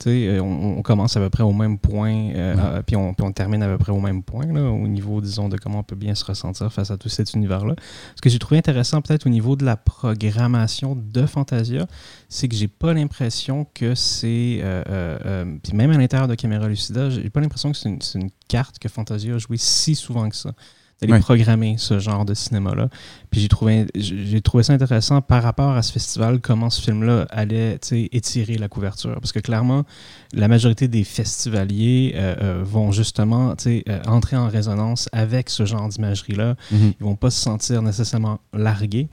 Euh, 0.07 0.39
on, 0.39 0.77
on, 0.77 0.81
commence 0.81 1.17
à 1.17 1.19
peu 1.19 1.29
près 1.29 1.43
au 1.43 1.51
même 1.51 1.77
point, 1.77 2.31
euh, 2.35 2.81
puis, 2.85 2.95
on, 2.95 3.15
on, 3.19 3.31
termine 3.31 3.61
à 3.63 3.67
peu 3.67 3.77
près 3.77 3.91
au 3.91 3.99
même 3.99 4.23
point, 4.23 4.45
là, 4.45 4.61
au 4.61 4.87
niveau, 4.87 5.21
disons, 5.21 5.49
de 5.49 5.57
comment 5.57 5.79
on 5.79 5.83
peut 5.83 5.95
bien 5.95 6.15
se 6.15 6.23
ressentir 6.23 6.71
face 6.71 6.91
à 6.91 6.97
tout 6.97 7.09
cet 7.09 7.33
univers-là. 7.33 7.75
Ce 8.15 8.21
que 8.21 8.29
j'ai 8.29 8.39
trouvé 8.39 8.57
intéressant, 8.57 9.01
peut-être 9.01 9.27
au 9.27 9.29
niveau 9.29 9.55
de 9.55 9.65
la 9.65 9.75
programmation 9.77 10.95
de 10.95 11.25
Fantasia, 11.25 11.87
c'est 12.29 12.47
que 12.47 12.55
j'ai 12.55 12.67
pas 12.67 12.93
l'impression 12.93 13.67
que 13.73 13.95
c'est. 13.95 14.59
Euh, 14.63 15.45
puis 15.63 15.73
même 15.73 15.91
à 15.91 15.97
l'intérieur 15.97 16.27
de 16.27 16.35
Caméra 16.35 16.67
Lucida, 16.67 17.09
j'ai 17.09 17.29
pas 17.29 17.41
l'impression 17.41 17.71
que 17.71 17.77
c'est 17.77 17.89
une, 17.89 17.99
une, 18.15 18.29
carte 18.47 18.79
que 18.79 18.89
Fantasia 18.89 19.35
a 19.35 19.37
joué 19.37 19.57
si 19.57 19.93
souvent 19.93 20.27
que 20.27 20.35
ça 20.35 20.53
d'aller 21.01 21.19
programmer 21.19 21.75
ce 21.77 21.99
genre 21.99 22.25
de 22.25 22.33
cinéma-là. 22.33 22.89
Puis 23.31 23.41
j'ai 23.41 23.47
trouvé, 23.47 23.85
j'ai 23.95 24.41
trouvé 24.41 24.63
ça 24.63 24.73
intéressant 24.73 25.21
par 25.21 25.43
rapport 25.43 25.71
à 25.71 25.81
ce 25.81 25.91
festival, 25.91 26.39
comment 26.41 26.69
ce 26.69 26.81
film-là 26.81 27.25
allait 27.29 27.79
étirer 28.11 28.57
la 28.57 28.67
couverture. 28.67 29.15
Parce 29.15 29.31
que 29.31 29.39
clairement, 29.39 29.85
la 30.33 30.47
majorité 30.47 30.87
des 30.87 31.03
festivaliers 31.03 32.13
euh, 32.15 32.35
euh, 32.41 32.63
vont 32.63 32.91
justement 32.91 33.55
euh, 33.65 33.81
entrer 34.07 34.37
en 34.37 34.49
résonance 34.49 35.09
avec 35.11 35.49
ce 35.49 35.65
genre 35.65 35.87
d'imagerie-là. 35.87 36.55
Mm-hmm. 36.73 36.93
Ils 36.99 37.03
vont 37.03 37.15
pas 37.15 37.29
se 37.29 37.39
sentir 37.39 37.81
nécessairement 37.81 38.39
largués. 38.53 39.09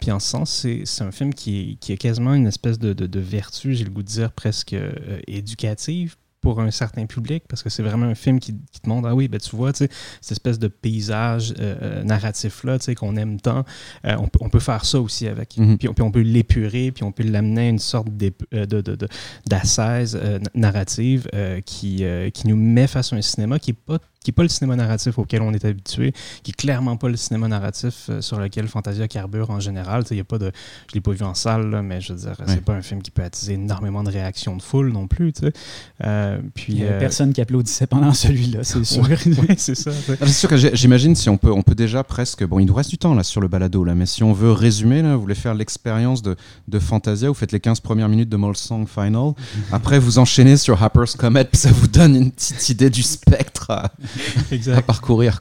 puis 0.00 0.10
en 0.10 0.18
ce 0.18 0.28
sens, 0.28 0.66
c'est 0.84 1.04
un 1.04 1.12
film 1.12 1.34
qui, 1.34 1.78
qui 1.80 1.92
a 1.92 1.96
quasiment 1.96 2.34
une 2.34 2.46
espèce 2.46 2.78
de, 2.78 2.92
de, 2.92 3.06
de 3.06 3.20
vertu, 3.20 3.74
j'ai 3.74 3.84
le 3.84 3.90
goût 3.90 4.02
de 4.02 4.08
dire 4.08 4.32
presque 4.32 4.74
éducative, 5.26 6.16
pour 6.40 6.60
un 6.60 6.70
certain 6.70 7.06
public 7.06 7.44
parce 7.48 7.62
que 7.62 7.70
c'est 7.70 7.82
vraiment 7.82 8.06
un 8.06 8.14
film 8.14 8.40
qui, 8.40 8.54
te 8.54 8.88
montre 8.88 9.08
ah 9.08 9.14
oui 9.14 9.28
ben 9.28 9.38
tu 9.38 9.54
vois 9.54 9.72
cette 9.74 9.90
espèce 10.30 10.58
de 10.58 10.68
paysage 10.68 11.54
euh, 11.58 11.76
euh, 11.82 12.02
narratif 12.02 12.64
là 12.64 12.78
qu'on 12.96 13.16
aime 13.16 13.40
tant 13.40 13.64
euh, 14.06 14.16
on, 14.40 14.48
peut 14.48 14.58
faire 14.58 14.84
ça 14.84 15.00
aussi 15.00 15.28
avec 15.28 15.56
mhm. 15.56 15.78
puis, 15.78 15.88
on, 15.88 16.10
peut 16.10 16.20
l'épurer 16.20 16.92
puis 16.92 17.04
on 17.04 17.12
peut 17.12 17.24
l'amener 17.24 17.66
à 17.66 17.68
une 17.68 17.78
sorte 17.78 18.08
d'assaise 19.46 20.20
narrative 20.54 21.28
qui, 21.64 22.04
qui 22.32 22.48
nous 22.48 22.56
met 22.56 22.86
face 22.86 23.12
à 23.12 23.16
un 23.16 23.22
cinéma 23.22 23.58
qui 23.58 23.70
n'est 23.70 23.78
pas 23.86 23.98
qui 24.22 24.30
n'est 24.30 24.34
pas 24.34 24.42
le 24.42 24.50
cinéma 24.50 24.76
narratif 24.76 25.18
auquel 25.18 25.40
on 25.40 25.52
est 25.54 25.64
habitué, 25.64 26.12
qui 26.42 26.50
est 26.50 26.54
clairement 26.54 26.98
pas 26.98 27.08
le 27.08 27.16
cinéma 27.16 27.48
narratif 27.48 28.06
euh, 28.10 28.20
sur 28.20 28.38
lequel 28.38 28.68
Fantasia 28.68 29.08
carbure 29.08 29.48
en 29.48 29.60
général. 29.60 30.04
Y 30.10 30.20
a 30.20 30.24
pas 30.24 30.36
de, 30.36 30.52
je 30.88 30.94
l'ai 30.94 31.00
pas 31.00 31.12
vu 31.12 31.24
en 31.24 31.32
salle, 31.32 31.80
mais 31.82 32.02
je 32.02 32.12
veux 32.12 32.18
dire, 32.18 32.36
c'est 32.46 32.62
pas 32.62 32.74
un 32.74 32.82
film 32.82 33.00
qui 33.00 33.10
peut 33.10 33.22
attiser 33.22 33.54
énormément 33.54 34.02
de 34.02 34.10
réactions 34.10 34.56
de 34.56 34.62
foule 34.62 34.92
non 34.92 35.06
plus. 35.06 35.32
Euh, 36.04 36.38
puis, 36.54 36.74
Il 36.74 36.78
y 36.80 36.84
a 36.84 36.92
euh, 36.92 36.98
personne 36.98 37.32
qui 37.32 37.40
applaudissait 37.40 37.86
pendant 37.86 38.12
celui-là, 38.12 38.62
c'est 38.62 38.84
sûr. 38.84 39.08
c'est 39.56 39.74
ça. 39.74 39.90
Ah, 40.10 40.26
c'est 40.26 40.32
sûr 40.32 40.50
que 40.50 40.56
j'imagine 40.56 41.16
si 41.16 41.30
on 41.30 41.38
peut, 41.38 41.50
on 41.50 41.62
peut 41.62 41.74
déjà 41.74 42.04
presque. 42.04 42.44
Bon, 42.44 42.58
il 42.58 42.66
nous 42.66 42.74
reste 42.74 42.90
du 42.90 42.98
temps 42.98 43.14
là 43.14 43.22
sur 43.22 43.40
le 43.40 43.48
balado, 43.48 43.84
là, 43.84 43.94
mais 43.94 44.06
si 44.06 44.22
on 44.22 44.34
veut 44.34 44.52
résumer, 44.52 45.00
là, 45.00 45.14
vous 45.14 45.22
voulez 45.22 45.34
faire 45.34 45.54
l'expérience 45.54 46.20
de, 46.20 46.36
de 46.68 46.78
Fantasia, 46.78 47.28
vous 47.28 47.34
faites 47.34 47.52
les 47.52 47.60
15 47.60 47.80
premières 47.80 48.08
minutes 48.10 48.28
de 48.28 48.38
Song 48.52 48.86
Final. 48.86 49.32
Après, 49.72 49.98
vous 49.98 50.18
enchaînez 50.18 50.58
sur 50.58 50.82
Harper's 50.82 51.14
Comet, 51.14 51.44
puis 51.44 51.58
ça 51.58 51.70
vous 51.72 51.86
donne 51.86 52.16
une 52.16 52.30
petite 52.30 52.68
idée 52.68 52.90
du 52.90 53.02
spectre 53.02 53.70
à 54.74 54.82
parcourir. 54.82 55.40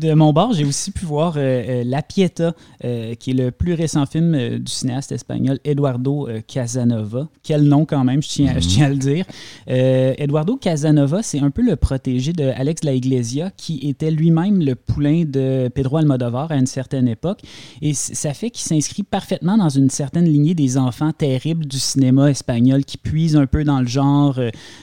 De, 0.00 0.12
mon 0.14 0.32
bord, 0.32 0.52
j'ai 0.52 0.64
aussi 0.64 0.90
pu 0.90 1.04
voir 1.04 1.34
euh, 1.36 1.40
euh, 1.40 1.82
La 1.84 2.02
Pieta, 2.02 2.54
euh, 2.84 3.14
qui 3.14 3.30
est 3.30 3.34
le 3.34 3.50
plus 3.50 3.74
récent 3.74 4.06
film 4.06 4.58
du 4.58 4.70
cinéaste 4.70 5.12
espagnol 5.12 5.58
Eduardo 5.64 6.28
Casanova. 6.46 7.28
Quel 7.42 7.62
nom 7.62 7.84
quand 7.84 8.04
même, 8.04 8.22
je 8.22 8.28
tiens, 8.28 8.54
je 8.58 8.68
tiens 8.68 8.86
à 8.86 8.88
le 8.88 8.96
dire. 8.96 9.24
Eduardo 9.66 10.56
Casanova, 10.56 11.22
c'est 11.22 11.40
un 11.40 11.50
peu 11.50 11.62
le 11.62 11.76
protégé 11.76 12.32
de 12.32 12.44
Alex 12.44 12.84
La 12.84 12.92
Iglesia, 12.92 13.50
qui 13.56 13.88
était 13.88 14.10
lui-même 14.10 14.62
le 14.62 14.74
poulain 14.74 15.24
de 15.26 15.68
Pedro 15.74 15.98
Almodovar 15.98 16.50
à 16.50 16.56
une 16.56 16.66
certaine 16.66 17.08
époque. 17.08 17.40
Et 17.82 17.94
ça 17.94 18.34
fait 18.34 18.50
qu'il 18.50 18.64
s'inscrit 18.64 19.02
parfaitement 19.02 19.56
dans 19.56 19.68
une 19.68 19.90
certaine 19.90 20.26
lignée 20.26 20.54
des 20.54 20.78
enfants 20.78 21.12
terribles 21.12 21.66
du 21.66 21.78
cinéma 21.78 22.30
espagnol 22.30 22.84
qui 22.84 22.98
puisent 22.98 23.36
un 23.36 23.46
peu 23.46 23.64
dans 23.64 23.80
le 23.80 23.86
genre, 23.86 24.38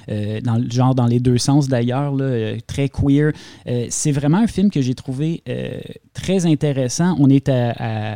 dans 0.08 0.56
le 0.56 0.70
genre 0.70 0.96
dans 0.96 1.08
les 1.08 1.20
deux 1.20 1.38
sens 1.38 1.68
d'ailleurs, 1.68 2.14
très 2.66 2.90
queer. 2.90 3.32
Euh, 3.68 3.88
c'est 3.90 4.12
vraiment 4.12 4.38
un 4.38 4.48
film 4.48 4.70
que 4.70 4.82
j'ai 4.82 4.96
trouvé 4.96 5.44
euh, 5.48 5.80
très 6.14 6.46
intéressant. 6.46 7.16
On 7.20 7.30
est 7.30 7.52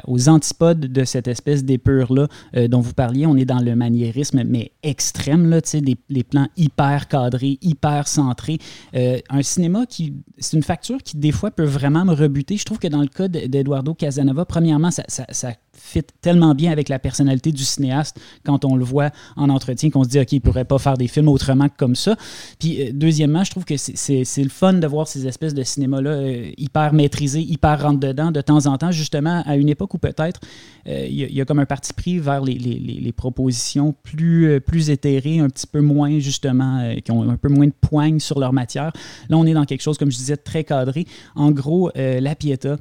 aux 0.08 0.30
antipodes 0.30 0.80
de 0.80 1.04
cette 1.04 1.28
espèce 1.28 1.64
d'épure-là 1.64 2.28
euh, 2.56 2.68
dont 2.68 2.82
vous 2.82 2.94
parliez. 2.94 3.26
On 3.26 3.36
est 3.36 3.46
dans 3.46 3.60
le 3.60 3.76
maniérisme, 3.76 4.44
mais 4.46 4.72
extrême, 4.84 5.50
là, 5.50 5.62
des, 5.62 5.98
les 6.10 6.24
plans 6.24 6.48
hyper 6.56 7.08
cadrés, 7.08 7.58
hyper 7.62 8.08
centrés. 8.08 8.60
un 8.94 9.42
cinéma 9.42 9.86
qui. 9.86 10.14
C'est 10.40 10.56
une 10.58 10.64
facture 10.64 11.02
qui, 11.04 11.18
des 11.18 11.32
fois, 11.32 11.52
peut 11.52 11.64
vraiment 11.64 12.06
me 12.06 12.14
rebuter. 12.14 12.58
Je 12.58 12.66
trouve 12.66 12.80
que 12.80 12.88
dans 12.88 13.02
le 13.02 13.08
cas 13.08 13.28
d'Eduardo 13.28 13.94
Casanova, 13.94 14.46
premièrement, 14.46 14.92
ça, 14.92 15.04
ça, 15.08 15.26
ça 15.30 15.54
fit 15.78 16.04
tellement 16.22 16.56
bien 16.56 16.72
avec 16.72 16.90
la 16.90 17.00
personnalité 17.00 17.52
du 17.52 17.64
cinéaste 17.64 18.20
quand 18.46 18.66
on 18.66 18.76
le 18.76 18.84
voit 18.84 19.12
en 19.36 19.50
entretien 19.50 19.90
qu'on 19.90 20.04
se 20.04 20.10
dit, 20.10 20.20
OK, 20.20 20.32
il 20.32 20.42
pourrait 20.42 20.66
pas 20.66 20.78
faire 20.78 20.98
des 20.98 21.08
films 21.08 21.30
autrement 21.30 21.70
que 21.70 21.78
comme 21.78 21.96
ça. 21.96 22.16
Puis, 22.60 22.82
euh, 22.82 22.92
deuxièmement, 22.94 23.44
je 23.44 23.52
trouve 23.52 23.66
que 23.66 23.78
c'est 23.78 24.44
le 24.44 24.50
fun 24.50 24.74
de 24.74 24.88
voir 24.88 25.08
ces 25.08 25.28
espèces 25.28 25.54
de 25.54 25.64
cinéma-là 25.64 26.10
euh, 26.10 26.52
hyper 26.58 26.94
maîtrisés, 26.94 27.42
hyper 27.42 27.82
rentre-dedans 27.82 28.32
de 28.32 28.42
temps 28.42 28.66
en 28.66 28.78
temps, 28.78 28.92
justement 28.92 29.44
à 29.46 29.56
une 29.56 29.70
époque 29.70 29.94
où 29.94 29.98
peut-être 29.98 30.40
euh, 30.88 31.06
il 31.10 31.34
y, 31.34 31.42
a 31.42 31.46
comme 31.46 31.60
un 31.60 31.66
parti 31.66 31.94
pris 31.94 32.20
vers 32.20 32.42
les, 32.42 32.56
les, 32.56 32.80
les 32.80 33.12
propositions 33.12 33.94
plus, 34.04 34.60
plus 34.62 34.90
éthérées, 34.90 35.40
un 35.40 35.50
petit 35.50 35.68
peu 35.68 35.82
moins, 35.82 36.20
justement, 36.20 36.94
qui 37.04 37.12
ont 37.12 37.30
un 37.30 37.38
peu 37.38 37.50
moins 37.50 37.68
de 37.68 37.74
poigne 37.80 38.20
sur 38.20 38.40
leur 38.40 38.54
matière. 38.54 38.92
Là, 39.30 39.38
on 39.38 39.46
est 39.46 39.54
dans 39.54 39.66
quelque 39.66 39.82
chose, 39.82 39.98
comme 39.98 40.12
je 40.12 40.18
disais, 40.18 40.38
très 40.38 40.64
cadré. 40.64 41.06
En 41.36 41.52
gros, 41.52 41.92
La 41.96 42.36
Pieta, 42.36 42.78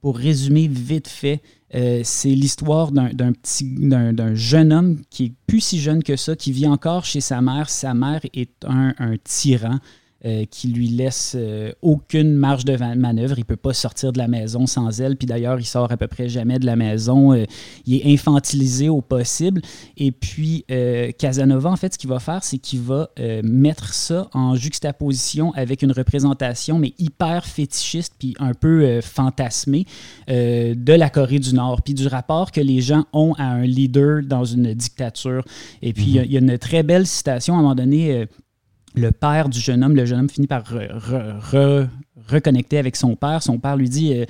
pour 0.00 0.16
résumer 0.16 0.66
vite 0.68 1.08
fait, 1.08 1.42
euh, 1.74 2.00
c'est 2.02 2.30
l'histoire 2.30 2.90
d'un 2.90 4.34
jeune 4.34 4.72
homme 4.72 5.00
qui 5.08 5.26
est 5.26 5.32
plus 5.46 5.60
si 5.60 5.80
jeune 5.80 6.02
que 6.02 6.16
ça, 6.16 6.34
qui 6.34 6.52
vit 6.52 6.66
encore 6.66 7.04
chez 7.04 7.20
sa 7.20 7.40
mère. 7.40 7.70
Sa 7.70 7.94
mère 7.94 8.20
est 8.34 8.64
un, 8.66 8.94
tyran. 9.22 9.78
Euh, 10.26 10.44
qui 10.50 10.68
lui 10.68 10.88
laisse 10.88 11.34
euh, 11.34 11.72
aucune 11.80 12.34
marge 12.34 12.66
de 12.66 12.76
manœuvre. 12.76 13.38
Il 13.38 13.46
peut 13.46 13.56
pas 13.56 13.72
sortir 13.72 14.12
de 14.12 14.18
la 14.18 14.28
maison 14.28 14.66
sans 14.66 15.00
elle. 15.00 15.16
Puis 15.16 15.26
d'ailleurs, 15.26 15.58
il 15.58 15.64
sort 15.64 15.90
à 15.90 15.96
peu 15.96 16.08
près 16.08 16.28
jamais 16.28 16.58
de 16.58 16.66
la 16.66 16.76
maison. 16.76 17.32
Euh, 17.32 17.46
il 17.86 17.96
est 17.96 18.12
infantilisé 18.12 18.90
au 18.90 19.00
possible. 19.00 19.62
Et 19.96 20.12
puis, 20.12 20.66
Casanova, 21.18 21.70
en 21.70 21.76
fait, 21.76 21.94
ce 21.94 21.98
qu'il 21.98 22.10
va 22.10 22.18
faire, 22.18 22.44
c'est 22.44 22.58
qu'il 22.58 22.80
va 22.80 23.08
mettre 23.42 23.94
ça 23.94 24.28
en 24.34 24.56
juxtaposition 24.56 25.52
avec 25.54 25.80
une 25.80 25.92
représentation, 25.92 26.78
mais 26.78 26.92
hyper 26.98 27.46
fétichiste, 27.46 28.14
puis 28.18 28.34
un 28.38 28.52
peu 28.52 29.00
fantasmée, 29.00 29.86
de 30.28 30.92
la 30.92 31.08
Corée 31.08 31.38
du 31.38 31.54
Nord, 31.54 31.80
puis 31.82 31.94
du 31.94 32.06
rapport 32.06 32.52
que 32.52 32.60
les 32.60 32.82
gens 32.82 33.06
ont 33.14 33.32
à 33.38 33.44
un 33.44 33.64
leader 33.64 34.22
dans 34.22 34.44
une 34.44 34.74
dictature. 34.74 35.44
Et 35.80 35.94
puis, 35.94 36.04
il 36.04 36.32
y, 36.32 36.36
a 36.36 36.40
une 36.40 36.58
très 36.58 36.82
belle 36.82 37.06
citation 37.06 37.54
à 37.54 37.58
un 37.58 37.62
moment 37.62 37.74
donné 37.74 38.26
le 38.94 39.12
père 39.12 39.48
du 39.48 39.60
jeune 39.60 39.84
homme, 39.84 39.94
le 39.94 40.04
jeune 40.04 40.20
homme 40.20 40.30
finit 40.30 40.46
par 40.46 40.64
reconnecter 42.28 42.78
avec 42.78 42.96
son 42.96 43.16
père. 43.16 43.42
Son 43.42 43.58
père 43.58 43.76
lui 43.76 43.88
dit 43.88 44.14
euh, 44.14 44.24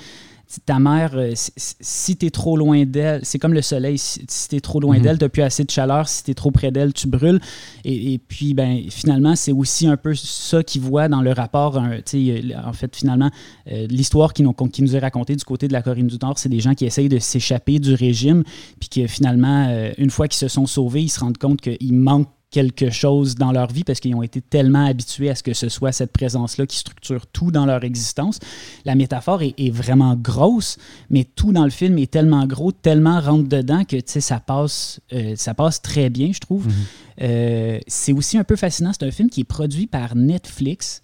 Ta 0.66 0.80
mère, 0.80 1.12
euh, 1.14 1.32
si, 1.36 2.16
tu 2.16 2.26
es 2.26 2.30
trop 2.30 2.56
loin 2.56 2.84
d'elle, 2.84 3.20
c'est 3.22 3.38
comme 3.38 3.54
le 3.54 3.62
soleil, 3.62 3.98
si, 3.98 4.26
tu 4.26 4.56
es 4.56 4.60
trop 4.60 4.80
loin 4.80 4.96
mhm. 4.96 5.02
d'elle, 5.02 5.18
tu 5.18 5.24
n'as 5.24 5.28
plus 5.28 5.42
assez 5.42 5.62
de 5.62 5.70
chaleur, 5.70 6.08
si 6.08 6.24
tu 6.24 6.32
es 6.32 6.34
trop 6.34 6.50
près 6.50 6.72
d'elle, 6.72 6.92
tu 6.92 7.06
brûles. 7.06 7.40
Et, 7.84 8.18
puis, 8.18 8.52
ben, 8.52 8.82
finalement, 8.90 9.36
c'est 9.36 9.52
aussi 9.52 9.86
un 9.86 9.96
peu 9.96 10.12
ça 10.14 10.64
qu'il 10.64 10.82
voit 10.82 11.08
dans 11.08 11.22
le 11.22 11.30
rapport. 11.30 11.76
en 11.76 12.72
fait, 12.72 12.96
finalement, 12.96 13.30
euh, 13.70 13.86
l'histoire 13.86 14.32
qui, 14.32 14.44
qui, 14.72 14.82
nous 14.82 14.96
est 14.96 14.98
racontée 14.98 15.36
du 15.36 15.44
côté 15.44 15.68
de 15.68 15.72
la 15.72 15.82
Corée 15.82 16.02
du 16.02 16.18
Nord, 16.20 16.36
c'est 16.36 16.48
des 16.48 16.60
gens 16.60 16.74
qui 16.74 16.84
essayent 16.84 17.08
de 17.08 17.20
s'échapper 17.20 17.78
du 17.78 17.94
régime, 17.94 18.42
puis 18.80 18.88
que 18.88 19.06
finalement, 19.06 19.72
une 19.98 20.10
fois 20.10 20.26
qu'ils 20.26 20.38
se 20.38 20.48
sont 20.48 20.66
sauvés, 20.66 21.02
ils 21.02 21.10
se 21.10 21.20
rendent 21.20 21.38
compte 21.38 21.60
qu'ils 21.60 21.94
manquent 21.94 22.28
quelque 22.50 22.90
chose 22.90 23.36
dans 23.36 23.52
leur 23.52 23.72
vie 23.72 23.84
parce 23.84 24.00
qu'ils 24.00 24.14
ont 24.14 24.22
été 24.22 24.40
tellement 24.40 24.84
habitués 24.84 25.30
à 25.30 25.34
ce 25.34 25.42
que 25.42 25.54
ce 25.54 25.68
soit 25.68 25.92
cette 25.92 26.12
présence-là 26.12 26.66
qui 26.66 26.76
structure 26.76 27.26
tout 27.26 27.50
dans 27.50 27.64
leur 27.64 27.84
existence. 27.84 28.38
La 28.84 28.94
métaphore 28.94 29.42
est, 29.42 29.70
vraiment 29.70 30.16
grosse, 30.16 30.78
mais 31.10 31.24
tout 31.24 31.52
dans 31.52 31.64
le 31.64 31.70
film 31.70 31.96
est 31.98 32.10
tellement 32.10 32.46
gros, 32.46 32.72
tellement 32.72 33.20
rentre 33.20 33.48
dedans 33.48 33.84
que 33.84 33.96
ça 34.04 34.40
passe, 34.40 35.00
euh, 35.12 35.34
ça 35.36 35.54
passe 35.54 35.80
très 35.80 36.10
bien, 36.10 36.32
je 36.32 36.40
trouve. 36.40 36.66
Mm-hmm. 36.66 37.22
Euh, 37.22 37.78
c'est 37.86 38.12
aussi 38.12 38.36
un 38.36 38.44
peu 38.44 38.56
fascinant. 38.56 38.92
C'est 38.92 39.06
un 39.06 39.10
film 39.10 39.30
qui 39.30 39.42
est 39.42 39.44
produit 39.44 39.86
par 39.86 40.16
Netflix. 40.16 41.02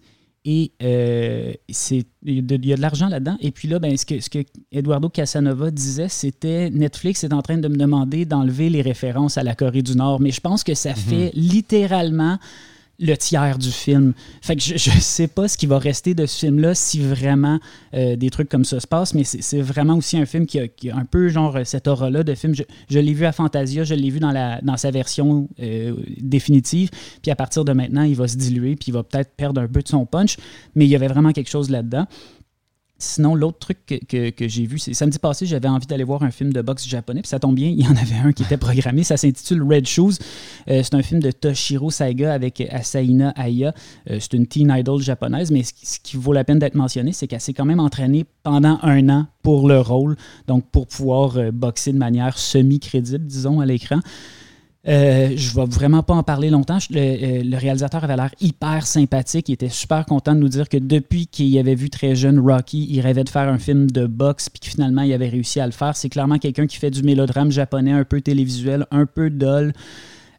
Et 0.49 0.71
euh, 0.81 1.55
il 1.69 2.05
y, 2.25 2.39
a 2.73 2.77
de 2.77 2.81
l'argent 2.81 3.09
là-dedans. 3.09 3.37
Et 3.41 3.51
puis 3.51 3.67
là, 3.67 3.81
ben, 3.81 3.97
ce, 3.97 4.07
que, 4.07 4.21
ce 4.21 4.31
que 4.31 4.39
Eduardo 4.71 5.09
Casanova 5.09 5.73
disait, 5.73 6.09
c'était 6.09 6.71
Netflix 6.71 7.25
est 7.25 7.33
en 7.33 7.43
train 7.43 7.59
de 7.59 7.67
me 7.67 7.77
demander 7.77 8.25
d'enlever 8.27 8.71
les 8.71 8.81
références 8.81 9.39
à 9.39 9.43
la 9.43 9.57
Corée 9.57 9.83
du 9.83 9.97
Nord. 9.97 10.21
Mais 10.21 10.31
je 10.31 10.41
pense 10.41 10.63
que 10.63 10.75
ça 10.75 10.91
mhm. 10.91 10.97
fait 10.97 11.31
littéralement 11.35 12.39
le 12.99 13.15
tiers 13.17 13.59
du 13.59 13.71
film. 13.71 14.13
Fait 14.41 14.57
que 14.57 14.63
je, 14.63 14.77
sais 14.77 15.29
pas 15.29 15.49
ce 15.49 15.57
qui 15.57 15.67
va 15.67 15.79
rester 15.79 16.15
de 16.15 16.27
ce 16.27 16.39
film-là 16.39 16.75
si 16.75 17.01
vraiment 17.01 17.59
euh, 17.95 18.17
des 18.17 18.31
trucs 18.31 18.49
comme 18.49 18.65
ça 18.65 18.81
se 18.81 18.87
passent, 18.87 19.15
mais 19.15 19.25
c'est 19.25 19.61
vraiment 19.61 19.97
aussi 19.97 20.17
un 20.17 20.27
film 20.27 20.47
qui 20.47 20.61
a, 20.61 20.97
un 20.97 21.05
peu 21.05 21.29
genre 21.29 21.59
cette 21.65 21.89
aura-là 21.89 22.23
de 22.23 22.35
film. 22.35 22.55
Je, 22.55 22.99
l'ai 22.99 23.13
vu 23.13 23.27
à 23.27 23.33
Fantasia, 23.33 23.85
je 23.85 23.95
l'ai 23.95 24.11
vu 24.11 24.21
dans, 24.21 24.33
la, 24.33 24.61
dans 24.63 24.77
sa 24.77 24.91
version 24.91 25.49
euh, 25.61 25.95
définitive, 26.21 26.91
puis 27.23 27.31
à 27.31 27.37
partir 27.37 27.65
de 27.65 27.73
maintenant, 27.73 28.03
il 28.03 28.17
va 28.17 28.29
se 28.29 28.37
diluer, 28.37 28.77
puis 28.77 28.87
il 28.89 28.93
va 28.93 29.03
peut-être 29.03 29.33
perdre 29.37 29.61
un 29.61 29.69
peu 29.69 29.83
de 29.83 29.89
son 29.89 30.07
punch, 30.07 30.37
mais 30.75 30.87
il 30.87 30.91
y 30.91 30.97
avait 30.97 31.09
vraiment 31.09 31.33
quelque 31.33 31.51
chose 31.51 31.71
là-dedans. 31.71 32.07
Sinon, 32.99 33.35
l'autre 33.35 33.59
truc 33.59 33.79
que, 34.09 34.49
j'ai 34.49 34.65
vu, 34.65 34.79
c'est 34.79 34.95
samedi 34.95 35.19
passé, 35.19 35.45
j'avais 35.45 35.69
envie 35.69 35.87
d'aller 35.87 36.05
voir 36.05 36.23
un 36.23 36.31
film 36.31 36.51
de 36.51 36.63
boxe 36.63 36.89
japonais, 36.89 37.21
puis 37.21 37.29
ça 37.29 37.39
tombe 37.39 37.55
bien, 37.55 37.69
il 37.77 37.85
y 37.85 37.87
en 37.87 37.97
avait 37.97 38.17
un 38.25 38.33
qui 38.33 38.43
était 38.43 38.57
programmé. 38.57 39.05
Ça 39.05 39.17
s'intitule 39.17 39.63
Red 39.63 39.87
Shoes. 39.87 40.15
Euh, 40.69 40.83
c'est 40.83 40.95
un 40.95 41.03
film 41.03 41.21
de 41.21 41.31
Toshiro 41.31 41.91
Saiga 41.91 42.33
avec 42.33 42.61
Asaina 42.61 43.31
Aya. 43.37 43.75
Euh, 44.11 44.19
c'est 44.19 44.33
une 44.33 44.47
teen 44.47 44.75
idol 44.75 45.03
japonaise, 45.03 45.51
mais 45.51 45.63
ce 45.63 46.01
qui 46.03 46.17
vaut 46.17 46.33
la 46.33 46.45
peine 46.45 46.59
d'être 46.59 46.75
mentionné, 46.75 47.13
c'est 47.13 47.27
qu'elle 47.27 47.41
s'est 47.41 47.53
quand 47.53 47.67
même 47.67 47.81
entraînée 47.81 48.25
pendant 48.43 48.79
un 48.83 49.09
an 49.11 49.27
pour 49.43 49.69
le 49.69 49.79
rôle, 49.79 50.17
donc 50.47 50.65
pour 50.71 50.87
pouvoir 50.87 51.37
euh, 51.37 51.51
boxer 51.53 51.93
de 51.93 51.99
manière 51.99 52.39
semi-crédible, 52.39 53.27
disons, 53.27 53.61
à 53.61 53.67
l'écran. 53.67 54.01
Euh, 54.89 55.33
je 55.35 55.51
ne 55.51 55.65
vais 55.65 55.71
vraiment 55.71 56.03
pas 56.03 56.15
en 56.15 56.23
parler 56.23 56.51
longtemps. 56.51 56.79
Euh, 56.95 57.43
le, 57.43 57.57
réalisateur 57.57 58.05
avait 58.05 58.17
l'air 58.17 58.31
hyper 58.41 58.87
sympathique. 58.87 59.49
Il 59.49 59.53
était 59.55 59.69
super 59.69 60.07
content 60.07 60.35
de 60.35 60.41
nous 60.41 60.49
dire 60.49 60.69
que 60.69 60.77
depuis 60.77 61.27
qu'il 61.27 61.59
avait 61.59 61.75
vu 61.75 61.91
très 61.91 62.15
jeune 62.15 62.39
Rocky, 62.39 62.87
il 62.91 63.01
rêvait 63.01 63.25
de 63.25 63.29
faire 63.29 63.49
un 63.49 63.59
film 63.59 63.91
de 63.91 64.07
boxe, 64.07 64.49
puis 64.49 64.61
que 64.61 64.67
finalement 64.67 65.03
il 65.03 65.13
avait 65.13 65.29
réussi 65.29 65.59
à 65.61 65.67
le 65.67 65.73
faire. 65.73 65.97
C'est 65.97 66.09
clairement 66.09 66.39
quelqu'un 66.39 66.67
qui 66.67 66.77
fait 66.77 66.91
du 66.91 67.03
mélodrame 67.03 67.51
japonais 67.51 67.93
un 67.93 68.05
peu 68.05 68.21
télévisuel, 68.21 68.87
un 68.91 69.07
peu 69.07 69.31
dol. 69.31 69.73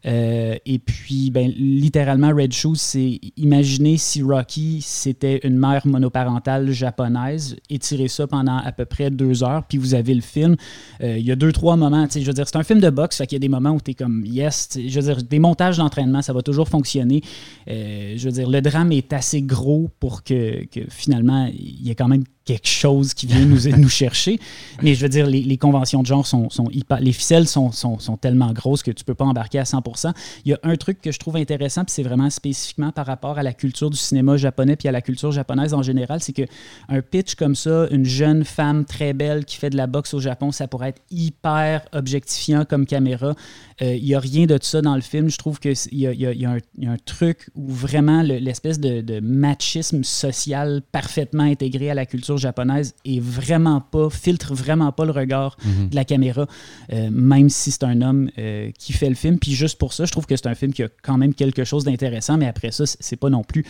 Euh, 0.08 0.56
et 0.64 0.78
puis, 0.78 1.30
ben, 1.30 1.52
littéralement, 1.56 2.28
Red 2.34 2.52
Shoes, 2.52 2.76
c'est 2.76 3.20
imaginer 3.36 3.96
si 3.98 4.22
Rocky, 4.22 4.80
c'était 4.82 5.40
une 5.44 5.56
mère 5.56 5.86
monoparentale 5.86 6.70
japonaise, 6.70 7.56
étirer 7.68 8.08
ça 8.08 8.26
pendant 8.26 8.56
à 8.56 8.72
peu 8.72 8.86
près 8.86 9.10
deux 9.10 9.44
heures, 9.44 9.64
puis 9.68 9.76
vous 9.76 9.94
avez 9.94 10.14
le 10.14 10.22
film. 10.22 10.56
Euh, 11.02 11.18
il 11.18 11.26
y 11.26 11.32
a 11.32 11.36
deux, 11.36 11.52
trois 11.52 11.76
moments, 11.76 12.06
je 12.10 12.20
veux 12.20 12.32
dire, 12.32 12.46
c'est 12.46 12.56
un 12.56 12.62
film 12.62 12.80
de 12.80 12.90
boxe, 12.90 13.18
fait 13.18 13.26
qu'il 13.26 13.36
y 13.36 13.40
a 13.40 13.40
des 13.40 13.48
moments 13.48 13.72
où 13.72 13.80
tu 13.80 13.90
es 13.90 13.94
comme, 13.94 14.24
yes, 14.24 14.70
je 14.74 15.00
veux 15.00 15.14
dire, 15.14 15.22
des 15.22 15.38
montages 15.38 15.76
d'entraînement, 15.76 16.22
ça 16.22 16.32
va 16.32 16.42
toujours 16.42 16.68
fonctionner. 16.68 17.22
Euh, 17.68 18.14
je 18.16 18.24
veux 18.24 18.32
dire, 18.32 18.48
le 18.48 18.62
drame 18.62 18.92
est 18.92 19.12
assez 19.12 19.42
gros 19.42 19.90
pour 20.00 20.22
que, 20.22 20.64
que 20.66 20.80
finalement, 20.88 21.50
il 21.52 21.86
y 21.86 21.90
ait 21.90 21.94
quand 21.94 22.08
même 22.08 22.24
quelque 22.48 22.66
chose 22.66 23.12
qui 23.12 23.26
vient 23.26 23.44
nous, 23.44 23.68
nous 23.76 23.88
chercher. 23.90 24.40
Mais 24.82 24.94
je 24.94 25.02
veux 25.02 25.10
dire, 25.10 25.26
les, 25.26 25.58
conventions 25.58 26.00
de 26.00 26.06
genre 26.06 26.26
sont, 26.26 26.48
sont 26.48 26.70
hyper, 26.70 26.98
les 26.98 27.12
ficelles 27.12 27.46
sont, 27.46 27.72
sont, 27.72 27.98
sont, 27.98 28.16
tellement 28.16 28.52
grosses 28.52 28.82
que 28.82 28.90
tu 28.90 29.04
peux 29.04 29.14
pas 29.14 29.26
embarquer 29.26 29.58
à 29.58 29.64
100%. 29.64 30.14
Il 30.46 30.52
y 30.52 30.54
a 30.54 30.58
un 30.62 30.76
truc 30.76 31.02
que 31.02 31.12
je 31.12 31.18
trouve 31.18 31.36
intéressant, 31.36 31.84
puis 31.84 31.92
c'est 31.92 32.02
vraiment 32.02 32.30
spécifiquement 32.30 32.90
par 32.90 33.04
rapport 33.04 33.36
à 33.36 33.42
la 33.42 33.52
culture 33.52 33.90
du 33.90 33.98
cinéma 33.98 34.38
japonais 34.38 34.76
puis 34.76 34.88
à 34.88 34.92
la 34.92 35.02
culture 35.02 35.30
japonaise 35.30 35.74
en 35.74 35.82
général, 35.82 36.20
c'est 36.22 36.32
que 36.32 36.42
un 36.88 37.02
pitch 37.02 37.34
comme 37.34 37.54
ça, 37.54 37.86
une 37.90 38.06
jeune 38.06 38.44
femme 38.44 38.86
très 38.86 39.12
belle 39.12 39.44
qui 39.44 39.56
fait 39.56 39.68
de 39.68 39.76
la 39.76 39.86
boxe 39.86 40.14
au 40.14 40.20
Japon, 40.20 40.50
ça 40.50 40.68
pourrait 40.68 40.90
être 40.90 41.02
hyper 41.10 41.82
objectifiant 41.92 42.64
comme 42.64 42.86
caméra. 42.86 43.34
Euh, 43.82 43.94
il 43.94 44.04
n'y 44.04 44.14
a 44.14 44.20
rien 44.20 44.46
de 44.46 44.58
ça 44.60 44.80
dans 44.80 44.94
le 44.94 45.02
film. 45.02 45.28
Je 45.28 45.36
trouve 45.36 45.60
qu'il 45.60 45.74
y, 45.92 46.06
y, 46.06 46.24
y, 46.24 46.46
a 46.46 46.90
un 46.90 46.96
truc 47.04 47.50
où 47.54 47.68
vraiment 47.68 48.22
l'espèce 48.22 48.80
de 48.80 49.20
machisme 49.20 50.02
social 50.02 50.82
parfaitement 50.92 51.44
intégré 51.44 51.90
à 51.90 51.94
la 51.94 52.06
culture 52.06 52.37
japonaise 52.38 52.94
est 53.04 53.20
vraiment 53.20 53.80
pas, 53.80 54.10
filtre 54.10 54.54
vraiment 54.54 54.92
pas 54.92 55.04
le 55.04 55.12
regard 55.12 55.56
mhm. 55.64 55.88
de 55.88 55.94
la 55.94 56.04
caméra, 56.04 56.46
euh, 56.92 57.08
même 57.10 57.48
si 57.48 57.70
c'est 57.70 57.84
un 57.84 58.00
homme 58.02 58.30
euh, 58.38 58.70
qui 58.78 58.92
fait 58.92 59.08
le 59.08 59.14
film. 59.14 59.38
Puis 59.38 59.52
juste 59.52 59.78
pour 59.78 59.92
ça, 59.92 60.04
je 60.04 60.12
trouve 60.12 60.26
que 60.26 60.36
c'est 60.36 60.48
un 60.48 60.54
film 60.54 60.72
qui 60.72 60.82
a 60.82 60.88
quand 61.02 61.18
même 61.18 61.34
quelque 61.34 61.64
chose 61.64 61.84
d'intéressant, 61.84 62.36
mais 62.38 62.46
après 62.46 62.70
ça, 62.70 62.84
c'est 62.86 63.16
pas 63.16 63.30
non 63.30 63.44
plus 63.44 63.64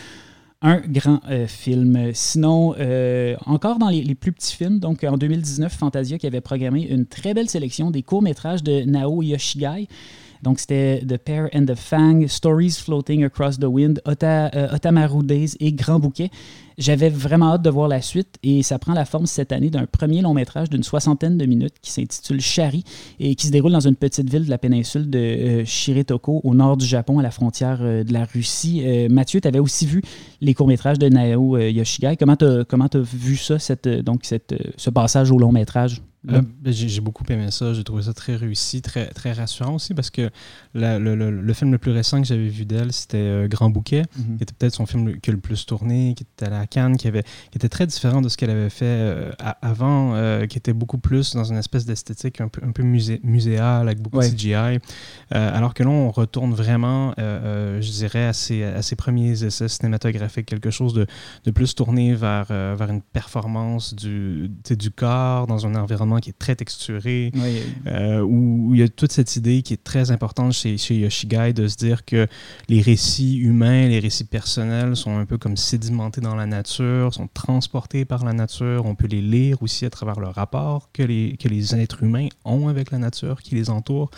un 0.61 0.81
grand 0.81 1.21
euh, 1.29 1.47
film. 1.47 2.11
Sinon, 2.13 2.75
encore 3.45 3.79
dans 3.79 3.89
les, 3.89 4.03
les, 4.03 4.15
plus 4.15 4.31
petits 4.31 4.55
films, 4.55 4.79
donc 4.79 5.03
en 5.03 5.17
2019, 5.17 5.71
Fantasia 5.71 6.17
qui 6.17 6.27
avait 6.27 6.41
programmé 6.41 6.87
une 6.87 7.05
très 7.05 7.33
belle 7.33 7.49
sélection 7.49 7.91
des 7.91 8.03
courts-métrages 8.03 8.63
de 8.63 8.83
Nao 8.83 9.21
Yoshigai. 9.21 9.87
Donc, 10.43 10.59
c'était 10.59 11.03
The 11.07 11.17
Pear 11.17 11.49
and 11.53 11.65
the 11.65 11.75
Fang, 11.75 12.27
Stories 12.27 12.77
Floating 12.83 13.23
Across 13.23 13.59
the 13.59 13.65
Wind, 13.65 14.01
Otamaru 14.05 15.23
Days 15.23 15.55
et 15.59 15.73
Grand 15.73 15.99
Bouquet. 15.99 16.29
J'avais 16.79 17.09
vraiment 17.09 17.53
hâte 17.53 17.61
de 17.61 17.69
voir 17.69 17.89
la 17.89 18.01
suite 18.01 18.37
et 18.41 18.63
ça 18.63 18.79
prend 18.79 18.93
la 18.93 19.03
forme 19.03 19.25
cette 19.25 19.51
année 19.51 19.69
d'un 19.69 19.85
premier 19.85 20.21
long 20.21 20.33
métrage 20.33 20.69
d'une 20.69 20.81
soixantaine 20.81 21.37
de 21.37 21.45
minutes 21.45 21.75
qui 21.81 21.91
s'intitule 21.91 22.39
Shari 22.39 22.85
et 23.19 23.35
qui 23.35 23.47
se 23.47 23.51
déroule 23.51 23.73
dans 23.73 23.85
une 23.85 23.97
petite 23.97 24.29
ville 24.29 24.45
de 24.45 24.49
la 24.49 24.57
péninsule 24.57 25.09
de 25.09 25.19
euh, 25.19 25.65
Shiretoko 25.65 26.39
au 26.41 26.55
nord 26.55 26.77
du 26.77 26.85
Japon 26.85 27.19
à 27.19 27.21
la 27.21 27.31
frontière 27.31 27.79
euh, 27.81 28.05
de 28.05 28.13
la 28.13 28.23
Russie. 28.23 28.81
Euh, 28.85 29.09
Mathieu, 29.09 29.41
tu 29.41 29.47
avais 29.49 29.59
aussi 29.59 29.85
vu 29.85 30.01
les 30.39 30.53
courts-métrages 30.53 30.99
de 30.99 31.09
Nao 31.09 31.57
Yoshigai. 31.57 32.15
Comment 32.15 32.37
tu 32.37 32.45
as, 32.45 32.99
vu 33.01 33.35
ça, 33.35 33.57
donc 34.01 34.23
ce 34.23 34.89
passage 34.89 35.31
au 35.31 35.37
long 35.37 35.51
métrage? 35.51 36.01
Ben, 36.23 36.45
j'ai 36.65 37.01
beaucoup 37.01 37.23
aimé 37.29 37.49
ça, 37.49 37.73
j'ai 37.73 37.83
trouvé 37.83 38.03
ça 38.03 38.13
très 38.13 38.35
réussi, 38.35 38.81
très, 38.81 39.07
très 39.07 39.31
rassurant 39.31 39.75
aussi 39.75 39.93
parce 39.93 40.09
que 40.09 40.29
le, 40.73 40.97
le, 40.99 41.53
film 41.53 41.71
le 41.71 41.77
plus 41.77 41.91
récent 41.91 42.21
que 42.21 42.27
j'avais 42.27 42.49
vu 42.49 42.65
d'elle, 42.65 42.91
c'était 42.91 43.47
Grand 43.47 43.69
Bouquet, 43.69 44.03
mhm. 44.17 44.37
qui 44.37 44.43
était 44.43 44.53
peut-être 44.57 44.75
son 44.75 44.85
film 44.85 45.19
qui 45.19 45.29
a 45.29 45.33
le 45.33 45.39
plus 45.39 45.65
tourné, 45.65 46.13
qui 46.15 46.23
était 46.23 46.45
à 46.45 46.49
la 46.49 46.67
qui, 46.67 47.07
avait, 47.07 47.23
qui 47.23 47.57
était 47.57 47.69
très 47.69 47.87
différent 47.87 48.21
de 48.21 48.29
ce 48.29 48.37
qu'elle 48.37 48.49
avait 48.49 48.69
fait 48.69 48.85
euh, 48.85 49.31
avant, 49.61 50.13
euh, 50.15 50.45
qui 50.45 50.57
était 50.57 50.73
beaucoup 50.73 50.97
plus 50.97 51.35
dans 51.35 51.43
une 51.43 51.57
espèce 51.57 51.85
d'esthétique 51.85 52.41
un 52.41 52.47
peu, 52.47 52.61
un 52.65 52.71
peu 52.71 52.83
musé, 52.83 53.19
muséale, 53.23 53.87
avec 53.87 54.01
beaucoup 54.01 54.19
de 54.19 54.25
CGI. 54.25 54.53
Euh, 54.53 54.77
alors 55.31 55.73
que 55.73 55.83
là, 55.83 55.89
on 55.89 56.11
retourne 56.11 56.53
vraiment, 56.53 57.13
je 57.17 57.91
dirais, 57.91 58.25
à 58.25 58.33
ses, 58.33 58.63
à 58.63 58.81
ses, 58.81 58.95
premiers 58.95 59.43
essais 59.43 59.67
cinématographiques, 59.67 60.45
quelque 60.45 60.71
chose 60.71 60.93
de, 60.93 61.05
de 61.45 61.51
plus 61.51 61.75
tourné 61.75 62.13
vers, 62.13 62.45
vers 62.47 62.89
une 62.89 63.01
performance 63.01 63.93
du, 63.93 64.49
du 64.69 64.91
corps 64.91 65.47
dans 65.47 65.65
un 65.65 65.75
environnement 65.75 66.08
qui 66.17 66.31
est 66.31 66.39
très 66.39 66.55
texturé, 66.55 67.31
où, 68.23 68.71
il 68.73 68.79
y 68.79 68.83
a 68.83 68.87
toute 68.87 69.11
cette 69.11 69.35
idée 69.35 69.61
qui 69.61 69.73
est 69.73 69.83
très 69.83 70.11
importante 70.11 70.53
chez, 70.53 70.77
chez 70.77 70.95
Yoshigai 70.95 71.53
de 71.53 71.67
se 71.67 71.75
dire 71.75 72.05
que 72.05 72.27
les 72.67 72.81
récits 72.81 73.37
humains, 73.37 73.87
les 73.87 73.99
récits 73.99 74.23
personnels 74.23 74.95
sont 74.95 75.17
un 75.17 75.25
peu 75.25 75.37
comme 75.37 75.57
sédimentés 75.57 76.21
dans 76.21 76.35
la 76.35 76.45
nature 76.45 76.79
sont 77.11 77.27
transportés 77.33 78.05
par 78.05 78.23
la 78.23 78.33
nature. 78.33 78.85
On 78.85 78.95
peut 78.95 79.07
les 79.07 79.21
lire 79.21 79.61
aussi 79.61 79.85
à 79.85 79.89
travers 79.89 80.19
le 80.19 80.27
rapport 80.27 80.89
que 80.93 81.03
les, 81.03 81.37
que 81.37 81.47
les 81.47 81.75
êtres 81.75 82.03
humains 82.03 82.27
ont 82.45 82.67
avec 82.67 82.91
la 82.91 82.97
nature 82.97 83.41
qui 83.41 83.55
les 83.55 83.69
entoure. 83.69 84.09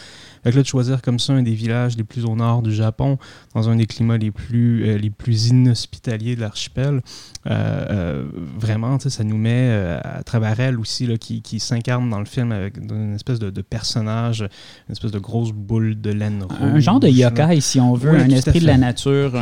Fait 0.44 0.52
là, 0.52 0.62
de 0.62 0.68
choisir 0.68 1.02
comme 1.02 1.20
ça 1.20 1.34
un 1.34 1.44
des 1.44 1.54
villages 1.54 1.98
les 1.98 2.04
plus 2.04 2.26
au 2.26 2.36
nord 2.36 2.62
du 2.62 2.74
Japon, 2.74 3.18
dans 3.54 3.70
un 3.70 3.76
des 3.76 3.86
climats 3.86 4.18
les 4.18 4.32
plus, 4.32 4.86
euh, 4.86 4.98
les 4.98 5.10
plus 5.10 5.50
inhospitaliers 5.50 6.36
de 6.36 6.42
l'archipel, 6.42 7.02
euh, 7.48 7.86
euh, 7.90 8.26
vraiment, 8.58 9.00
ça 9.00 9.24
nous 9.24 9.38
met 9.38 9.72
à 10.04 10.24
travers 10.24 10.60
elle 10.60 10.80
aussi, 10.80 11.06
là, 11.06 11.18
qui, 11.18 11.42
qui 11.42 11.60
s'incarne 11.82 12.10
dans 12.10 12.20
le 12.20 12.26
film 12.26 12.52
avec 12.52 12.78
une 12.78 13.16
espèce 13.16 13.40
de, 13.40 13.50
de, 13.50 13.62
personnage, 13.62 14.42
une 14.88 14.94
espèce 14.94 15.12
de 15.12 15.20
grosse 15.20 15.52
boule 15.52 16.00
de 16.00 16.12
laine 16.12 16.44
rouge. 16.44 16.58
Un 16.62 16.80
genre 16.80 17.00
de 17.00 17.08
yokai, 17.08 17.60
si 17.62 17.80
on 17.80 17.94
veut, 17.94 18.12
un 18.12 18.30
esprit 18.30 18.60
de 18.60 18.68
la 18.68 18.78
nature. 18.78 19.34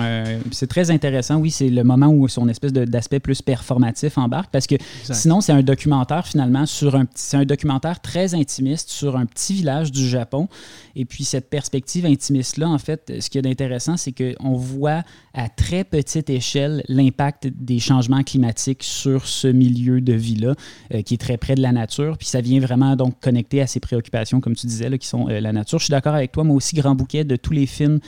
c'est 0.51 0.67
très 0.67 0.91
intéressant, 0.91 1.35
oui, 1.37 1.51
c'est 1.51 1.69
le 1.69 1.83
moment 1.83 2.07
où 2.07 2.27
son 2.27 2.47
espèce 2.47 2.73
d'aspect 2.73 3.19
plus 3.19 3.41
performatif 3.41 4.17
embarque, 4.17 4.49
parce 4.51 4.67
que 4.67 4.75
sinon, 5.03 5.41
c'est 5.41 5.51
un 5.51 5.63
documentaire 5.63 6.25
finalement 6.25 6.65
sur 6.65 6.95
un 6.95 7.05
c'est 7.15 7.37
un 7.37 7.45
documentaire 7.45 7.99
très 7.99 8.33
intimiste 8.33 8.89
sur 8.89 9.17
un 9.17 9.25
petit 9.25 9.53
village 9.53 9.91
du 9.91 10.07
Japon. 10.07 10.47
Et 10.95 11.05
puis 11.05 11.23
cette 11.23 11.49
perspective 11.49 12.05
intimiste-là, 12.05 12.67
en 12.67 12.77
fait, 12.77 13.13
ce 13.19 13.29
qui 13.29 13.37
est 13.37 13.47
intéressant, 13.47 13.97
c'est 13.97 14.11
qu'on 14.11 14.55
voit 14.55 15.03
à 15.33 15.49
très 15.49 15.83
petite 15.83 16.29
échelle 16.29 16.83
l'impact 16.87 17.47
des 17.47 17.79
changements 17.79 18.23
climatiques 18.23 18.83
sur 18.83 19.27
ce 19.27 19.47
milieu 19.47 20.01
de 20.01 20.13
vie-là, 20.13 20.55
euh, 20.93 21.01
qui 21.01 21.15
est 21.15 21.17
très 21.17 21.37
près 21.37 21.55
de 21.55 21.61
la 21.61 21.71
nature. 21.71 22.17
Puis 22.17 22.27
ça 22.29 22.41
vient 22.41 22.59
vraiment 22.59 22.95
donc 22.95 23.19
connecter 23.19 23.61
à 23.61 23.67
ses 23.67 23.79
préoccupations, 23.79 24.39
comme 24.41 24.55
tu 24.55 24.67
disais, 24.67 24.89
là, 24.89 24.97
qui 24.97 25.07
sont 25.07 25.29
euh, 25.29 25.39
la 25.39 25.51
nature. 25.51 25.79
Je 25.79 25.85
suis 25.85 25.91
d'accord 25.91 26.15
avec 26.15 26.31
toi, 26.31 26.43
moi 26.43 26.55
aussi, 26.55 26.75
grand 26.75 26.95
bouquet 26.95 27.23
de 27.23 27.35
tous 27.35 27.53
les 27.53 27.65
films 27.65 27.99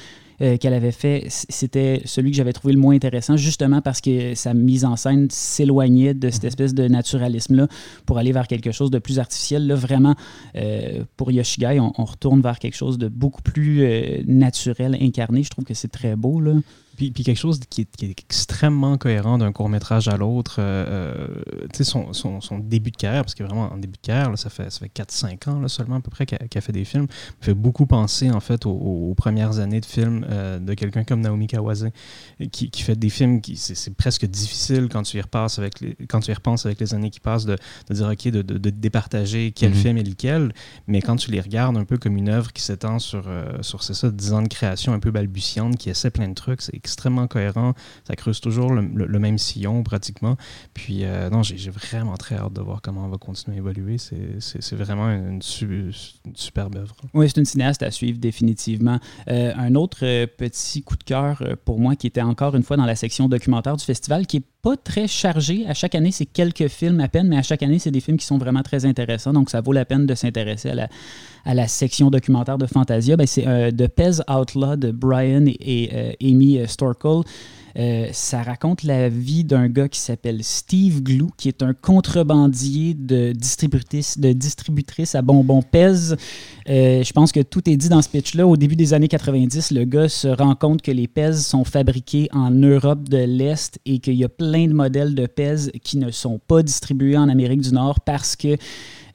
euh, 0.42 0.58
qu'elle 0.58 0.74
avait 0.74 0.92
fait, 0.92 1.26
c'était 1.30 2.02
celui 2.06 2.32
que 2.32 2.38
j'avais 2.38 2.54
trouvé 2.54 2.74
le 2.74 2.80
moins 2.80 2.96
intéressant, 2.96 3.38
justement 3.38 3.80
parce 3.80 4.02
que 4.02 4.34
sa 4.34 4.56
mise 4.56 4.86
en 4.86 4.96
scène 4.96 5.28
s'éloignait 5.30 6.16
de 6.16 6.32
cette 6.32 6.44
mhm. 6.44 6.48
espèce 6.48 6.74
de 6.74 6.88
naturalisme-là 6.88 7.68
pour 8.08 8.18
aller 8.18 8.32
vers 8.32 8.48
quelque 8.48 8.72
chose 8.72 8.90
de 8.90 8.98
plus 8.98 9.20
artificiel. 9.20 9.68
Là, 9.68 9.76
vraiment, 9.76 10.16
euh, 10.56 11.04
pour 11.16 11.32
Yoshigai, 11.32 11.80
on, 11.80 11.94
on, 11.96 12.06
retourne 12.06 12.42
vers 12.42 12.58
quelque 12.58 12.76
chose 12.76 12.98
de 12.98 13.08
beaucoup 13.08 13.44
plus 13.44 13.84
euh, 13.84 14.24
naturel, 14.26 14.98
incarné. 15.00 15.44
Je 15.44 15.50
trouve 15.52 15.66
que 15.66 15.76
c'est 15.76 15.90
très 15.90 16.16
beau. 16.16 16.40
Là. 16.40 16.54
Puis, 17.10 17.24
quelque 17.24 17.38
chose 17.38 17.60
qui 17.70 17.82
est, 17.82 18.04
extrêmement 18.04 18.98
cohérent 18.98 19.40
d'un 19.40 19.52
court 19.52 19.70
métrage 19.70 20.08
à 20.08 20.18
l'autre. 20.18 20.58
Euh, 20.60 20.86
euh, 20.88 21.68
tu 21.74 21.84
sais, 21.84 21.84
son, 21.84 22.14
son, 22.14 22.60
début 22.60 22.92
de 22.92 22.98
carrière, 22.98 23.24
parce 23.24 23.34
que 23.34 23.44
vraiment 23.44 23.72
en 23.72 23.78
début 23.78 23.98
de 23.98 24.06
carrière, 24.06 24.38
ça 24.38 24.50
fait, 24.50 24.70
ça 24.72 24.80
fait 24.80 24.92
4-5 24.94 25.50
ans 25.50 25.60
là, 25.60 25.68
seulement 25.68 25.96
à 25.96 26.02
peu 26.02 26.12
près 26.12 26.26
qu'il 26.26 26.38
a, 26.38 26.62
fait 26.62 26.72
des 26.72 26.86
films, 26.86 27.04
me 27.04 27.46
fait 27.46 27.54
beaucoup 27.54 27.86
penser 27.86 28.30
en 28.30 28.40
fait 28.40 28.66
aux, 28.66 29.14
premières 29.18 29.60
années 29.60 29.82
de 29.82 29.86
films 29.86 30.26
euh, 30.30 30.60
de 30.60 30.74
quelqu'un 30.74 31.04
comme 31.04 31.22
Naomi 31.22 31.48
Kawase, 31.48 31.90
qui, 32.52 32.70
qui, 32.70 32.82
fait 32.82 32.96
des 32.96 33.10
films 33.10 33.42
qui 33.42 33.58
c'est 33.58 33.94
presque 33.96 34.26
difficile 34.26 34.88
quand 34.90 35.04
tu 35.04 35.18
y 35.18 35.22
repasses 35.22 35.60
avec 35.60 35.80
les, 35.80 35.96
quand 36.08 36.20
tu 36.20 36.32
y 36.32 36.34
repenses 36.34 36.66
avec 36.66 36.80
les 36.80 36.94
années 36.94 37.10
qui 37.10 37.20
passent 37.20 37.46
de, 37.46 37.58
de 37.90 37.94
dire 37.94 38.08
ok 38.08 38.28
de, 38.30 38.42
de, 38.42 38.70
départager 38.70 39.52
quel 39.52 39.72
mhm. 39.72 39.76
film 39.76 39.98
est 39.98 40.04
lequel, 40.04 40.54
mais 40.88 41.02
quand 41.02 41.16
tu 41.16 41.32
les 41.32 41.42
regardes 41.42 41.78
un 41.78 41.86
peu 41.86 41.98
comme 41.98 42.18
une 42.18 42.30
œuvre 42.30 42.54
qui 42.54 42.62
s'étend 42.62 43.00
sur 43.00 43.30
sur 43.62 43.84
c'est 43.84 43.94
ça 43.94 44.10
10 44.10 44.34
ans 44.34 44.42
de 44.42 44.48
création 44.48 44.94
un 44.94 45.00
peu 45.00 45.12
balbutiante, 45.12 45.78
qui 45.78 45.90
essaie 45.90 46.12
plein 46.12 46.28
de 46.28 46.34
trucs, 46.34 46.62
c'est 46.62 46.76
extrêmement 46.92 47.28
cohérent. 47.28 47.74
Ça 48.06 48.16
creuse 48.16 48.42
toujours 48.42 48.74
le, 48.74 49.20
même 49.20 49.38
sillon 49.38 49.84
pratiquement. 49.84 50.36
Puis 50.74 51.04
euh, 51.04 51.30
non, 51.30 51.42
j'ai 51.44 51.70
vraiment 51.70 52.18
très 52.18 52.36
hâte 52.36 52.54
de 52.54 52.62
voir 52.62 52.82
comment 52.82 53.06
on 53.06 53.10
va 53.10 53.18
continuer 53.18 53.58
à 53.58 53.60
évoluer. 53.60 53.98
C'est 53.98 54.76
vraiment 54.76 55.10
une, 55.10 55.42
superbe 56.34 56.76
œuvre. 56.76 56.96
Oui, 57.14 57.30
c'est 57.30 57.40
une 57.40 57.46
cinéaste 57.46 57.84
à 57.84 57.92
suivre 57.92 58.20
définitivement. 58.20 59.00
Euh, 59.30 59.54
un 59.56 59.76
autre 59.76 60.00
euh, 60.04 60.28
petit 60.28 60.84
coup 60.84 60.98
de 60.98 61.04
cœur 61.04 61.42
pour 61.66 61.80
moi 61.80 61.96
qui 61.96 62.08
était 62.08 62.22
encore 62.22 62.56
une 62.56 62.64
fois 62.64 62.78
dans 62.78 62.86
la 62.86 62.96
section 62.96 63.30
documentaire 63.30 63.78
du 63.78 63.86
festival, 63.86 64.28
qui 64.28 64.38
est 64.38 64.46
pas 64.62 64.78
très 64.78 65.08
chargé. 65.08 65.66
À 65.68 65.74
chaque 65.74 65.96
année, 65.96 66.12
c'est 66.12 66.26
quelques 66.26 66.68
films 66.68 67.00
à 67.00 67.08
peine, 67.08 67.28
mais 67.28 67.38
à 67.38 67.42
chaque 67.42 67.64
année, 67.64 67.80
c'est 67.80 67.92
des 67.92 68.00
films 68.00 68.18
qui 68.18 68.26
sont 68.26 68.38
vraiment 68.38 68.62
très 68.62 68.86
intéressants. 68.86 69.34
Donc, 69.34 69.50
ça 69.50 69.62
vaut 69.62 69.74
la 69.74 69.86
peine 69.86 70.06
de 70.06 70.16
s'intéresser 70.16 70.72
à 71.46 71.54
la, 71.54 71.68
section 71.68 72.10
documentaire 72.10 72.58
de 72.58 72.66
Fantasia. 72.66 73.18
Ben, 73.18 73.28
c'est 73.28 73.48
euh, 73.48 73.72
The 73.72 73.88
Pez 73.88 74.22
Outlaw 74.30 74.76
de 74.76 74.92
Brian 74.92 75.46
et, 75.48 75.90
euh, 75.94 76.12
Amy 76.22 76.60
Storkle. 76.68 77.24
Euh, 77.78 78.10
ça 78.12 78.44
raconte 78.44 78.84
la 78.84 79.10
vie 79.10 79.44
d'un 79.44 79.70
gars 79.70 79.88
qui 79.88 80.00
s'appelle 80.00 80.44
Steve 80.44 81.02
Glue, 81.02 81.30
qui 81.38 81.48
est 81.48 81.64
un 81.64 81.74
contrebandier 81.74 82.94
de 82.94 83.32
distributrice, 83.32 84.18
de 84.18 84.36
à 85.16 85.22
bonbons 85.22 85.62
Pez. 85.62 86.14
Euh, 86.70 87.04
je 87.04 87.14
pense 87.14 87.32
que 87.32 87.40
tout 87.42 87.70
est 87.70 87.78
dit 87.78 87.90
dans 87.90 88.02
ce 88.02 88.10
pitch-là. 88.10 88.46
Au 88.46 88.58
début 88.58 88.76
des 88.76 88.94
années 88.94 89.08
90, 89.08 89.72
le 89.72 89.86
gars 89.86 90.10
se 90.10 90.28
rend 90.28 90.56
compte 90.56 90.82
que 90.82 90.92
les 90.92 91.08
Pez 91.08 91.34
sont 91.34 91.64
fabriqués 91.64 92.28
en 92.32 92.52
Europe 92.52 93.10
de 93.10 93.18
l'Est 93.18 93.80
et 93.86 94.00
qu'il 94.00 94.16
y 94.16 94.24
a 94.24 94.30
plein 94.30 94.68
de 94.68 94.74
modèles 94.74 95.16
de 95.16 95.26
Pez 95.26 95.72
qui 95.84 95.98
ne 95.98 96.12
sont 96.12 96.40
pas 96.40 96.64
distribués 96.64 97.18
en 97.18 97.30
Amérique 97.30 97.62
du 97.62 97.72
Nord 97.72 98.02
parce 98.02 98.36
que 98.36 98.58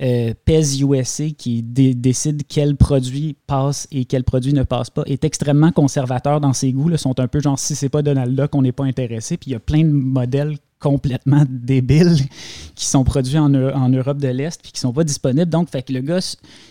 euh, 0.03 0.35
PES 0.45 0.81
USA, 0.81 1.31
qui 1.31 1.63
décide 1.63 2.43
quel 2.49 2.77
produit 2.77 3.37
passe 3.47 3.87
et 3.91 4.05
quel 4.05 4.25
produit 4.25 4.53
ne 4.53 4.63
passe 4.63 4.91
pas, 4.91 5.03
est 5.07 5.25
extrêmement 5.25 5.73
conservateur 5.73 6.41
dans 6.41 6.53
ses 6.53 6.73
goûts. 6.73 6.89
Là, 6.89 6.97
sont 6.97 7.19
un 7.21 7.29
peu 7.29 7.41
genre, 7.41 7.59
si 7.59 7.75
c'est 7.75 7.89
pas 7.89 8.03
Donald 8.03 8.35
Duck, 8.35 8.55
on 8.55 8.63
n'est 8.63 8.73
pas 8.73 8.85
intéressé. 8.85 9.37
Puis 9.37 9.51
il 9.51 9.53
y 9.53 9.57
a 9.57 9.61
plein 9.61 9.85
de 9.85 9.91
modèles 9.91 10.57
complètement 10.79 11.45
débiles 11.49 12.19
qui 12.75 12.85
sont 12.85 13.03
produits 13.03 13.39
en, 13.39 13.53
en 13.55 13.89
Europe 13.89 14.19
de 14.19 14.29
l'Est 14.29 14.61
puis 14.63 14.73
qui 14.73 14.81
sont 14.81 14.93
pas 14.93 15.05
disponibles. 15.05 15.51
Donc, 15.51 15.71
fait 15.71 15.83
que 15.83 15.93
le 15.93 16.01
gars 16.01 16.21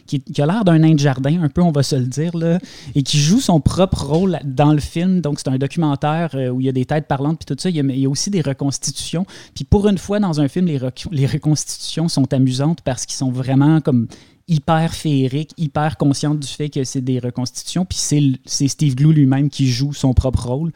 qui, 0.06 0.22
a 0.38 0.45
l'air 0.45 0.64
d'un 0.64 0.80
nain 0.80 0.93
de 0.93 0.99
jardin, 0.99 1.41
un 1.41 1.49
peu, 1.49 1.62
on 1.62 1.72
va 1.72 1.84
se 1.84 1.95
le 1.95 2.06
dire, 2.06 2.38
là, 2.38 2.60
et 2.93 3.03
qui 3.03 3.18
joue 3.18 3.39
son 3.39 3.60
propre 3.60 4.06
rôle 4.06 4.39
dans 4.43 4.74
le 4.74 4.80
film. 4.80 5.22
Donc, 5.22 5.39
c'est 5.39 5.49
un 5.49 5.58
documentaire 5.58 6.32
euh, 6.36 6.49
où 6.49 6.62
il 6.62 6.68
y 6.68 6.70
a 6.70 6.72
des 6.72 6.86
têtes 6.86 7.08
parlantes 7.08 7.39
puis 7.39 7.56
tout 7.56 7.60
ça. 7.60 7.70
Il 7.70 7.76
y, 7.76 8.06
a, 8.06 8.10
aussi 8.10 8.30
des 8.30 8.41
reconstitutions. 8.41 9.26
Puis 9.56 9.64
pour 9.64 9.88
une 9.88 9.97
fois, 9.97 10.20
dans 10.20 10.39
un 10.39 10.47
film, 10.47 10.68
les, 10.68 10.80
les 11.12 11.26
reconstitutions 11.26 12.08
sont 12.08 12.32
amusantes 12.34 12.82
parce 12.82 13.06
qu'ils 13.06 13.18
sont 13.18 13.32
vraiment 13.32 13.82
comme 13.82 14.08
hyper 14.47 14.93
féeriques, 14.93 15.51
hyper 15.58 15.97
conscientes 15.97 16.39
du 16.39 16.47
fait 16.47 16.70
que 16.70 16.84
c'est 16.84 17.01
des 17.01 17.20
reconstitutions. 17.20 17.86
Puis 17.86 17.97
c'est 18.45 18.68
Steve 18.68 18.95
Glue 18.95 19.14
lui-même 19.14 19.49
qui 19.49 19.68
joue 19.68 19.93
son 19.93 20.14
propre 20.14 20.47
rôle. 20.47 20.72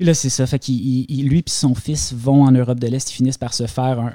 Là, 0.00 0.14
c'est 0.14 0.30
ça. 0.30 0.46
Fait 0.46 0.58
qu'il, 0.58 1.28
lui 1.28 1.38
et 1.38 1.44
son 1.46 1.74
fils 1.74 2.12
vont 2.12 2.44
en 2.44 2.52
Europe 2.52 2.78
de 2.78 2.86
l'Est. 2.86 3.10
Ils 3.10 3.14
finissent 3.14 3.38
par 3.38 3.52
se 3.52 3.66
faire 3.66 4.12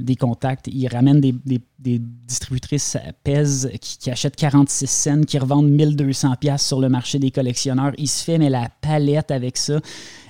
des 0.00 0.16
contacts. 0.16 0.68
Ils 0.68 0.88
ramènent 0.88 1.20
des, 1.20 1.32
des 1.32 1.60
distributrices 1.78 2.96
pèsent 3.22 3.70
qui, 3.80 4.10
achètent 4.10 4.36
46 4.36 4.86
cents, 4.86 5.20
qui 5.22 5.38
revendent 5.38 5.70
1200 5.70 6.34
pièces 6.40 6.66
sur 6.66 6.80
le 6.80 6.88
marché 6.88 7.18
des 7.18 7.30
collectionneurs. 7.30 7.92
Il 7.98 8.08
se 8.08 8.24
fait 8.24 8.38
mais 8.38 8.50
la 8.50 8.68
palette 8.80 9.30
avec 9.30 9.56
ça 9.56 9.78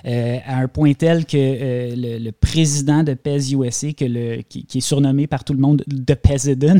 euh, 0.05 0.37
à 0.45 0.57
un 0.59 0.67
point 0.67 0.93
tel 0.93 1.25
que 1.25 1.37
euh, 1.37 2.19
le, 2.19 2.31
président 2.31 3.03
de 3.03 3.15
PES 3.15 3.53
USA, 3.53 3.91
que 3.93 4.05
le, 4.05 4.41
qui, 4.43 4.65
est 4.73 4.79
surnommé 4.79 5.27
par 5.27 5.43
tout 5.43 5.53
le 5.53 5.59
monde 5.59 5.83
The 5.87 6.15
President, 6.15 6.79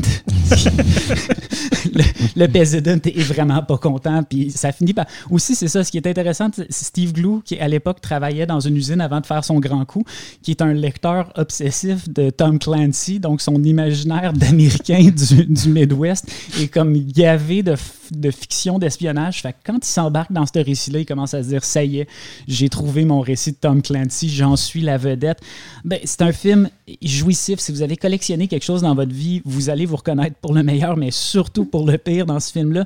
le, 1.92 2.02
le 2.36 2.48
President 2.48 3.00
est 3.04 3.22
vraiment 3.22 3.62
pas 3.62 3.76
content. 3.76 4.22
Puis 4.22 4.50
ça 4.52 4.72
finit 4.72 4.94
par... 4.94 5.06
Aussi, 5.30 5.54
c'est 5.54 5.68
ça, 5.68 5.82
ce 5.84 5.90
qui 5.90 5.98
est 5.98 6.06
intéressant, 6.06 6.48
Steve 6.70 7.12
Glue, 7.12 7.42
qui 7.44 7.58
à 7.58 7.68
l'époque 7.68 8.00
travaillait 8.00 8.46
dans 8.46 8.60
une 8.60 8.76
usine 8.76 9.00
avant 9.00 9.20
de 9.20 9.26
faire 9.26 9.44
son 9.44 9.58
grand 9.58 9.84
coup, 9.84 10.04
qui 10.42 10.52
est 10.52 10.62
un 10.62 10.72
lecteur 10.72 11.32
obsessif 11.36 12.08
de 12.08 12.30
Tom 12.30 12.58
Clancy, 12.58 13.20
donc 13.20 13.40
son 13.40 13.62
imaginaire 13.62 14.32
d'ami 14.32 14.59
américain 14.60 15.10
du, 15.48 15.68
Midwest. 15.68 16.26
Est 16.60 16.68
comme 16.68 16.96
gavé 16.96 17.62
de, 17.62 17.74
de 18.12 18.30
fiction 18.30 18.78
d'espionnage. 18.78 19.42
Quand 19.64 19.78
il 19.78 19.84
s'embarque 19.84 20.32
dans 20.32 20.46
ce 20.46 20.58
récit-là, 20.58 21.00
il 21.00 21.06
commence 21.06 21.34
à 21.34 21.42
se 21.42 21.48
dire 21.48 21.64
ça 21.64 21.84
y 21.84 22.00
est, 22.00 22.08
j'ai 22.48 22.68
trouvé 22.68 23.04
mon 23.04 23.20
récit 23.20 23.52
de 23.52 23.56
Tom 23.56 23.82
Clancy, 23.82 24.28
j'en 24.28 24.56
suis 24.56 24.80
la 24.80 24.98
vedette. 24.98 25.40
Ben, 25.84 25.98
c'est 26.04 26.22
un 26.22 26.32
film 26.32 26.68
jouissif. 27.02 27.60
Si 27.60 27.72
vous 27.72 27.82
avez 27.82 27.96
collectionné 27.96 28.48
quelque 28.48 28.64
chose 28.64 28.82
dans 28.82 28.94
votre 28.94 29.12
vie, 29.12 29.42
vous 29.44 29.70
allez 29.70 29.86
vous 29.86 29.96
reconnaître 29.96 30.36
pour 30.36 30.54
le 30.54 30.62
meilleur, 30.62 30.96
mais 30.96 31.10
surtout 31.10 31.64
pour 31.64 31.86
le 31.86 31.98
pire 31.98 32.26
dans 32.26 32.40
ce 32.40 32.52
film-là. 32.52 32.84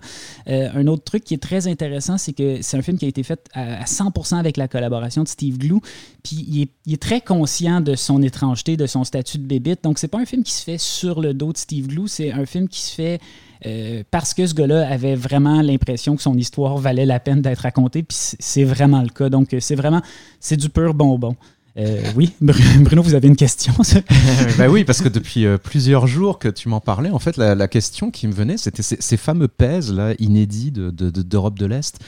Euh, 0.48 0.70
un 0.74 0.86
autre 0.86 1.04
truc 1.04 1.24
qui 1.24 1.34
est 1.34 1.42
très 1.42 1.66
intéressant, 1.66 2.18
c'est 2.18 2.32
que 2.32 2.62
c'est 2.62 2.76
un 2.76 2.82
film 2.82 2.98
qui 2.98 3.04
a 3.04 3.08
été 3.08 3.22
fait 3.22 3.40
à, 3.54 3.84
100% 3.84 4.36
avec 4.36 4.56
la 4.56 4.68
collaboration 4.68 5.22
de 5.22 5.28
Steve 5.28 5.58
Glue. 5.58 5.80
Puis 6.22 6.44
il 6.48 6.62
est, 6.62 6.70
il 6.86 6.94
est, 6.94 7.02
très 7.02 7.20
conscient 7.20 7.80
de 7.80 7.94
son 7.94 8.22
étrangeté, 8.22 8.76
de 8.76 8.86
son 8.86 9.04
statut 9.04 9.38
de 9.38 9.46
bébite. 9.46 9.84
Donc 9.84 9.98
c'est 9.98 10.08
pas 10.08 10.18
un 10.18 10.26
film 10.26 10.42
qui 10.42 10.52
se 10.52 10.62
fait 10.62 10.78
sur 10.78 11.20
le 11.20 11.34
dos 11.34 11.52
de 11.52 11.58
Steve 11.58 11.86
Glue, 11.86 12.08
c'est 12.08 12.32
un 12.32 12.46
film 12.46 12.68
qui 12.68 12.80
se 12.80 12.94
fait 12.94 13.20
euh, 13.66 14.02
parce 14.10 14.34
que 14.34 14.46
ce 14.46 14.54
gars-là 14.54 14.88
avait 14.88 15.14
vraiment 15.14 15.62
l'impression 15.62 16.16
que 16.16 16.22
son 16.22 16.36
histoire 16.36 16.76
valait 16.76 17.06
la 17.06 17.20
peine 17.20 17.40
d'être 17.40 17.60
racontée, 17.60 18.02
puis 18.02 18.16
c'est 18.38 18.64
vraiment 18.64 19.02
le 19.02 19.08
cas. 19.08 19.28
Donc 19.28 19.54
c'est 19.58 19.74
vraiment, 19.74 20.02
c'est 20.40 20.56
du 20.56 20.68
pur 20.68 20.94
bonbon. 20.94 21.36
Euh, 21.76 22.00
oui, 22.14 22.32
Bruno, 22.40 23.02
vous 23.02 23.14
avez 23.14 23.26
une 23.26 23.34
question 23.34 23.72
Ben 24.58 24.68
oui, 24.68 24.84
parce 24.84 25.02
que 25.02 25.08
depuis 25.08 25.44
euh, 25.44 25.58
plusieurs 25.58 26.06
jours 26.06 26.38
que 26.38 26.46
tu 26.48 26.68
m'en 26.68 26.80
parlais, 26.80 27.10
en 27.10 27.18
fait, 27.18 27.36
la, 27.36 27.66
question 27.66 28.12
qui 28.12 28.28
me 28.28 28.32
venait, 28.32 28.56
c'était 28.56 28.82
ces, 28.82 29.16
fameux 29.16 29.48
pèses 29.48 29.92
là, 29.92 30.12
inédits 30.20 30.70
d'Europe 30.70 31.58
de, 31.58 31.64
de, 31.64 31.66
l'Est. 31.66 31.98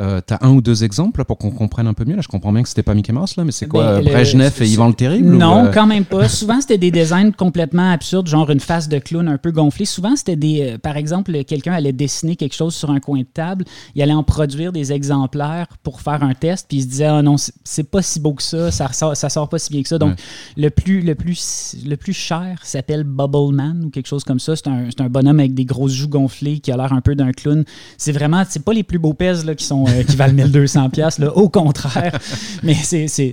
Euh, 0.00 0.20
tu 0.24 0.34
as 0.34 0.38
un 0.42 0.50
ou 0.50 0.60
deux 0.60 0.84
exemples 0.84 1.24
pour 1.24 1.38
qu'on 1.38 1.50
comprenne 1.50 1.88
un 1.88 1.94
peu 1.94 2.04
mieux 2.04 2.14
là 2.14 2.22
Je 2.22 2.28
comprends 2.28 2.52
bien 2.52 2.62
que 2.62 2.68
c'était 2.68 2.84
pas 2.84 2.94
Mickey 2.94 3.12
Mouse, 3.12 3.36
là, 3.36 3.44
mais 3.44 3.50
c'est 3.50 3.66
quoi 3.66 4.00
ben, 4.00 4.04
Brejnev 4.04 4.52
et 4.60 4.66
Ivan 4.66 4.88
le 4.88 4.94
Terrible 4.94 5.36
Non, 5.36 5.70
quand 5.74 5.86
même 5.86 6.04
pas. 6.04 6.28
Souvent, 6.28 6.60
c'était 6.60 6.78
des 6.78 6.92
designs 6.92 7.32
complètement 7.32 7.90
absurdes, 7.90 8.28
genre 8.28 8.48
une 8.50 8.60
face 8.60 8.88
de 8.88 8.98
clown 8.98 9.26
un 9.26 9.38
peu 9.38 9.50
gonflée. 9.50 9.86
Souvent, 9.86 10.14
c'était 10.14 10.36
des. 10.36 10.76
par 10.80 10.96
exemple, 10.96 11.32
quelqu'un 11.44 11.72
allait 11.72 11.92
dessiner 11.92 12.36
quelque 12.36 12.54
chose 12.54 12.76
sur 12.76 12.90
un 12.90 13.00
coin 13.00 13.20
de 13.20 13.24
table, 13.24 13.64
il 13.96 14.02
allait 14.02 14.12
en 14.12 14.22
produire 14.22 14.70
des 14.70 14.92
exemplaires 14.92 15.66
pour 15.82 16.00
faire 16.00 16.22
un 16.22 16.34
test, 16.34 16.66
puis 16.68 16.78
il 16.78 16.82
se 16.82 16.88
disait, 16.88 17.06
ah 17.06 17.22
non, 17.22 17.36
c'est 17.64 17.90
pas 17.90 18.02
si 18.02 18.20
beau 18.20 18.34
que 18.34 18.42
ça, 18.42 18.70
ça 18.70 18.86
ressort 18.86 19.15
ça 19.16 19.28
sort 19.28 19.48
pas 19.48 19.58
si 19.58 19.70
bien 19.70 19.82
que 19.82 19.88
ça. 19.88 19.98
Donc, 19.98 20.16
le, 20.56 20.70
plus, 20.70 21.00
le, 21.00 21.14
plus, 21.14 21.76
le 21.84 21.96
plus 21.96 22.12
cher 22.12 22.60
s'appelle 22.62 23.04
Bubble 23.04 23.54
Man 23.54 23.84
ou 23.86 23.90
quelque 23.90 24.06
chose 24.06 24.24
comme 24.24 24.38
ça. 24.38 24.54
C'est 24.54 24.68
un, 24.68 24.88
un, 24.98 25.08
bonhomme 25.08 25.40
avec 25.40 25.54
des 25.54 25.64
grosses 25.64 25.92
joues 25.92 26.08
gonflées 26.08 26.60
qui 26.60 26.70
a 26.70 26.76
l'air 26.76 26.92
un 26.92 27.00
peu 27.00 27.14
d'un 27.14 27.32
clown. 27.32 27.64
C'est 27.98 28.12
vraiment, 28.12 28.44
c'est 28.48 28.64
pas 28.64 28.72
les 28.72 28.82
plus 28.82 28.98
beaux 28.98 29.14
pèses 29.14 29.44
là, 29.44 29.54
qui, 29.54 29.64
sont, 29.64 29.84
euh, 29.88 30.02
qui 30.02 30.16
valent 30.16 30.34
1200$, 30.44 31.20
là, 31.20 31.36
au 31.36 31.48
contraire. 31.48 32.18
Mais 32.62 32.74
c'est, 32.74 33.32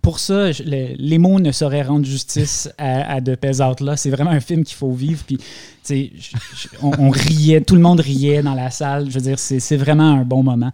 pour 0.00 0.18
ça, 0.18 0.50
les 0.64 1.18
mots 1.18 1.40
ne 1.40 1.52
sauraient 1.52 1.82
rendre 1.82 2.04
justice 2.04 2.68
à, 2.78 3.14
à 3.14 3.20
de 3.20 3.36
Out 3.62 3.80
là. 3.80 3.96
C'est 3.96 4.10
vraiment 4.10 4.30
un 4.30 4.40
film 4.40 4.64
qu'il 4.64 4.76
faut 4.76 4.92
vivre. 4.92 5.22
Puis 5.26 5.38
on, 6.82 7.10
riait, 7.10 7.60
tout 7.60 7.74
le 7.74 7.80
monde 7.80 8.00
riait 8.00 8.42
dans 8.42 8.54
la 8.54 8.70
salle. 8.70 9.10
Je 9.10 9.14
veux 9.14 9.20
dire, 9.20 9.38
c'est 9.38 9.76
vraiment 9.76 10.12
un 10.12 10.24
bon 10.24 10.42
moment. 10.42 10.70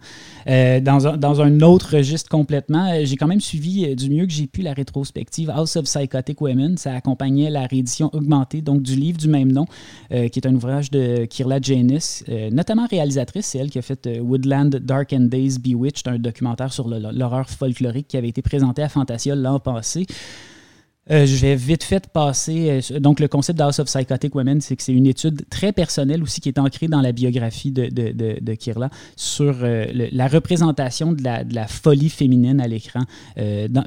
Euh, 0.47 0.79
dans, 0.79 1.41
un, 1.41 1.61
autre 1.61 1.95
registre 1.97 2.29
complètement, 2.29 2.91
euh, 2.91 3.01
j'ai 3.03 3.15
quand 3.17 3.27
même 3.27 3.41
suivi 3.41 3.85
euh, 3.85 3.95
du 3.95 4.09
mieux 4.09 4.25
que 4.25 4.31
j'ai 4.31 4.47
pu 4.47 4.61
la 4.61 4.73
rétrospective 4.73 5.49
House 5.49 5.75
of 5.75 5.85
Psychotic 5.85 6.41
Women. 6.41 6.77
Ça 6.77 6.93
accompagnait 6.93 7.49
la 7.49 7.65
réédition 7.65 8.09
augmentée 8.13 8.61
donc 8.61 8.81
du 8.81 8.95
livre 8.95 9.17
du 9.17 9.27
même 9.27 9.51
nom, 9.51 9.65
qui 10.09 10.39
est 10.39 10.45
un 10.45 10.55
ouvrage 10.55 10.91
de 10.91 11.25
Kirla 11.25 11.59
Janis, 11.61 12.23
notamment 12.51 12.87
réalisatrice. 12.87 13.47
C'est 13.47 13.59
elle 13.59 13.69
qui 13.69 13.79
a 13.79 13.81
fait 13.81 14.19
Woodland 14.19 14.69
Dark 14.69 15.13
and 15.13 15.27
Days 15.31 15.57
Bewitched, 15.59 16.07
un 16.07 16.17
documentaire 16.17 16.73
sur 16.73 16.87
l'horreur 16.87 17.49
folklorique 17.49 18.07
qui 18.07 18.17
avait 18.17 18.29
été 18.29 18.41
présenté 18.41 18.81
à 18.81 18.89
Fantasia 18.89 19.35
l'an 19.35 19.59
passé. 19.59 20.05
Euh, 21.11 21.25
je 21.25 21.35
vais 21.37 21.55
vite 21.55 21.83
fait 21.83 22.07
passer. 22.07 22.81
Euh, 22.91 22.99
donc, 22.99 23.19
le 23.19 23.27
concept 23.27 23.57
d'House 23.57 23.79
of 23.79 23.87
Psychotic 23.87 24.35
Women, 24.35 24.61
c'est 24.61 24.75
que 24.75 24.83
c'est 24.83 24.93
une 24.93 25.07
étude 25.07 25.43
très 25.49 25.71
personnelle 25.71 26.21
aussi 26.21 26.39
qui 26.39 26.49
est 26.49 26.59
ancrée 26.59 26.87
dans 26.87 27.01
la 27.01 27.11
biographie 27.11 27.71
de, 27.71 27.87
de, 27.87 28.39
de, 28.39 28.53
Kirla 28.53 28.89
sur 29.15 29.57
euh, 29.63 29.85
la 30.11 30.27
représentation 30.27 31.13
de 31.13 31.23
la, 31.23 31.43
de 31.43 31.55
la, 31.55 31.67
folie 31.67 32.09
féminine 32.09 32.59
à 32.59 32.67
l'écran, 32.67 33.01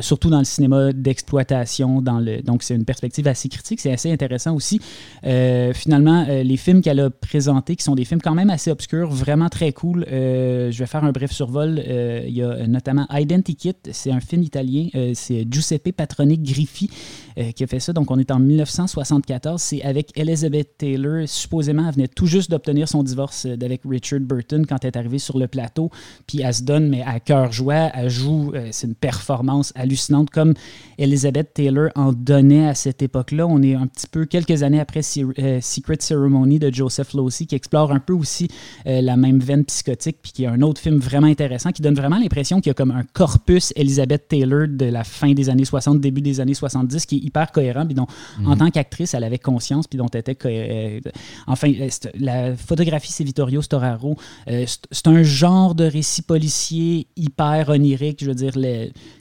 surtout 0.00 0.30
dans 0.30 0.38
le 0.38 0.44
cinéma 0.44 0.92
d'exploitation. 0.92 2.00
Donc, 2.00 2.62
c'est 2.62 2.74
une 2.74 2.84
perspective 2.84 3.26
assez 3.28 3.48
critique. 3.48 3.80
C'est 3.80 3.92
assez 3.92 4.10
intéressant 4.10 4.54
aussi. 4.54 4.80
finalement, 5.22 6.26
les 6.28 6.56
films 6.56 6.80
qu'elle 6.80 7.00
a 7.00 7.10
présentés, 7.10 7.76
qui 7.76 7.82
sont 7.82 7.94
des 7.94 8.04
films 8.04 8.20
quand 8.20 8.34
même 8.34 8.50
assez 8.50 8.70
obscurs, 8.70 9.10
vraiment 9.10 9.48
très 9.48 9.72
cool. 9.72 10.06
je 10.08 10.76
vais 10.76 10.86
faire 10.86 11.04
un 11.04 11.12
bref 11.12 11.32
survol. 11.32 11.82
il 11.86 12.34
y 12.34 12.42
a 12.42 12.66
notamment 12.66 13.06
Identikit. 13.10 13.74
C'est 13.90 14.12
un 14.12 14.20
film 14.20 14.42
italien. 14.42 14.88
c'est 15.14 15.46
Giuseppe 15.50 15.92
Patroni 15.92 16.38
Griffi 16.38 16.88
euh, 17.38 17.52
qui 17.52 17.64
a 17.64 17.66
fait 17.66 17.80
ça. 17.80 17.92
Donc, 17.92 18.10
on 18.10 18.18
est 18.18 18.30
en 18.30 18.38
1974. 18.38 19.60
C'est 19.60 19.82
avec 19.82 20.10
Elizabeth 20.16 20.78
Taylor. 20.78 21.26
Supposément, 21.26 21.86
elle 21.88 21.94
venait 21.94 22.08
tout 22.08 22.26
juste 22.26 22.50
d'obtenir 22.50 22.88
son 22.88 23.02
divorce 23.02 23.46
euh, 23.46 23.56
avec 23.62 23.82
Richard 23.88 24.20
Burton 24.20 24.66
quand 24.66 24.84
elle 24.84 24.88
est 24.88 24.96
arrivée 24.96 25.18
sur 25.18 25.38
le 25.38 25.48
plateau. 25.48 25.90
Puis 26.26 26.42
elle 26.42 26.54
se 26.54 26.62
donne, 26.62 26.88
mais 26.88 27.02
à 27.02 27.20
cœur 27.20 27.52
joie. 27.52 27.90
Elle 27.94 28.10
joue, 28.10 28.52
euh, 28.54 28.68
c'est 28.70 28.86
une 28.86 28.94
performance 28.94 29.72
hallucinante 29.74 30.30
comme 30.30 30.54
Elizabeth 30.98 31.54
Taylor 31.54 31.90
en 31.94 32.12
donnait 32.12 32.68
à 32.68 32.74
cette 32.74 33.02
époque-là. 33.02 33.46
On 33.46 33.62
est 33.62 33.74
un 33.74 33.86
petit 33.86 34.06
peu 34.06 34.24
quelques 34.24 34.62
années 34.62 34.80
après 34.80 35.02
Secret 35.02 35.96
Ceremony 36.00 36.58
de 36.58 36.72
Joseph 36.72 37.14
Losey 37.14 37.46
qui 37.46 37.54
explore 37.54 37.92
un 37.92 37.98
peu 37.98 38.12
aussi 38.12 38.48
la 38.84 39.16
même 39.16 39.38
veine 39.38 39.64
psychotique, 39.64 40.18
puis 40.22 40.32
qui 40.32 40.44
est 40.44 40.48
un 40.48 40.62
autre 40.62 40.80
film 40.80 40.98
vraiment 40.98 41.26
intéressant 41.26 41.72
qui 41.72 41.82
donne 41.82 41.94
vraiment 41.94 42.18
l'impression 42.18 42.60
qu'il 42.60 42.70
y 42.70 42.70
a 42.70 42.74
comme 42.74 42.90
un 42.90 43.04
corpus 43.12 43.72
Elizabeth 43.76 44.28
Taylor 44.28 44.68
de 44.68 44.86
la 44.86 45.04
fin 45.04 45.32
des 45.32 45.48
années 45.48 45.64
60, 45.64 46.00
début 46.00 46.20
des 46.20 46.40
années 46.40 46.54
70 46.54 47.01
qui 47.06 47.16
est 47.16 47.20
hyper 47.20 47.52
cohérent, 47.52 47.84
puis 47.84 47.94
dont, 47.94 48.06
en 48.44 48.50
mhm. 48.50 48.58
tant 48.58 48.70
qu'actrice, 48.70 49.14
elle 49.14 49.24
avait 49.24 49.38
conscience, 49.38 49.86
puis 49.86 49.98
dont 49.98 50.08
elle 50.12 50.20
était. 50.20 50.36
Euh, 50.46 51.00
enfin, 51.46 51.72
euh, 51.72 51.88
la 52.18 52.56
photographie, 52.56 53.12
c'est 53.12 53.24
Vittorio 53.24 53.62
Storaro. 53.62 54.16
Euh, 54.48 54.64
c'est 54.90 55.06
un 55.08 55.22
genre 55.22 55.74
de 55.74 55.84
récit 55.84 56.22
policier 56.22 57.06
hyper 57.16 57.68
onirique. 57.68 58.22
Je 58.22 58.28
veux 58.28 58.34
dire, 58.34 58.54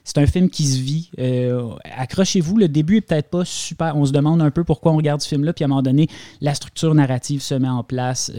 c'est 0.04 0.18
un 0.18 0.28
film 0.28 0.50
qui 0.50 0.66
se 0.66 0.80
vit. 0.80 1.12
Accrochez-vous, 1.98 2.58
le 2.58 2.68
début 2.68 2.98
est 2.98 3.02
peut-être 3.02 3.30
pas 3.30 3.46
super. 3.46 3.96
On 3.96 4.06
se 4.06 4.12
demande 4.12 4.42
un 4.42 4.52
peu 4.52 4.64
pourquoi 4.64 4.92
on 4.92 4.98
regarde 4.98 5.22
ce 5.22 5.28
film-là, 5.28 5.54
puis 5.54 5.64
à 5.64 5.66
un 5.66 5.70
moment 5.70 5.82
donné, 5.82 6.08
la 6.42 6.54
structure 6.54 6.94
narrative 6.94 7.42
se 7.42 7.56
met 7.56 7.70
en 7.70 7.84
place. 7.84 8.32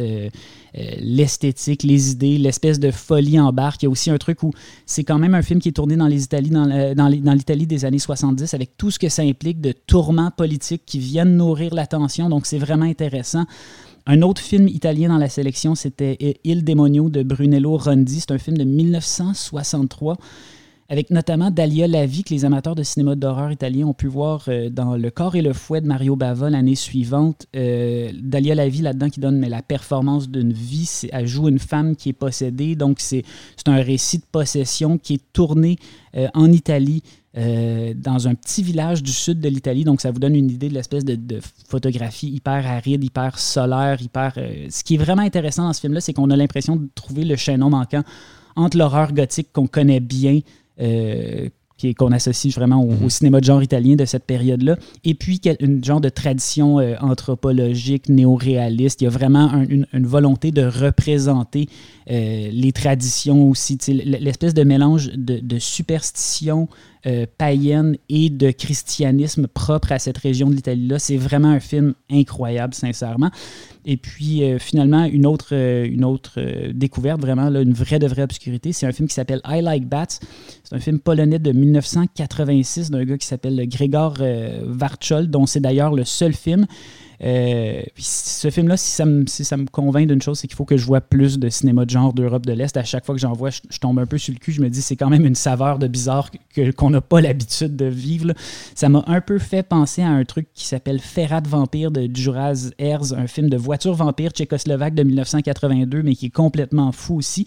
l'esthétique, 0.75 1.83
les 1.83 2.13
idées, 2.13 2.39
l'espèce 2.39 2.81
de 2.81 2.91
folie 2.91 3.39
en 3.39 3.53
barque. 3.53 3.83
Il 3.83 3.87
y 3.87 3.89
a 3.89 3.91
aussi 3.91 4.11
un 4.11 4.19
truc 4.19 4.43
où 4.43 4.53
c'est 4.87 5.05
quand 5.05 5.19
même 5.19 5.35
un 5.35 5.43
film 5.43 5.61
qui 5.61 5.69
est 5.69 5.73
tourné 5.73 5.97
dans 5.97 6.07
les 6.07 6.25
Italies, 6.25 6.51
dans, 6.51 6.95
dans 6.95 7.35
l'Italie 7.35 7.67
des 7.67 7.85
années 7.85 7.99
70, 7.99 8.55
avec 8.55 8.77
tout 8.77 8.91
ce 8.91 8.99
que 8.99 9.09
ça 9.09 9.25
de 9.33 9.73
tourments 9.73 10.31
politiques 10.31 10.83
qui 10.87 10.99
viennent 10.99 11.37
nourrir 11.37 11.75
l'attention. 11.75 12.29
Donc, 12.29 12.47
c'est 12.47 12.59
vraiment 12.59 12.85
intéressant. 12.85 13.45
Un 14.07 14.23
autre 14.23 14.41
film 14.41 14.69
italien 14.69 15.09
dans 15.09 15.19
la 15.19 15.29
sélection, 15.29 15.75
c'était 15.75 16.39
Il 16.45 16.65
Demonio 16.65 17.09
de 17.09 17.23
Brunello 17.23 17.77
Rondi. 17.77 18.21
C'est 18.21 18.33
un 18.33 18.39
film 18.39 18.57
de 18.57 18.65
1963 18.65 20.17
avec 20.93 21.09
notamment 21.09 21.51
Dalia 21.51 21.87
Lavi, 21.87 22.23
que 22.23 22.35
les 22.35 22.45
amateurs 22.45 22.75
de 22.75 22.83
cinéma 22.83 23.15
d'horreur 23.15 23.51
italien 23.51 23.87
ont 23.87 23.95
pu 23.95 24.09
voir 24.09 24.45
euh, 24.49 24.69
dans 24.69 24.95
Le 24.95 25.11
corps 25.11 25.37
et 25.37 25.41
le 25.41 25.55
fouet 25.55 25.81
de 25.81 25.87
Mario 25.87 26.17
Bava 26.17 26.51
l'année 26.51 26.75
suivante. 26.75 27.47
Euh, 27.57 28.13
Dalia 28.21 28.55
Lavi, 28.55 28.83
là-dedans, 28.83 29.09
qui 29.09 29.19
donne 29.19 29.41
la 29.41 29.63
performance 29.63 30.29
d'une 30.29 30.53
vie. 30.53 31.09
Elle 31.11 31.27
joue 31.27 31.49
une 31.49 31.59
femme 31.59 31.97
qui 31.97 32.11
est 32.11 32.13
possédée. 32.13 32.77
Donc, 32.77 33.01
c'est 33.01 33.25
un 33.67 33.81
récit 33.81 34.19
de 34.19 34.27
possession 34.31 34.99
qui 34.99 35.15
est 35.15 35.33
tourné 35.33 35.79
euh, 36.15 36.29
en 36.35 36.53
Italie. 36.53 37.03
Dans 37.35 38.29
un 38.29 38.35
petit 38.35 38.63
village 38.63 39.03
du 39.03 39.13
sud 39.13 39.41
de 39.41 39.49
l'Italie. 39.49 39.85
Donc, 39.85 40.01
ça 40.01 40.11
vous 40.11 40.19
donne 40.19 40.37
une 40.37 40.51
idée 40.51 40.69
de 40.69 40.75
l'espèce 40.75 41.05
de, 41.05 41.15
de, 41.15 41.41
photographie 41.67 42.29
hyper 42.29 42.67
aride, 42.67 43.03
hyper 43.03 43.39
solaire, 43.39 44.03
hyper. 44.03 44.35
ce 44.35 44.85
qui 44.85 44.95
est 44.95 44.99
vraiment 44.99 45.23
intéressant 45.23 45.65
dans 45.65 45.73
ce 45.73 45.81
film-là, 45.81 46.01
c'est 46.01 46.13
qu'on 46.13 46.31
a 46.31 46.37
l'impression 46.37 46.77
de 46.77 46.89
trouver 46.95 47.25
le 47.25 47.37
chaînon 47.37 47.71
manquant 47.71 48.03
entre 48.55 48.77
l'horreur 48.77 49.13
gothique 49.13 49.49
qu'on 49.53 49.67
connaît 49.67 50.01
bien 50.01 50.41
euh, 50.81 51.49
qu'on 51.99 52.13
associe 52.13 52.55
vraiment 52.55 52.81
au, 52.81 52.93
mhm. 52.93 53.11
cinéma 53.11 53.41
de 53.41 53.45
genre 53.45 53.61
italien 53.61 53.97
de 53.97 54.05
cette 54.05 54.25
période-là. 54.25 54.77
Et 55.03 55.15
puis, 55.15 55.41
une 55.59 55.83
genre 55.85 56.01
de 56.01 56.11
tradition 56.11 56.79
euh, 56.79 56.95
anthropologique, 57.01 58.09
néo-réaliste. 58.09 59.01
Il 59.01 59.05
y 59.05 59.07
a 59.09 59.11
vraiment 59.11 59.51
une, 59.69 59.87
volonté 60.07 60.53
de 60.53 60.63
représenter 60.65 61.69
euh, 62.09 62.49
les 62.53 62.71
traditions 62.71 63.49
aussi. 63.51 63.79
L'espèce 63.89 64.55
de 64.55 64.63
mélange 64.63 65.11
de, 65.13 65.41
de 65.41 65.59
superstition, 65.59 66.69
euh, 67.05 67.27
païenne 67.37 67.97
et 68.09 68.31
de 68.31 68.53
christianisme 68.53 69.49
propre 69.49 69.91
à 69.91 69.99
cette 69.99 70.19
région 70.19 70.49
de 70.49 70.55
l'Italie-là. 70.55 71.01
C'est 71.01 71.17
vraiment 71.17 71.49
un 71.49 71.59
film 71.59 71.95
incroyable, 72.09 72.75
sincèrement. 72.75 73.31
Et 73.85 73.97
puis, 73.97 74.45
euh, 74.45 74.61
finalement, 74.61 75.05
une 75.07 75.27
autre, 75.27 75.49
euh, 75.51 75.85
une 75.85 76.05
autre 76.05 76.41
découverte, 76.73 77.21
vraiment, 77.21 77.51
là, 77.51 77.61
une 77.61 77.73
vraie 77.73 77.99
de 77.99 78.07
vraie 78.07 78.23
obscurité, 78.23 78.73
c'est 78.73 78.87
un 78.87 78.93
film 78.93 79.09
qui 79.09 79.15
s'appelle 79.15 79.41
I 79.45 79.61
Like 79.63 79.89
Bats. 79.89 80.07
C'est 80.63 80.77
un 80.77 80.79
film 80.79 81.01
polonais 81.01 81.41
de 81.41 81.51
1986 81.51 82.93
d'un 82.93 83.05
gars 83.05 83.19
qui 83.19 83.27
s'appelle 83.27 83.69
Grégor 83.69 84.19
Varchol, 84.65 85.27
dont 85.27 85.47
c'est 85.47 85.61
d'ailleurs 85.61 85.95
le 85.95 86.05
seul 86.05 86.35
film 86.35 86.67
euh, 87.25 87.83
ce 87.97 88.51
film-là, 88.51 88.77
si 88.77 88.91
ça 88.91 89.07
me, 89.07 89.71
convainc 89.71 90.09
d'une 90.09 90.21
chose, 90.21 90.41
c'est 90.41 90.49
qu'il 90.49 90.57
faut 90.57 90.65
que 90.65 90.77
je 90.77 90.85
vois 90.85 91.01
plus 91.01 91.39
de 91.39 91.49
cinéma 91.49 91.85
de 91.85 91.91
genre 91.91 92.13
d'Europe 92.13 92.45
de 92.45 92.53
l'Est. 92.53 92.77
À 92.77 92.83
chaque 92.83 93.07
fois 93.07 93.15
que 93.15 93.21
j'en 93.21 93.33
vois, 93.33 93.51
je, 93.51 93.61
tombe 93.79 93.99
un 93.99 94.07
peu 94.07 94.19
sur 94.19 94.35
le 94.35 94.39
cul. 94.39 94.53
Je 94.53 94.61
me 94.61 94.69
dis, 94.69 94.83
c'est 94.83 94.97
quand 94.97 95.09
même 95.09 95.25
une 95.25 95.37
saveur 95.37 95.79
de 95.79 95.87
bizarre 95.87 96.31
qu'on 96.77 96.91
n'a 96.91 97.01
pas 97.01 97.21
l'habitude 97.21 97.77
de 97.77 97.85
vivre. 97.85 98.33
Ça 98.75 98.89
m'a 98.89 99.05
un 99.07 99.21
peu 99.21 99.39
fait 99.39 99.63
penser 99.63 100.03
à 100.03 100.09
un 100.09 100.25
truc 100.25 100.49
qui 100.53 100.67
s'appelle 100.67 100.99
Ferrat 100.99 101.43
Vampire 101.47 101.93
de 101.93 102.09
Juraz 102.13 102.73
Herz, 102.79 103.13
un 103.13 103.27
film 103.29 103.49
de 103.49 103.57
voiture 103.57 103.95
vampire 103.95 104.33
tchécoslovaque 104.33 104.95
de 104.95 105.05
1982, 105.05 106.03
mais 106.03 106.17
qui 106.17 106.27
est 106.27 106.31
complètement 106.31 106.91
fou 106.91 107.17
aussi. 107.17 107.47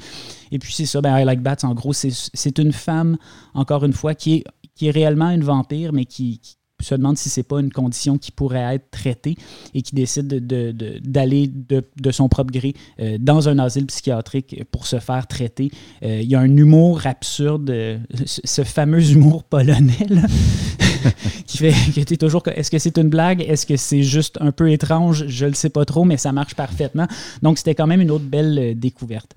Et 0.52 0.60
puis 0.60 0.72
c'est 0.72 0.86
ça, 0.86 1.02
ben, 1.02 1.20
I 1.20 1.26
Like 1.26 1.42
Bats, 1.42 1.58
en 1.64 1.74
gros, 1.74 1.92
c'est 1.94 2.60
une 2.60 2.72
femme, 2.72 3.18
encore 3.54 3.84
une 3.84 3.94
fois, 3.94 4.16
qui 4.16 4.36
est, 4.36 4.44
qui 4.74 4.88
est 4.88 4.92
réellement 4.92 5.32
une 5.32 5.44
vampire, 5.44 5.92
mais 5.92 6.06
qui 6.06 6.40
se 6.84 6.96
demande 6.96 7.18
si 7.18 7.30
c'est 7.30 7.44
pas 7.44 7.60
une 7.60 7.72
condition 7.72 8.18
qui 8.18 8.32
pourrait 8.32 8.76
être 8.76 8.90
traitée 8.92 9.36
et 9.74 9.82
qui 9.82 9.96
décide 9.96 10.28
d'aller 10.28 11.48
de, 11.48 11.84
de, 12.02 12.12
son 12.12 12.28
propre 12.30 12.52
gré 12.52 12.74
euh, 13.00 13.18
dans 13.20 13.48
un 13.50 13.60
asile 13.60 13.86
psychiatrique 13.86 14.64
pour 14.72 14.86
se 14.86 15.00
faire 15.00 15.28
traiter. 15.28 15.72
Euh, 16.04 16.22
il 16.22 16.30
y 16.30 16.36
a 16.36 16.40
un 16.40 16.58
humour 16.58 17.02
absurde, 17.06 17.70
euh, 17.70 17.98
ce 18.26 18.64
fameux 18.64 19.12
humour 19.12 19.44
polonais 19.44 20.08
qui 21.46 21.58
fait 21.58 21.74
que 21.94 22.02
tu 22.02 22.14
es 22.14 22.18
toujours 22.18 22.44
est-ce 22.48 22.70
que 22.70 22.80
c'est 22.80 22.98
une 22.98 23.10
blague, 23.10 23.42
est-ce 23.42 23.66
que 23.66 23.78
c'est 23.78 24.04
juste 24.04 24.38
un 24.42 24.52
peu 24.52 24.72
étrange, 24.72 25.28
je 25.28 25.46
le 25.46 25.54
sais 25.54 25.70
pas 25.70 25.86
trop, 25.86 26.04
mais 26.04 26.18
ça 26.18 26.32
marche 26.32 26.56
parfaitement. 26.56 27.08
Donc 27.42 27.58
c'était 27.58 27.76
quand 27.76 27.88
même 27.88 28.02
une 28.02 28.12
autre 28.12 28.26
belle 28.26 28.78
découverte. 28.78 29.36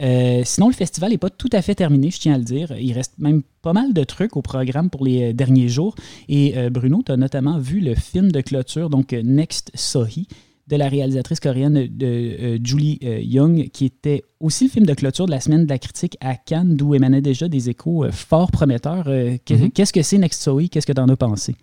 Euh, 0.00 0.42
sinon, 0.44 0.68
le 0.68 0.74
festival 0.74 1.10
n'est 1.10 1.18
pas 1.18 1.30
tout 1.30 1.48
à 1.52 1.62
fait 1.62 1.74
terminé, 1.74 2.10
je 2.10 2.18
tiens 2.18 2.34
à 2.34 2.38
le 2.38 2.44
dire. 2.44 2.72
Il 2.78 2.92
reste 2.92 3.14
même 3.18 3.42
pas 3.62 3.72
mal 3.72 3.92
de 3.92 4.04
trucs 4.04 4.36
au 4.36 4.42
programme 4.42 4.90
pour 4.90 5.04
les 5.04 5.30
euh, 5.30 5.32
derniers 5.32 5.68
jours. 5.68 5.94
Et 6.28 6.56
euh, 6.56 6.70
Bruno, 6.70 7.02
tu 7.04 7.12
as 7.12 7.16
notamment 7.16 7.58
vu 7.58 7.80
le 7.80 7.94
film 7.94 8.32
de 8.32 8.40
clôture, 8.40 8.90
donc 8.90 9.12
Next 9.12 9.70
Sohi, 9.74 10.26
de 10.66 10.76
la 10.76 10.88
réalisatrice 10.88 11.40
coréenne 11.40 11.88
de, 11.90 12.58
Julie 12.64 12.98
Young, 13.02 13.68
qui 13.70 13.84
était 13.84 14.24
aussi 14.40 14.64
le 14.64 14.70
film 14.70 14.86
de 14.86 14.94
clôture 14.94 15.26
de 15.26 15.30
la 15.30 15.40
semaine 15.40 15.64
de 15.64 15.68
la 15.68 15.78
critique 15.78 16.16
à 16.20 16.36
Cannes, 16.36 16.74
d'où 16.74 16.94
émanaient 16.94 17.20
déjà 17.20 17.48
des 17.48 17.68
échos 17.68 18.06
fort 18.10 18.50
prometteurs. 18.50 19.06
Mm-hmm. 19.06 19.72
Qu'est-ce 19.72 19.92
que 19.92 20.00
c'est 20.00 20.16
Next 20.16 20.42
Sohi? 20.42 20.70
Qu'est-ce 20.70 20.86
que 20.86 20.92
tu 20.92 21.00
en 21.00 21.08
as 21.10 21.16
pensé? 21.16 21.54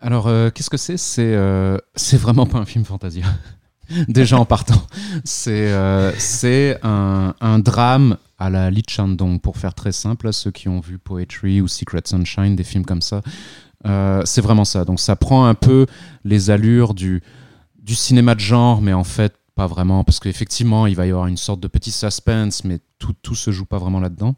Alors, 0.00 0.28
qu'est-ce 0.52 0.68
que 0.68 0.76
c'est? 0.76 0.96
C'est 0.96 2.16
vraiment 2.16 2.46
pas 2.46 2.58
un 2.58 2.64
film 2.64 2.84
Fantasia. 2.84 3.24
déjà 4.08 4.38
en 4.38 4.44
partant. 4.44 4.82
C'est 5.24 5.72
euh, 5.72 6.12
un, 6.82 7.34
un, 7.40 7.58
drame 7.58 8.16
à 8.38 8.50
la 8.50 8.70
Lee 8.70 8.82
Chandong, 8.88 9.40
pour 9.40 9.56
faire 9.56 9.74
très 9.74 9.92
simple, 9.92 10.32
ceux 10.32 10.50
qui 10.50 10.68
ont 10.68 10.80
vu 10.80 10.98
Poetry 10.98 11.60
ou 11.60 11.68
Secret 11.68 12.02
Sunshine, 12.04 12.56
des 12.56 12.64
films 12.64 12.84
comme 12.84 13.02
ça. 13.02 13.22
Euh, 13.86 14.22
c'est 14.24 14.40
vraiment 14.40 14.64
ça. 14.64 14.84
Donc 14.84 15.00
ça 15.00 15.16
prend 15.16 15.46
un 15.46 15.54
peu 15.54 15.86
les 16.24 16.50
allures 16.50 16.94
du, 16.94 17.22
du 17.82 17.94
cinéma 17.94 18.34
de 18.34 18.40
genre, 18.40 18.80
mais 18.80 18.92
en 18.92 19.04
fait 19.04 19.34
pas 19.54 19.66
vraiment, 19.68 20.02
parce 20.02 20.18
qu'effectivement 20.18 20.86
il 20.86 20.96
va 20.96 21.06
y 21.06 21.10
avoir 21.10 21.28
une 21.28 21.36
sorte 21.36 21.60
de 21.60 21.68
petit 21.68 21.92
suspense, 21.92 22.64
mais 22.64 22.80
tout, 22.98 23.14
tout 23.22 23.36
se 23.36 23.52
joue 23.52 23.66
pas 23.66 23.78
vraiment 23.78 24.00
là-dedans. 24.00 24.34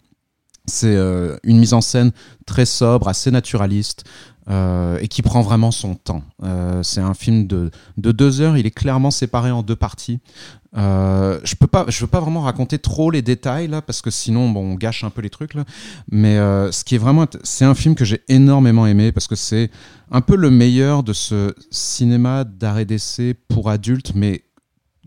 C'est 0.66 0.94
euh, 0.94 1.38
une 1.44 1.58
mise 1.58 1.72
en 1.74 1.80
scène 1.80 2.10
très 2.44 2.66
sobre, 2.66 3.08
assez 3.08 3.30
naturaliste, 3.30 4.04
euh, 4.48 4.98
et 5.00 5.08
qui 5.08 5.22
prend 5.22 5.42
vraiment 5.42 5.70
son 5.70 5.94
temps. 5.94 6.22
Euh, 6.44 6.82
c'est 6.82 7.00
un 7.00 7.14
film 7.14 7.46
de, 7.46 7.70
de, 7.96 8.12
deux 8.12 8.40
heures, 8.40 8.56
il 8.56 8.66
est 8.66 8.70
clairement 8.70 9.10
séparé 9.10 9.50
en 9.50 9.62
deux 9.62 9.76
parties. 9.76 10.20
Euh, 10.76 11.40
je 11.42 11.54
peux 11.54 11.66
pas, 11.66 11.84
veux 11.84 12.06
pas 12.06 12.20
vraiment 12.20 12.42
raconter 12.42 12.78
trop 12.78 13.10
les 13.10 13.22
détails 13.22 13.66
là, 13.66 13.82
parce 13.82 14.02
que 14.02 14.10
sinon, 14.10 14.48
bon, 14.50 14.72
on 14.72 14.74
gâche 14.74 15.04
un 15.04 15.10
peu 15.10 15.20
les 15.20 15.30
trucs 15.30 15.54
là. 15.54 15.64
Mais 16.10 16.36
ce 16.36 16.84
qui 16.84 16.94
est 16.94 16.98
vraiment, 16.98 17.26
c'est 17.42 17.64
un 17.64 17.74
film 17.74 17.94
que 17.94 18.04
j'ai 18.04 18.22
énormément 18.28 18.86
aimé 18.86 19.10
parce 19.10 19.26
que 19.26 19.36
c'est 19.36 19.70
un 20.10 20.20
peu 20.20 20.36
le 20.36 20.50
meilleur 20.50 21.02
de 21.02 21.12
ce 21.12 21.54
cinéma 21.70 22.44
d'arrêt 22.44 22.84
d'essai 22.84 23.34
pour 23.48 23.68
adultes, 23.68 24.12
mais 24.14 24.42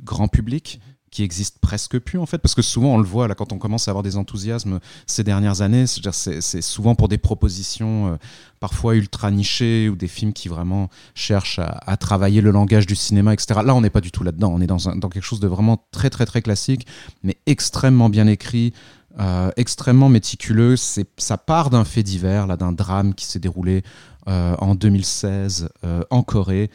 grand 0.04 0.28
public 0.28 0.82
qui 1.12 1.24
existe 1.24 1.60
presque 1.60 2.00
plus 2.00 2.20
en 2.20 2.26
fait. 2.26 2.38
Parce 2.38 2.56
que 2.56 2.62
souvent 2.62 2.96
on 2.96 2.98
le 2.98 3.06
voit 3.06 3.28
là 3.28 3.36
quand 3.36 3.54
on 3.54 3.58
commence 3.58 3.88
à 3.88 3.92
avoir 3.92 4.04
des 4.04 4.18
enthousiasmes 4.18 4.80
ces 5.06 5.24
dernières 5.24 5.62
années 5.62 5.86
c'est 5.88 6.62
souvent 6.62 6.96
pour 6.96 7.08
des 7.08 7.18
propositions 7.18 8.14
euh, 8.14 8.18
parfois 8.60 8.96
ultra 8.96 9.32
nichées 9.32 9.90
ou 9.90 9.96
des 9.96 10.08
films 10.08 10.34
qui 10.34 10.50
vraiment 10.50 10.90
cherchent 11.16 11.60
à, 11.60 11.98
travailler 11.98 12.42
le 12.42 12.52
langage 12.52 12.86
du 12.86 12.96
cinéma 12.96 13.34
etc 13.34 13.62
là 13.64 13.76
on 13.76 13.82
n'est 13.82 13.90
pas 13.90 14.02
du 14.02 14.12
tout 14.12 14.24
là 14.24 14.32
dedans 14.32 14.52
on 14.54 14.62
est 14.62 14.68
dans, 14.68 14.78
dans 14.96 15.10
quelque 15.10 15.24
chose 15.24 15.40
de 15.40 15.48
vraiment 15.48 15.86
très 15.92 16.10
très 16.10 16.26
très 16.26 16.42
classique 16.42 16.88
mais 17.24 17.38
extrêmement 17.46 18.10
bien 18.10 18.28
écrit 18.28 18.74
euh, 19.20 19.50
extrêmement 19.58 20.08
méticuleux. 20.08 20.76
Ça 20.78 21.38
part 21.38 21.72
d'un 21.72 21.84
fait 21.84 22.04
divers 22.04 22.48
là 22.48 22.56
d'un 22.56 22.72
drame 22.72 23.16
qui 23.16 23.26
s'est 23.26 23.40
déroulé 23.40 23.84
euh, 24.28 24.56
en 24.60 24.76
2016 24.76 25.70
en 26.10 26.24
Corée. 26.24 26.70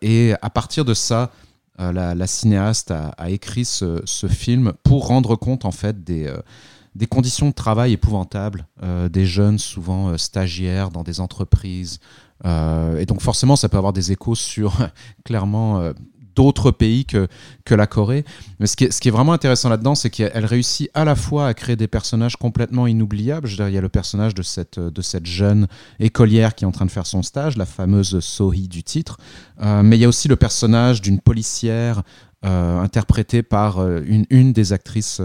Et 0.00 0.32
à 0.40 0.50
partir 0.50 0.84
de 0.84 0.94
ça 0.94 1.32
euh, 1.80 1.92
la, 1.92 2.26
cinéaste 2.26 2.92
a, 2.92 3.30
écrit 3.30 3.64
ce, 3.64 4.00
film 4.28 4.72
pour 4.82 5.08
rendre 5.08 5.34
compte 5.34 5.64
en 5.64 5.72
fait 5.72 6.04
des, 6.04 6.26
euh, 6.26 7.06
conditions 7.10 7.48
de 7.48 7.54
travail 7.54 7.92
épouvantables 7.92 8.66
euh, 8.82 9.08
des 9.08 9.26
jeunes, 9.26 9.58
souvent 9.58 10.16
stagiaires 10.16 10.90
dans 10.90 11.02
des 11.02 11.20
entreprises. 11.20 11.98
et 12.44 13.06
donc 13.06 13.20
forcément, 13.20 13.56
ça 13.56 13.68
peut 13.68 13.78
avoir 13.78 13.92
des 13.92 14.12
échos 14.12 14.34
sur 14.34 14.76
clairement 15.24 15.92
d'autres 16.36 16.70
pays 16.70 17.04
que, 17.04 17.28
que 17.64 17.74
la 17.74 17.86
Corée. 17.86 18.24
Mais 18.60 18.66
ce 18.66 18.76
qui 18.76 18.84
est, 18.84 18.90
ce 18.90 19.00
qui 19.00 19.08
est 19.08 19.12
vraiment 19.12 19.32
intéressant 19.32 19.68
là-dedans, 19.68 19.94
c'est 19.94 20.10
qu'elle 20.10 20.44
réussit 20.44 20.90
à 20.94 21.04
la 21.04 21.16
fois 21.16 21.46
à 21.48 21.54
créer 21.54 21.76
des 21.76 21.88
personnages 21.88 22.36
complètement 22.36 22.86
inoubliables. 22.86 23.46
Je 23.46 23.62
il 23.62 23.74
y 23.74 23.78
a 23.78 23.80
le 23.80 23.88
personnage 23.88 24.34
de 24.34 24.42
cette, 24.42 24.78
de 24.78 25.02
cette 25.02 25.26
jeune 25.26 25.66
écolière 26.00 26.54
qui 26.54 26.64
est 26.64 26.66
en 26.66 26.72
train 26.72 26.86
de 26.86 26.90
faire 26.90 27.06
son 27.06 27.22
stage, 27.22 27.56
la 27.56 27.66
fameuse 27.66 28.20
Sohee 28.20 28.68
du 28.68 28.82
titre. 28.82 29.18
Euh, 29.62 29.82
mais 29.82 29.96
il 29.96 30.00
y 30.00 30.04
a 30.04 30.08
aussi 30.08 30.28
le 30.28 30.36
personnage 30.36 31.00
d'une 31.00 31.20
policière 31.20 32.02
euh, 32.44 32.78
interprétée 32.80 33.42
par 33.42 33.78
euh, 33.78 34.00
une, 34.06 34.26
une 34.30 34.52
des 34.52 34.72
actrices 34.72 35.20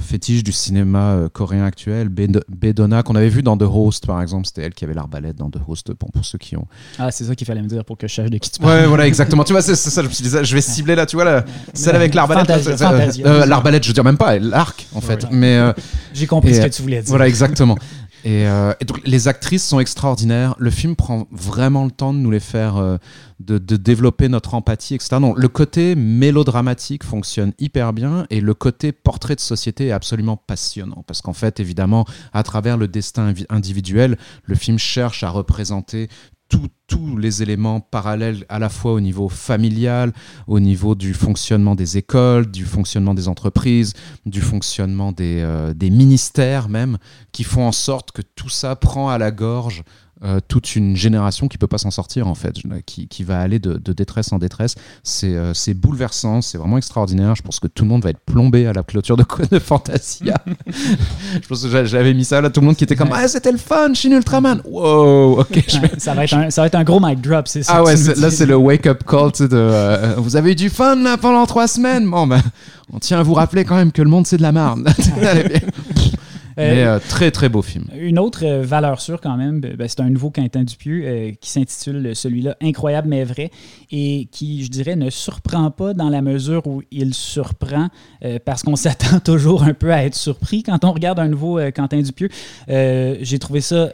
fétiche 0.00 0.42
du 0.42 0.52
cinéma 0.52 1.12
euh, 1.12 1.28
coréen 1.28 1.64
actuel, 1.64 2.08
Bedona, 2.08 3.02
qu'on 3.02 3.14
avait 3.14 3.28
vu 3.28 3.42
dans 3.42 3.56
The 3.56 3.66
Host 3.70 4.06
par 4.06 4.20
exemple. 4.22 4.46
C'était 4.46 4.62
elle 4.62 4.74
qui 4.74 4.84
avait 4.84 4.94
l'arbalète 4.94 5.36
dans 5.36 5.50
The 5.50 5.58
Host, 5.66 5.92
pour 5.94 6.10
ceux 6.22 6.38
qui 6.38 6.56
ont. 6.56 6.66
Ah, 6.98 7.10
c'est 7.10 7.24
ça 7.24 7.34
qu'il 7.34 7.46
fallait 7.46 7.62
me 7.62 7.68
dire 7.68 7.84
pour 7.84 7.98
que 7.98 8.08
je 8.08 8.14
sache 8.14 8.30
de 8.30 8.38
qui 8.38 8.50
tu 8.50 8.60
parles. 8.60 8.80
Ouais, 8.80 8.86
voilà, 8.86 9.06
exactement. 9.06 9.44
tu 9.44 9.52
vois, 9.52 9.62
c'est 9.62 9.76
ça, 9.76 10.02
je 10.02 10.08
me 10.08 10.12
suis 10.12 10.24
dit, 10.24 10.30
je 10.30 10.54
vais 10.54 10.60
cibler 10.60 10.94
là, 10.94 11.06
tu 11.06 11.16
vois, 11.16 11.24
la, 11.24 11.44
celle 11.74 11.96
avec 11.96 12.14
l'arbalète. 12.14 12.50
Euh, 12.50 13.46
l'arbalète, 13.46 13.82
je 13.84 13.88
veux 13.88 13.94
dire 13.94 14.04
même 14.04 14.18
pas, 14.18 14.38
l'arc 14.38 14.86
en 14.94 15.00
fait. 15.00 15.26
Mais 15.30 15.60
J'ai 16.14 16.26
compris 16.26 16.54
ce 16.54 16.60
que 16.62 16.68
tu 16.68 16.82
voulais 16.82 17.02
dire. 17.02 17.08
Voilà, 17.08 17.28
exactement. 17.28 17.76
Et, 18.28 18.46
donc 18.84 19.00
les 19.04 19.26
actrices 19.26 19.66
sont 19.66 19.80
extraordinaires. 19.80 20.54
Le 20.58 20.70
film 20.70 20.96
prend 20.96 21.26
vraiment 21.30 21.84
le 21.84 21.90
temps 21.90 22.12
de 22.12 22.18
nous 22.18 22.30
les 22.30 22.40
faire 22.40 22.98
de, 23.40 23.58
développer 23.76 24.28
notre 24.28 24.54
empathie, 24.54 24.94
etc. 24.94 25.16
Non, 25.20 25.34
le 25.34 25.48
côté 25.48 25.94
mélodramatique 25.94 27.04
fonctionne 27.04 27.52
hyper 27.58 27.92
bien 27.92 28.26
et 28.28 28.40
le 28.40 28.54
côté 28.54 28.92
portrait 28.92 29.34
de 29.34 29.40
société 29.40 29.86
est 29.86 29.92
absolument 29.92 30.36
passionnant 30.36 31.04
parce 31.06 31.22
qu'en 31.22 31.32
fait, 31.32 31.60
évidemment, 31.60 32.04
à 32.32 32.42
travers 32.42 32.76
le 32.76 32.88
destin 32.88 33.32
individuel, 33.48 34.18
le 34.44 34.54
film 34.54 34.78
cherche 34.78 35.22
à 35.22 35.30
représenter 35.30 36.08
tous 36.48 37.16
les 37.18 37.42
éléments 37.42 37.80
parallèles 37.80 38.44
à 38.48 38.58
la 38.58 38.68
fois 38.68 38.92
au 38.92 39.00
niveau 39.00 39.28
familial, 39.28 40.12
au 40.46 40.58
niveau 40.58 40.94
du 40.94 41.12
fonctionnement 41.12 41.74
des 41.74 41.98
écoles, 41.98 42.50
du 42.50 42.64
fonctionnement 42.64 43.14
des 43.14 43.28
entreprises, 43.28 43.92
du 44.24 44.40
fonctionnement 44.40 45.12
des, 45.12 45.40
euh, 45.42 45.74
ministères 45.82 46.68
même, 46.68 46.96
qui 47.32 47.44
font 47.44 47.66
en 47.66 47.72
sorte 47.72 48.12
que 48.12 48.22
tout 48.22 48.48
ça 48.48 48.74
prend 48.76 49.10
à 49.10 49.18
la 49.18 49.30
gorge 49.30 49.82
euh, 50.24 50.40
toute 50.48 50.74
une 50.74 50.96
génération 50.96 51.46
qui 51.46 51.58
peut 51.58 51.68
pas 51.68 51.78
s'en 51.78 51.92
sortir 51.92 52.26
en 52.26 52.34
fait, 52.34 52.54
qui, 52.86 53.06
qui 53.06 53.22
va 53.22 53.38
aller 53.38 53.60
de, 53.60 53.74
de, 53.74 53.92
détresse 53.92 54.32
en 54.32 54.38
détresse. 54.38 54.74
C'est 55.04 55.34
euh, 55.34 55.52
bouleversant, 55.76 56.42
c'est 56.42 56.58
vraiment 56.58 56.76
extraordinaire. 56.76 57.36
Je 57.36 57.42
pense 57.42 57.60
que 57.60 57.68
tout 57.68 57.84
le 57.84 57.90
monde 57.90 58.02
va 58.02 58.10
être 58.10 58.18
plombé 58.18 58.66
à 58.66 58.72
la 58.72 58.82
clôture 58.82 59.16
de, 59.16 59.24
de 59.50 59.58
Fantasia. 59.60 60.34
je 60.66 61.46
pense 61.46 61.62
que 61.62 61.84
j'avais 61.84 62.14
mis 62.14 62.24
ça 62.24 62.40
là, 62.40 62.50
tout 62.50 62.60
le 62.60 62.66
monde 62.66 62.76
qui 62.76 62.84
était 62.84 62.96
comme 62.96 63.10
ah 63.12 63.28
c'était 63.28 63.52
le 63.52 63.58
fun, 63.58 63.94
Shin 63.94 64.10
Ultraman. 64.10 64.60
Wow, 64.64 65.40
ok. 65.40 65.64
ça, 65.98 66.14
va 66.14 66.24
être 66.24 66.34
un, 66.34 66.50
ça 66.50 66.62
va 66.62 66.66
être 66.66 66.74
un 66.74 66.84
gros 66.84 67.00
mic 67.00 67.20
drop, 67.20 67.46
c'est 67.46 67.62
ça. 67.62 67.74
Ah 67.76 67.84
ouais, 67.84 67.94
là 68.16 68.30
c'est 68.30 68.46
le 68.46 68.56
wake 68.56 68.86
up 68.86 69.04
call 69.06 69.30
de 69.38 69.48
euh, 69.52 70.14
vous 70.16 70.36
avez 70.36 70.52
eu 70.52 70.54
du 70.54 70.70
fun 70.70 70.96
là 70.96 71.16
pendant 71.16 71.46
trois 71.46 71.68
semaines. 71.68 72.10
Bon 72.10 72.26
ben, 72.26 72.42
on 72.92 72.98
tient 72.98 73.20
à 73.20 73.22
vous 73.22 73.34
rappeler 73.34 73.64
quand 73.64 73.76
même 73.76 73.92
que 73.92 74.02
le 74.02 74.08
monde 74.08 74.26
c'est 74.26 74.38
de 74.38 74.42
la 74.42 74.52
merde. 74.52 74.88
Euh, 76.58 76.74
Mais 76.74 76.84
euh, 76.84 76.98
très, 76.98 77.30
très 77.30 77.48
beau 77.48 77.62
film. 77.62 77.86
Une 77.96 78.18
autre 78.18 78.44
euh, 78.44 78.62
valeur 78.62 79.00
sûre, 79.00 79.20
quand 79.20 79.36
même, 79.36 79.60
ben, 79.60 79.88
c'est 79.88 80.00
un 80.00 80.10
nouveau 80.10 80.30
Quentin 80.30 80.64
Dupieux 80.64 81.32
qui 81.40 81.50
s'intitule 81.50 82.14
celui-là 82.14 82.56
Incroyable 82.60 83.08
mais 83.08 83.24
vrai 83.24 83.50
et 83.90 84.28
qui, 84.30 84.64
je 84.64 84.70
dirais, 84.70 84.96
ne 84.96 85.10
surprend 85.10 85.70
pas 85.70 85.94
dans 85.94 86.08
la 86.08 86.22
mesure 86.22 86.66
où 86.66 86.82
il 86.90 87.14
surprend 87.14 87.88
parce 88.44 88.62
qu'on 88.62 88.76
s'attend 88.76 89.20
toujours 89.20 89.62
un 89.62 89.74
peu 89.74 89.92
à 89.92 90.04
être 90.04 90.14
surpris 90.14 90.62
quand 90.62 90.84
on 90.84 90.92
regarde 90.92 91.18
un 91.18 91.28
nouveau 91.28 91.58
Quentin 91.74 92.00
Dupieux. 92.00 92.28
J'ai 92.68 93.38
trouvé 93.38 93.60
ça 93.60 93.90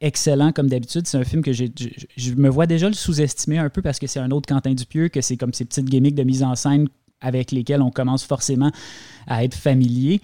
excellent 0.00 0.52
comme 0.52 0.68
d'habitude. 0.68 1.06
C'est 1.06 1.18
un 1.18 1.24
film 1.24 1.42
que 1.42 1.52
j'ai, 1.52 1.70
je, 2.16 2.34
me 2.34 2.48
vois 2.48 2.66
déjà 2.66 2.88
le 2.88 2.94
sous-estimer 2.94 3.58
un 3.58 3.68
peu 3.68 3.82
parce 3.82 3.98
que 3.98 4.06
c'est 4.06 4.20
un 4.20 4.30
autre 4.30 4.52
Quentin 4.52 4.74
Dupieux, 4.74 5.08
que 5.08 5.20
c'est 5.20 5.36
comme 5.36 5.52
ces 5.52 5.64
petites 5.64 5.88
gimmicks 5.88 6.14
de 6.14 6.24
mise 6.24 6.42
en 6.42 6.54
scène 6.54 6.88
avec 7.20 7.52
lesquelles 7.52 7.82
on 7.82 7.90
commence 7.90 8.24
forcément 8.24 8.70
à 9.26 9.44
être 9.44 9.54
familier 9.54 10.20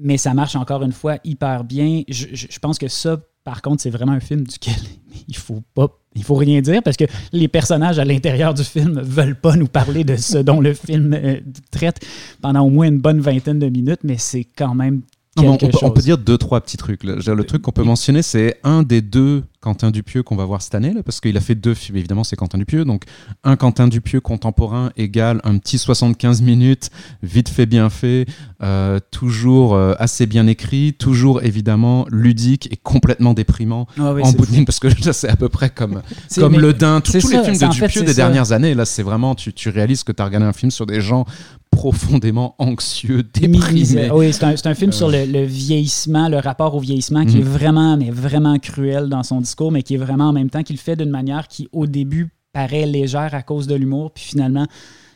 mais 0.00 0.16
ça 0.16 0.34
marche 0.34 0.56
encore 0.56 0.82
une 0.82 0.92
fois 0.92 1.18
hyper 1.24 1.64
bien. 1.64 2.02
Je, 2.08 2.26
je, 2.32 2.58
pense 2.58 2.78
que 2.78 2.88
ça, 2.88 3.20
par 3.44 3.62
contre, 3.62 3.82
c'est 3.82 3.90
vraiment 3.90 4.12
un 4.12 4.20
film 4.20 4.44
duquel 4.46 4.74
il 5.28 5.36
faut 5.36 5.62
pas, 5.74 5.88
il 6.14 6.24
faut 6.24 6.34
rien 6.34 6.60
dire 6.60 6.82
parce 6.82 6.96
que 6.96 7.04
les 7.32 7.48
personnages 7.48 7.98
à 7.98 8.04
l'intérieur 8.04 8.54
du 8.54 8.64
film 8.64 9.00
veulent 9.00 9.38
pas 9.38 9.56
nous 9.56 9.68
parler 9.68 10.04
de 10.04 10.16
ce 10.16 10.38
dont 10.38 10.60
le 10.60 10.74
film 10.74 11.14
euh, 11.14 11.40
traite 11.70 12.00
pendant 12.40 12.62
au 12.62 12.70
moins 12.70 12.88
une 12.88 12.98
bonne 12.98 13.20
vingtaine 13.20 13.58
de 13.58 13.68
minutes, 13.68 14.00
mais 14.02 14.18
c'est 14.18 14.44
quand 14.44 14.74
même 14.74 15.02
on, 15.46 15.56
peut, 15.56 15.68
on, 15.82 15.90
peut, 15.90 16.02
dire 16.02 16.18
deux, 16.18 16.38
trois 16.38 16.60
petits 16.60 16.76
trucs. 16.76 17.02
Le 17.04 17.42
truc 17.42 17.62
qu'on 17.62 17.72
peut 17.72 17.82
mentionner, 17.82 18.22
c'est 18.22 18.58
un 18.64 18.82
des 18.82 19.00
deux 19.00 19.42
Quentin 19.60 19.90
Dupieux 19.90 20.22
qu'on 20.22 20.36
va 20.36 20.46
voir 20.46 20.62
cette 20.62 20.74
année, 20.74 20.94
là, 20.94 21.02
parce 21.02 21.20
qu'il 21.20 21.36
a 21.36 21.40
fait 21.40 21.54
deux 21.54 21.74
films, 21.74 21.98
évidemment, 21.98 22.24
c'est 22.24 22.34
Quentin 22.34 22.56
Dupieux. 22.56 22.86
Donc, 22.86 23.04
un 23.44 23.56
Quentin 23.56 23.88
Dupieux 23.88 24.20
contemporain 24.20 24.90
égale 24.96 25.40
un 25.44 25.58
petit 25.58 25.76
75 25.76 26.40
minutes, 26.40 26.90
vite 27.22 27.50
fait, 27.50 27.66
bien 27.66 27.90
fait, 27.90 28.26
euh, 28.62 28.98
toujours 29.10 29.74
euh, 29.74 29.92
assez 29.98 30.26
bien 30.26 30.46
écrit, 30.46 30.94
toujours 30.94 31.42
évidemment 31.42 32.06
ludique 32.10 32.72
et 32.72 32.76
complètement 32.76 33.34
déprimant 33.34 33.86
ah 33.98 34.14
en 34.22 34.32
bout 34.32 34.46
de 34.46 34.52
ligne, 34.52 34.64
parce 34.64 34.78
que 34.78 34.88
c'est 35.12 35.28
à 35.28 35.36
peu 35.36 35.50
près 35.50 35.68
comme, 35.68 36.00
comme 36.36 36.58
Le 36.58 36.72
Dain, 36.72 37.02
tous 37.02 37.12
les 37.12 37.20
films 37.20 37.58
de 37.58 37.70
Dupieux 37.70 38.02
des 38.02 38.14
dernières 38.14 38.52
années. 38.52 38.74
Là, 38.74 38.86
c'est 38.86 39.02
vraiment, 39.02 39.34
tu, 39.34 39.52
tu 39.52 39.68
réalises 39.68 40.04
que 40.04 40.12
tu 40.12 40.22
as 40.22 40.24
regardé 40.24 40.46
un 40.46 40.54
film 40.54 40.70
sur 40.70 40.86
des 40.86 41.02
gens 41.02 41.26
profondément 41.70 42.54
anxieux, 42.58 43.22
déprimés. 43.22 44.10
Oui, 44.10 44.32
c'est 44.32 44.44
un, 44.44 44.54
un, 44.70 44.74
film 44.74 44.92
sur 44.92 45.08
le, 45.08 45.24
le, 45.24 45.44
vieillissement, 45.44 46.28
le 46.28 46.38
rapport 46.38 46.74
au 46.74 46.80
vieillissement 46.80 47.24
qui 47.24 47.38
est 47.38 47.44
mhm. 47.44 47.48
vraiment, 47.48 47.96
mais 47.96 48.10
vraiment 48.10 48.58
cruel 48.58 49.08
dans 49.08 49.22
son 49.22 49.40
discours, 49.40 49.72
mais 49.72 49.82
qui 49.82 49.94
est 49.94 49.98
vraiment 49.98 50.28
en 50.28 50.32
même 50.32 50.50
temps 50.50 50.62
qu'il 50.62 50.78
fait 50.78 50.96
d'une 50.96 51.10
manière 51.10 51.48
qui, 51.48 51.68
au 51.72 51.86
début, 51.86 52.30
paraît 52.52 52.86
légère 52.86 53.34
à 53.34 53.42
cause 53.42 53.66
de 53.66 53.74
l'humour, 53.74 54.10
puis 54.12 54.24
finalement 54.24 54.66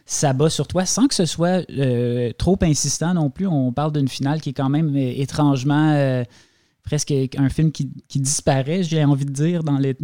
s'abat 0.06 0.50
sur 0.50 0.66
toi 0.66 0.84
sans 0.84 1.06
que 1.08 1.14
ce 1.14 1.24
soit 1.24 1.64
euh, 1.70 2.30
trop 2.36 2.58
insistant 2.62 3.14
non 3.14 3.30
plus. 3.30 3.46
On 3.46 3.72
parle 3.72 3.92
d'une 3.92 4.08
finale 4.08 4.40
qui 4.40 4.50
est 4.50 4.54
quand 4.54 4.68
même 4.68 4.94
euh, 4.94 5.12
étrangement 5.16 5.92
euh, 5.92 6.24
presque 6.84 7.14
un 7.38 7.48
film 7.48 7.72
qui, 7.72 7.88
disparaît, 8.16 8.82
j'ai 8.82 9.04
envie 9.04 9.24
de 9.24 9.32
dire. 9.32 9.62
Dans 9.62 9.78
les, 9.78 9.96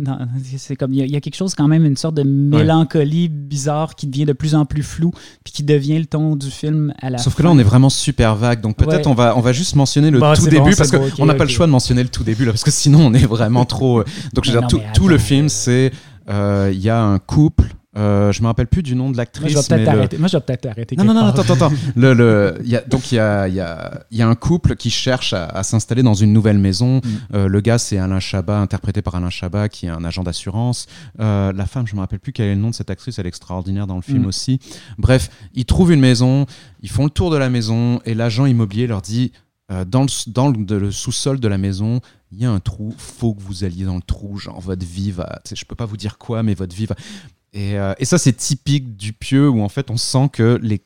c'est 0.57 0.76
comme 0.76 0.93
il 0.93 1.11
y, 1.11 1.16
a 1.16 1.20
quelque 1.20 1.37
chose 1.37 1.55
quand 1.55 1.68
même, 1.68 1.85
une 1.85 1.97
sorte 1.97 2.14
de 2.14 2.22
mélancolie 2.22 3.28
bizarre 3.28 3.95
qui 3.95 4.07
devient 4.07 4.24
de 4.24 4.33
plus 4.33 4.55
en 4.55 4.64
plus 4.64 4.83
flou, 4.83 5.12
puis 5.45 5.53
qui 5.53 5.62
devient 5.62 5.99
le 5.99 6.07
ton 6.07 6.37
du 6.37 6.51
film 6.51 6.95
à 7.01 7.11
la 7.11 7.18
Sauf 7.18 7.35
que 7.35 7.43
là, 7.43 7.51
on 7.51 7.59
est 7.59 7.64
vraiment 7.64 7.91
super 7.91 8.35
vague, 8.35 8.61
donc 8.61 8.76
peut-être 8.76 9.07
on 9.07 9.14
va 9.14 9.37
on 9.37 9.41
va 9.41 9.53
juste 9.53 9.76
mentionner 9.76 10.11
le 10.11 10.18
tout 10.18 10.49
début 10.49 10.74
parce 10.76 10.91
qu'on 10.91 11.26
n'a 11.26 11.35
pas 11.35 11.45
le 11.45 11.51
choix 11.51 11.66
de 11.66 11.72
mentionner 11.72 12.03
le 12.03 12.09
tout 12.09 12.24
début 12.24 12.45
là, 12.45 12.53
parce 12.53 12.64
que 12.64 12.70
sinon 12.70 13.01
on 13.01 13.14
est 13.14 13.26
vraiment 13.26 13.64
trop. 13.64 14.01
Euh, 14.01 14.05
donc 14.33 14.45
je 14.45 14.53
veux 14.53 14.59
dire 14.59 14.68
tout, 14.68 14.81
tout 14.95 15.09
le 15.09 15.18
film, 15.18 15.49
c'est 15.49 15.93
euh, 16.28 16.70
il 16.72 16.81
y 16.81 16.89
a 16.89 17.03
un 17.03 17.18
couple 17.18 17.74
Euh, 17.97 18.30
je 18.30 18.41
me 18.43 18.47
rappelle 18.47 18.68
plus 18.68 18.84
du 18.84 18.95
nom 18.95 19.11
de 19.11 19.16
l'actrice. 19.16 19.53
Moi, 19.53 19.62
je 19.62 19.68
vais 19.68 19.76
peut-être 19.76 19.88
arrêter. 19.88 20.18
Moi, 20.18 20.28
je 20.28 20.36
vais 20.36 20.41
peut-être 20.43 20.66
arrêter. 20.66 20.97
Non, 20.97 21.05
non, 21.05 21.14
non, 21.14 21.24
attends, 21.26 21.43
attends. 21.55 21.72
le, 21.97 22.14
le, 22.14 22.59
y 22.64 22.76
a, 22.76 22.82
donc, 22.82 23.11
il 23.11 23.16
y 23.16 23.18
a, 23.18 23.49
y, 23.49 23.59
a, 23.59 24.05
y 24.12 24.22
a, 24.22 24.28
un 24.28 24.34
couple 24.36 24.76
qui 24.76 24.91
cherche 24.91 25.32
à, 25.32 25.47
à 25.47 25.64
s'installer 25.64 26.05
dans 26.05 26.14
une 26.14 26.32
nouvelle 26.32 26.59
maison. 26.59 26.99
Mm. 26.99 27.03
Euh, 27.34 27.49
le 27.49 27.61
gars, 27.61 27.78
c'est 27.78 27.99
Alain 27.99 28.20
Chabat, 28.20 28.59
interprété 28.59 29.03
par 29.03 29.16
Alain 29.16 29.30
Chabat, 29.30 29.68
qui 29.68 29.86
est 29.86 29.91
un 29.91 30.05
agent 30.05 30.22
d'assurance. 30.22 30.86
Euh, 31.18 31.53
la 31.53 31.66
femme, 31.66 31.86
je 31.88 31.97
me 31.97 32.01
rappelle 32.01 32.20
plus 32.20 32.32
quel 32.32 32.47
est 32.47 32.55
le 32.55 32.61
nom 32.61 32.70
de 32.70 32.74
cette 32.74 32.91
actrice. 32.91 33.18
Elle 33.18 33.26
est 33.26 33.28
extraordinaire 33.28 33.88
dans 33.88 33.97
le 33.97 34.03
film 34.03 34.22
mm. 34.22 34.26
aussi. 34.26 34.61
Bref, 34.97 35.30
ils 35.55 35.64
trouvent 35.64 35.93
une 35.93 36.01
maison, 36.01 36.47
ils 36.82 36.91
font 36.91 37.05
le 37.05 37.11
tour 37.11 37.30
de 37.30 37.36
la 37.36 37.51
maison, 37.51 38.01
et 38.05 38.14
l'agent 38.14 38.47
immobilier 38.47 38.86
leur 38.86 39.03
dit 39.03 39.32
euh, 39.70 39.84
dans 39.84 40.03
le, 40.03 40.09
dans 40.30 40.49
le, 40.49 40.78
le 40.78 40.91
sous-sol 40.91 41.38
de 41.38 41.49
la 41.49 41.59
maison, 41.59 42.01
il 42.32 42.41
y 42.41 42.45
a 42.45 42.51
un 42.51 42.61
trou, 42.61 42.93
faut 42.97 43.34
que 43.34 43.43
vous 43.43 43.64
alliez 43.64 43.84
dans 43.84 43.97
le 43.97 44.03
trou, 44.03 44.36
genre 44.36 44.61
votre 44.61 44.84
vie 44.84 45.11
va, 45.11 45.41
je 45.53 45.64
peux 45.64 45.74
pas 45.76 45.86
vous 45.86 45.97
dire 45.97 46.18
quoi, 46.18 46.43
mais 46.43 46.55
votre 46.55 46.74
vie 46.74 46.86
va. 46.86 46.97
Et, 47.53 47.78
euh, 47.78 47.94
et 47.98 48.05
ça, 48.05 48.18
c'est 48.18 48.32
typique 48.32 48.96
du 48.96 49.12
pieux 49.12 49.48
où 49.48 49.62
en 49.62 49.68
fait 49.68 49.90
on 49.90 49.96
sent 49.96 50.28
que 50.32 50.59
les, 50.62 50.80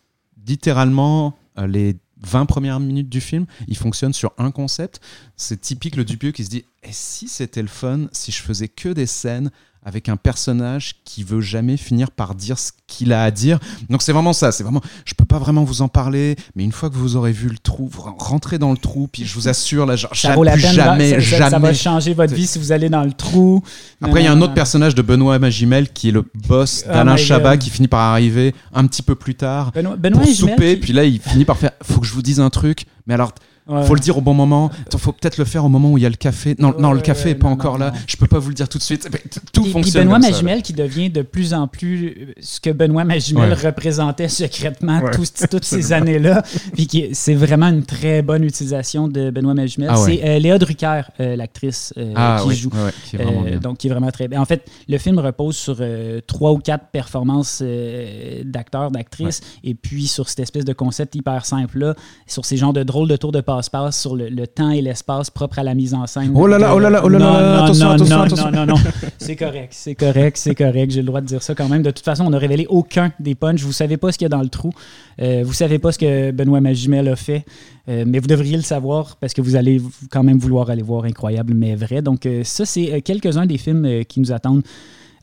littéralement 0.47 1.37
euh, 1.59 1.67
les 1.67 1.97
20 2.25 2.47
premières 2.47 2.81
minutes 2.81 3.09
du 3.09 3.21
film, 3.21 3.47
il 3.69 3.77
fonctionne 3.77 4.13
sur 4.13 4.33
un 4.39 4.51
concept. 4.51 5.01
C'est 5.37 5.61
typique 5.61 5.97
le 5.97 6.05
Dupieux 6.05 6.33
qui 6.33 6.45
se 6.45 6.51
dit 6.51 6.65
Et 6.83 6.93
si 6.93 7.29
c'était 7.29 7.63
le 7.63 7.69
fun, 7.69 8.07
si 8.13 8.33
je 8.33 8.41
faisais 8.41 8.69
que 8.69 8.89
des 8.89 9.07
scènes 9.07 9.51
avec 9.85 10.09
un 10.09 10.17
personnage 10.17 10.95
qui 11.05 11.23
veut 11.23 11.41
jamais 11.41 11.77
finir 11.77 12.11
par 12.11 12.35
dire 12.35 12.59
ce 12.59 12.73
qu'il 12.87 13.13
a 13.13 13.23
à 13.23 13.31
dire. 13.31 13.59
Donc 13.91 14.03
c'est 14.03 14.13
vraiment 14.13 14.33
ça, 14.33 14.51
c'est 14.51 14.63
vraiment, 14.63 14.81
je 15.05 15.15
peux 15.15 15.25
pas 15.25 15.39
vraiment 15.39 15.63
vous 15.65 15.83
en 15.83 15.89
parler, 15.89 16.37
mais 16.57 16.65
une 16.65 16.73
fois 16.73 16.89
que 16.89 16.95
vous 16.95 17.17
aurez 17.17 17.33
vu 17.33 17.49
le 17.49 17.59
trou, 17.59 17.91
rentrez 18.19 18.59
dans 18.59 18.71
le 18.71 18.79
trou, 18.79 19.09
puis 19.11 19.25
je 19.25 19.35
vous 19.35 19.49
assure, 19.49 19.85
là, 19.85 19.97
genre, 19.97 20.15
ça 20.15 20.35
vaut 20.35 20.43
la 20.43 20.53
peine, 20.53 20.73
jamais, 20.73 21.11
ça, 21.11 21.19
jamais. 21.19 21.51
Ça 21.51 21.59
va 21.59 21.75
changer 21.75 22.15
votre 22.15 22.35
vie 22.35 22.47
si 22.47 22.59
vous 22.59 22.73
allez 22.73 22.89
dans 22.89 23.05
le 23.05 23.13
trou. 23.13 23.63
Après, 24.01 24.23
il 24.23 24.25
y 24.25 24.29
a 24.29 24.33
un 24.33 24.41
autre 24.41 24.55
personnage 24.55 24.95
de 24.95 25.03
Benoît 25.03 25.39
Magimel 25.39 25.91
qui 25.91 26.09
est 26.09 26.13
le 26.13 26.25
boss 26.49 26.85
d'Alain 26.87 27.15
oh 27.15 27.19
Chabat 27.19 27.59
qui 27.59 27.71
finit 27.71 27.89
par 27.89 28.01
arriver 28.01 28.55
un 28.73 28.87
petit 28.87 29.03
peu 29.03 29.15
plus 29.15 29.35
tard 29.35 29.73
Benoît, 29.73 29.97
Benoît 29.97 30.23
pour 30.23 30.33
souper, 30.33 30.77
puis 30.77 30.93
là 30.93 31.05
il 31.05 31.21
finit 31.21 31.45
par 31.45 31.59
faire, 31.59 31.73
faut 31.83 32.01
que 32.01 32.07
je 32.07 32.13
vous 32.13 32.23
dise 32.23 32.41
un 32.41 32.51
truc, 32.51 32.87
mais 33.07 33.15
alors 33.15 33.33
Ouais. 33.67 33.83
Faut 33.87 33.95
le 33.95 34.01
dire 34.01 34.19
au 34.19 34.21
bon 34.21 34.35
moment. 34.35 34.71
Il 34.93 34.99
faut 34.99 35.13
peut-être 35.13 35.39
le 35.39 35.47
faire 35.47 35.65
au 35.65 35.71
moment 35.71 35.91
où 35.91 35.97
il 35.97 36.03
y 36.03 36.07
a 36.07 36.11
le 36.11 36.17
café. 36.17 36.55
Non, 36.59 36.75
non 36.79 36.93
le 36.93 37.01
café 37.01 37.31
n'est 37.31 37.35
pas 37.35 37.47
non, 37.49 37.55
encore 37.55 37.79
non, 37.79 37.87
là. 37.87 37.93
Je 38.07 38.15
peux 38.19 38.27
pas 38.27 38.39
vous 38.39 38.49
le 38.51 38.55
dire 38.55 38.69
tout 38.69 38.77
de 38.77 38.83
suite. 38.83 39.09
Tout 39.55 39.65
et, 39.67 39.71
fonctionne. 39.71 39.83
Puis 39.83 39.93
Benoît 40.05 40.21
comme 40.21 40.31
Magimel 40.31 40.57
ça, 40.59 40.63
qui 40.63 40.73
devient 40.75 41.09
de 41.09 41.23
plus 41.23 41.55
en 41.55 41.67
plus 41.67 42.35
ce 42.41 42.61
que 42.61 42.69
Benoît 42.71 43.05
Magimel 43.05 43.49
Ouais. 43.53 43.55
représentait 43.69 44.29
secrètement 44.29 45.01
toutes 45.51 45.65
ces 45.65 45.93
années-là. 45.95 46.43
Puis 46.75 46.87
qui- 46.87 47.09
c'est 47.15 47.35
vraiment 47.35 47.69
une 47.69 47.85
très 47.85 48.21
bonne 48.21 48.45
utilisation 48.45 49.09
de 49.09 49.31
Benoît 49.31 49.55
Magimel. 49.55 49.89
Ah 49.91 49.99
ouais. 50.03 50.19
C'est 50.21 50.29
euh, 50.29 50.39
Léa 50.39 50.59
Drucker, 50.59 51.01
euh, 51.21 51.35
l'actrice 51.37 51.95
euh, 51.97 52.13
Ah 52.17 52.43
qui 52.47 52.55
joue. 52.57 52.69
ouais, 52.69 52.85
ouais, 52.85 52.91
qui 53.09 53.17
est 53.17 53.23
vraiment 53.23 53.41
Euh, 53.47 53.51
bien. 53.51 53.59
donc, 53.61 53.79
qui 53.79 53.87
est 53.87 53.91
vraiment 53.91 54.11
très 54.11 54.29
bien. 54.29 54.43
En 54.43 54.45
fait, 54.45 54.69
le 54.89 54.99
film 54.99 55.19
repose 55.19 55.57
sur 55.57 55.77
euh, 55.81 56.21
trois 56.27 56.53
ou 56.53 56.59
quatre 56.59 56.89
performances 56.93 57.61
euh, 57.63 58.43
d'acteurs, 58.45 58.91
d'actrices, 58.91 59.41
et 59.63 59.75
puis 59.75 60.07
sur 60.07 60.29
cette 60.29 60.41
espèce 60.41 60.67
de 60.67 60.75
concept 60.75 61.15
hyper 61.15 61.47
simple-là, 61.47 61.95
sur 62.27 62.45
ces 62.45 62.59
genres 62.59 62.75
de 62.75 62.83
drôles 62.83 63.09
de 63.09 63.17
tours 63.17 63.33
de 63.33 63.41
passe-passe, 63.57 64.01
sur 64.01 64.17
le, 64.17 64.29
le 64.29 64.47
temps 64.47 64.71
et 64.71 64.83
l'espace 64.83 65.31
propre 65.31 65.59
à 65.59 65.63
la 65.63 65.75
mise 65.75 65.95
en 65.95 66.07
scène. 66.07 66.33
Oh 66.35 66.47
là 66.47 66.59
là, 66.59 66.75
oh 66.75 66.79
là 66.79 66.91
là, 66.91 67.03
oh 67.05 67.09
là 67.09 67.19
non, 67.19 67.33
là, 67.33 67.57
non, 67.57 67.63
attention, 67.65 67.87
non, 67.87 67.93
attention, 67.93 68.17
non, 68.17 68.23
attention. 68.25 68.51
non, 68.51 68.67
non, 68.67 68.75
non. 68.75 68.81
C'est 69.19 69.37
correct, 69.37 69.73
c'est 69.73 69.95
correct, 69.95 70.37
c'est 70.37 70.55
correct. 70.55 70.91
J'ai 70.91 71.01
le 71.01 71.07
droit 71.07 71.21
de 71.21 71.27
dire 71.27 71.43
ça 71.43 71.55
quand 71.55 71.69
même. 71.69 71.83
De 71.83 71.91
toute 71.91 72.05
façon, 72.05 72.25
on 72.27 72.31
n'a 72.31 72.39
révélé 72.39 72.67
aucun 72.69 73.13
des 73.21 73.35
punchs. 73.35 73.63
Vous 73.63 73.73
savez 73.73 73.97
pas 73.97 74.11
ce 74.13 74.19
qu'il 74.19 74.25
y 74.25 74.31
a 74.33 74.37
dans 74.37 74.43
le 74.43 74.49
trou. 74.49 74.71
Euh, 75.23 75.43
vous 75.45 75.53
savez 75.53 75.79
pas 75.79 75.93
ce 75.93 75.99
que 75.99 76.31
Benoît 76.33 76.61
Magimel 76.61 77.09
a 77.09 77.17
fait. 77.17 77.45
Euh, 77.89 78.05
mais 78.07 78.19
vous 78.19 78.27
devriez 78.27 78.57
le 78.57 78.63
savoir 78.63 79.17
parce 79.21 79.35
que 79.35 79.43
vous 79.43 79.57
allez 79.57 79.81
quand 80.11 80.23
même 80.23 80.39
vouloir 80.39 80.71
aller 80.71 80.83
voir 80.83 81.05
Incroyable 81.05 81.53
mais 81.55 81.75
vrai. 81.75 82.03
Donc, 82.03 82.27
euh, 82.27 82.43
ça, 82.45 82.65
c'est 82.65 82.93
euh, 82.93 83.01
quelques-uns 83.01 83.47
des 83.47 83.59
films 83.59 83.85
euh, 83.85 84.03
qui 84.03 84.21
nous 84.21 84.33
attendent. 84.33 84.63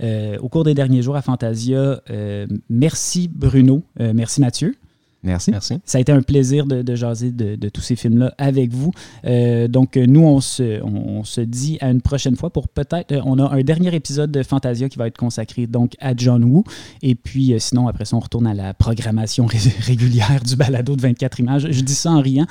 euh, 0.04 0.38
au 0.42 0.48
cours 0.50 0.64
des 0.64 0.74
derniers 0.74 1.02
jours 1.02 1.16
à 1.16 1.22
Fantasia, 1.22 2.02
Euh, 2.10 2.48
merci 2.70 3.30
Bruno, 3.34 3.84
Euh, 4.00 4.14
merci 4.16 4.42
Mathieu. 4.42 4.76
Merci. 5.24 5.52
Merci. 5.52 5.76
Ça 5.86 6.00
a 6.00 6.02
été 6.02 6.12
un 6.12 6.22
plaisir 6.24 6.66
de, 6.66 6.82
de 6.82 6.96
jaser 6.96 7.32
de, 7.32 7.56
de 7.56 7.70
tous 7.70 7.82
ces 7.82 7.96
films-là 7.96 8.34
avec 8.40 8.72
vous. 8.74 8.92
Euh, 9.26 9.68
donc, 9.68 9.96
euh, 9.98 10.06
nous, 10.08 10.24
on 10.24 10.42
se, 10.42 10.82
on, 10.84 11.20
on 11.20 11.24
se 11.24 11.42
dit 11.42 11.78
à 11.80 11.92
une 11.92 12.02
prochaine 12.02 12.36
fois 12.36 12.50
pour 12.50 12.68
peut-être. 12.70 13.12
euh, 13.12 13.22
on 13.26 13.38
a 13.38 13.48
un 13.56 13.62
dernier 13.62 13.94
épisode 13.96 14.32
de 14.32 14.42
Fantasia 14.44 14.90
qui 14.90 14.98
va 14.98 15.08
être 15.08 15.18
consacré 15.18 15.68
donc 15.68 15.94
à 16.00 16.14
John 16.16 16.44
Woo. 16.44 16.64
Et 17.04 17.14
puis, 17.16 17.54
euh, 17.54 17.60
sinon, 17.60 17.88
après 17.88 18.06
ça, 18.06 18.16
on 18.18 18.20
retourne 18.20 18.48
à 18.48 18.54
la 18.56 18.74
programmation 18.74 19.46
ré- 19.46 19.58
régulière 19.80 20.42
du 20.44 20.56
balado 20.56 20.96
de 20.96 21.02
24 21.02 21.40
images. 21.40 21.68
Je 21.70 21.82
dis 21.82 21.94
ça 21.96 22.12
en 22.12 22.22
riant. 22.22 22.48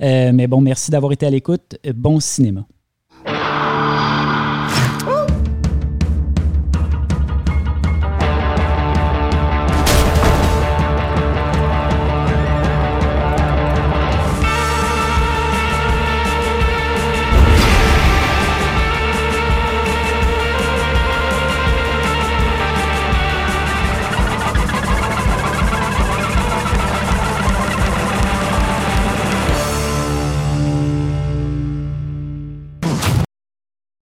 Euh, 0.00 0.32
mais 0.32 0.46
bon, 0.46 0.60
merci 0.62 0.90
d'avoir 0.90 1.12
été 1.12 1.26
à 1.26 1.30
l'écoute. 1.30 1.76
Bon 1.94 2.20
cinéma. 2.20 2.66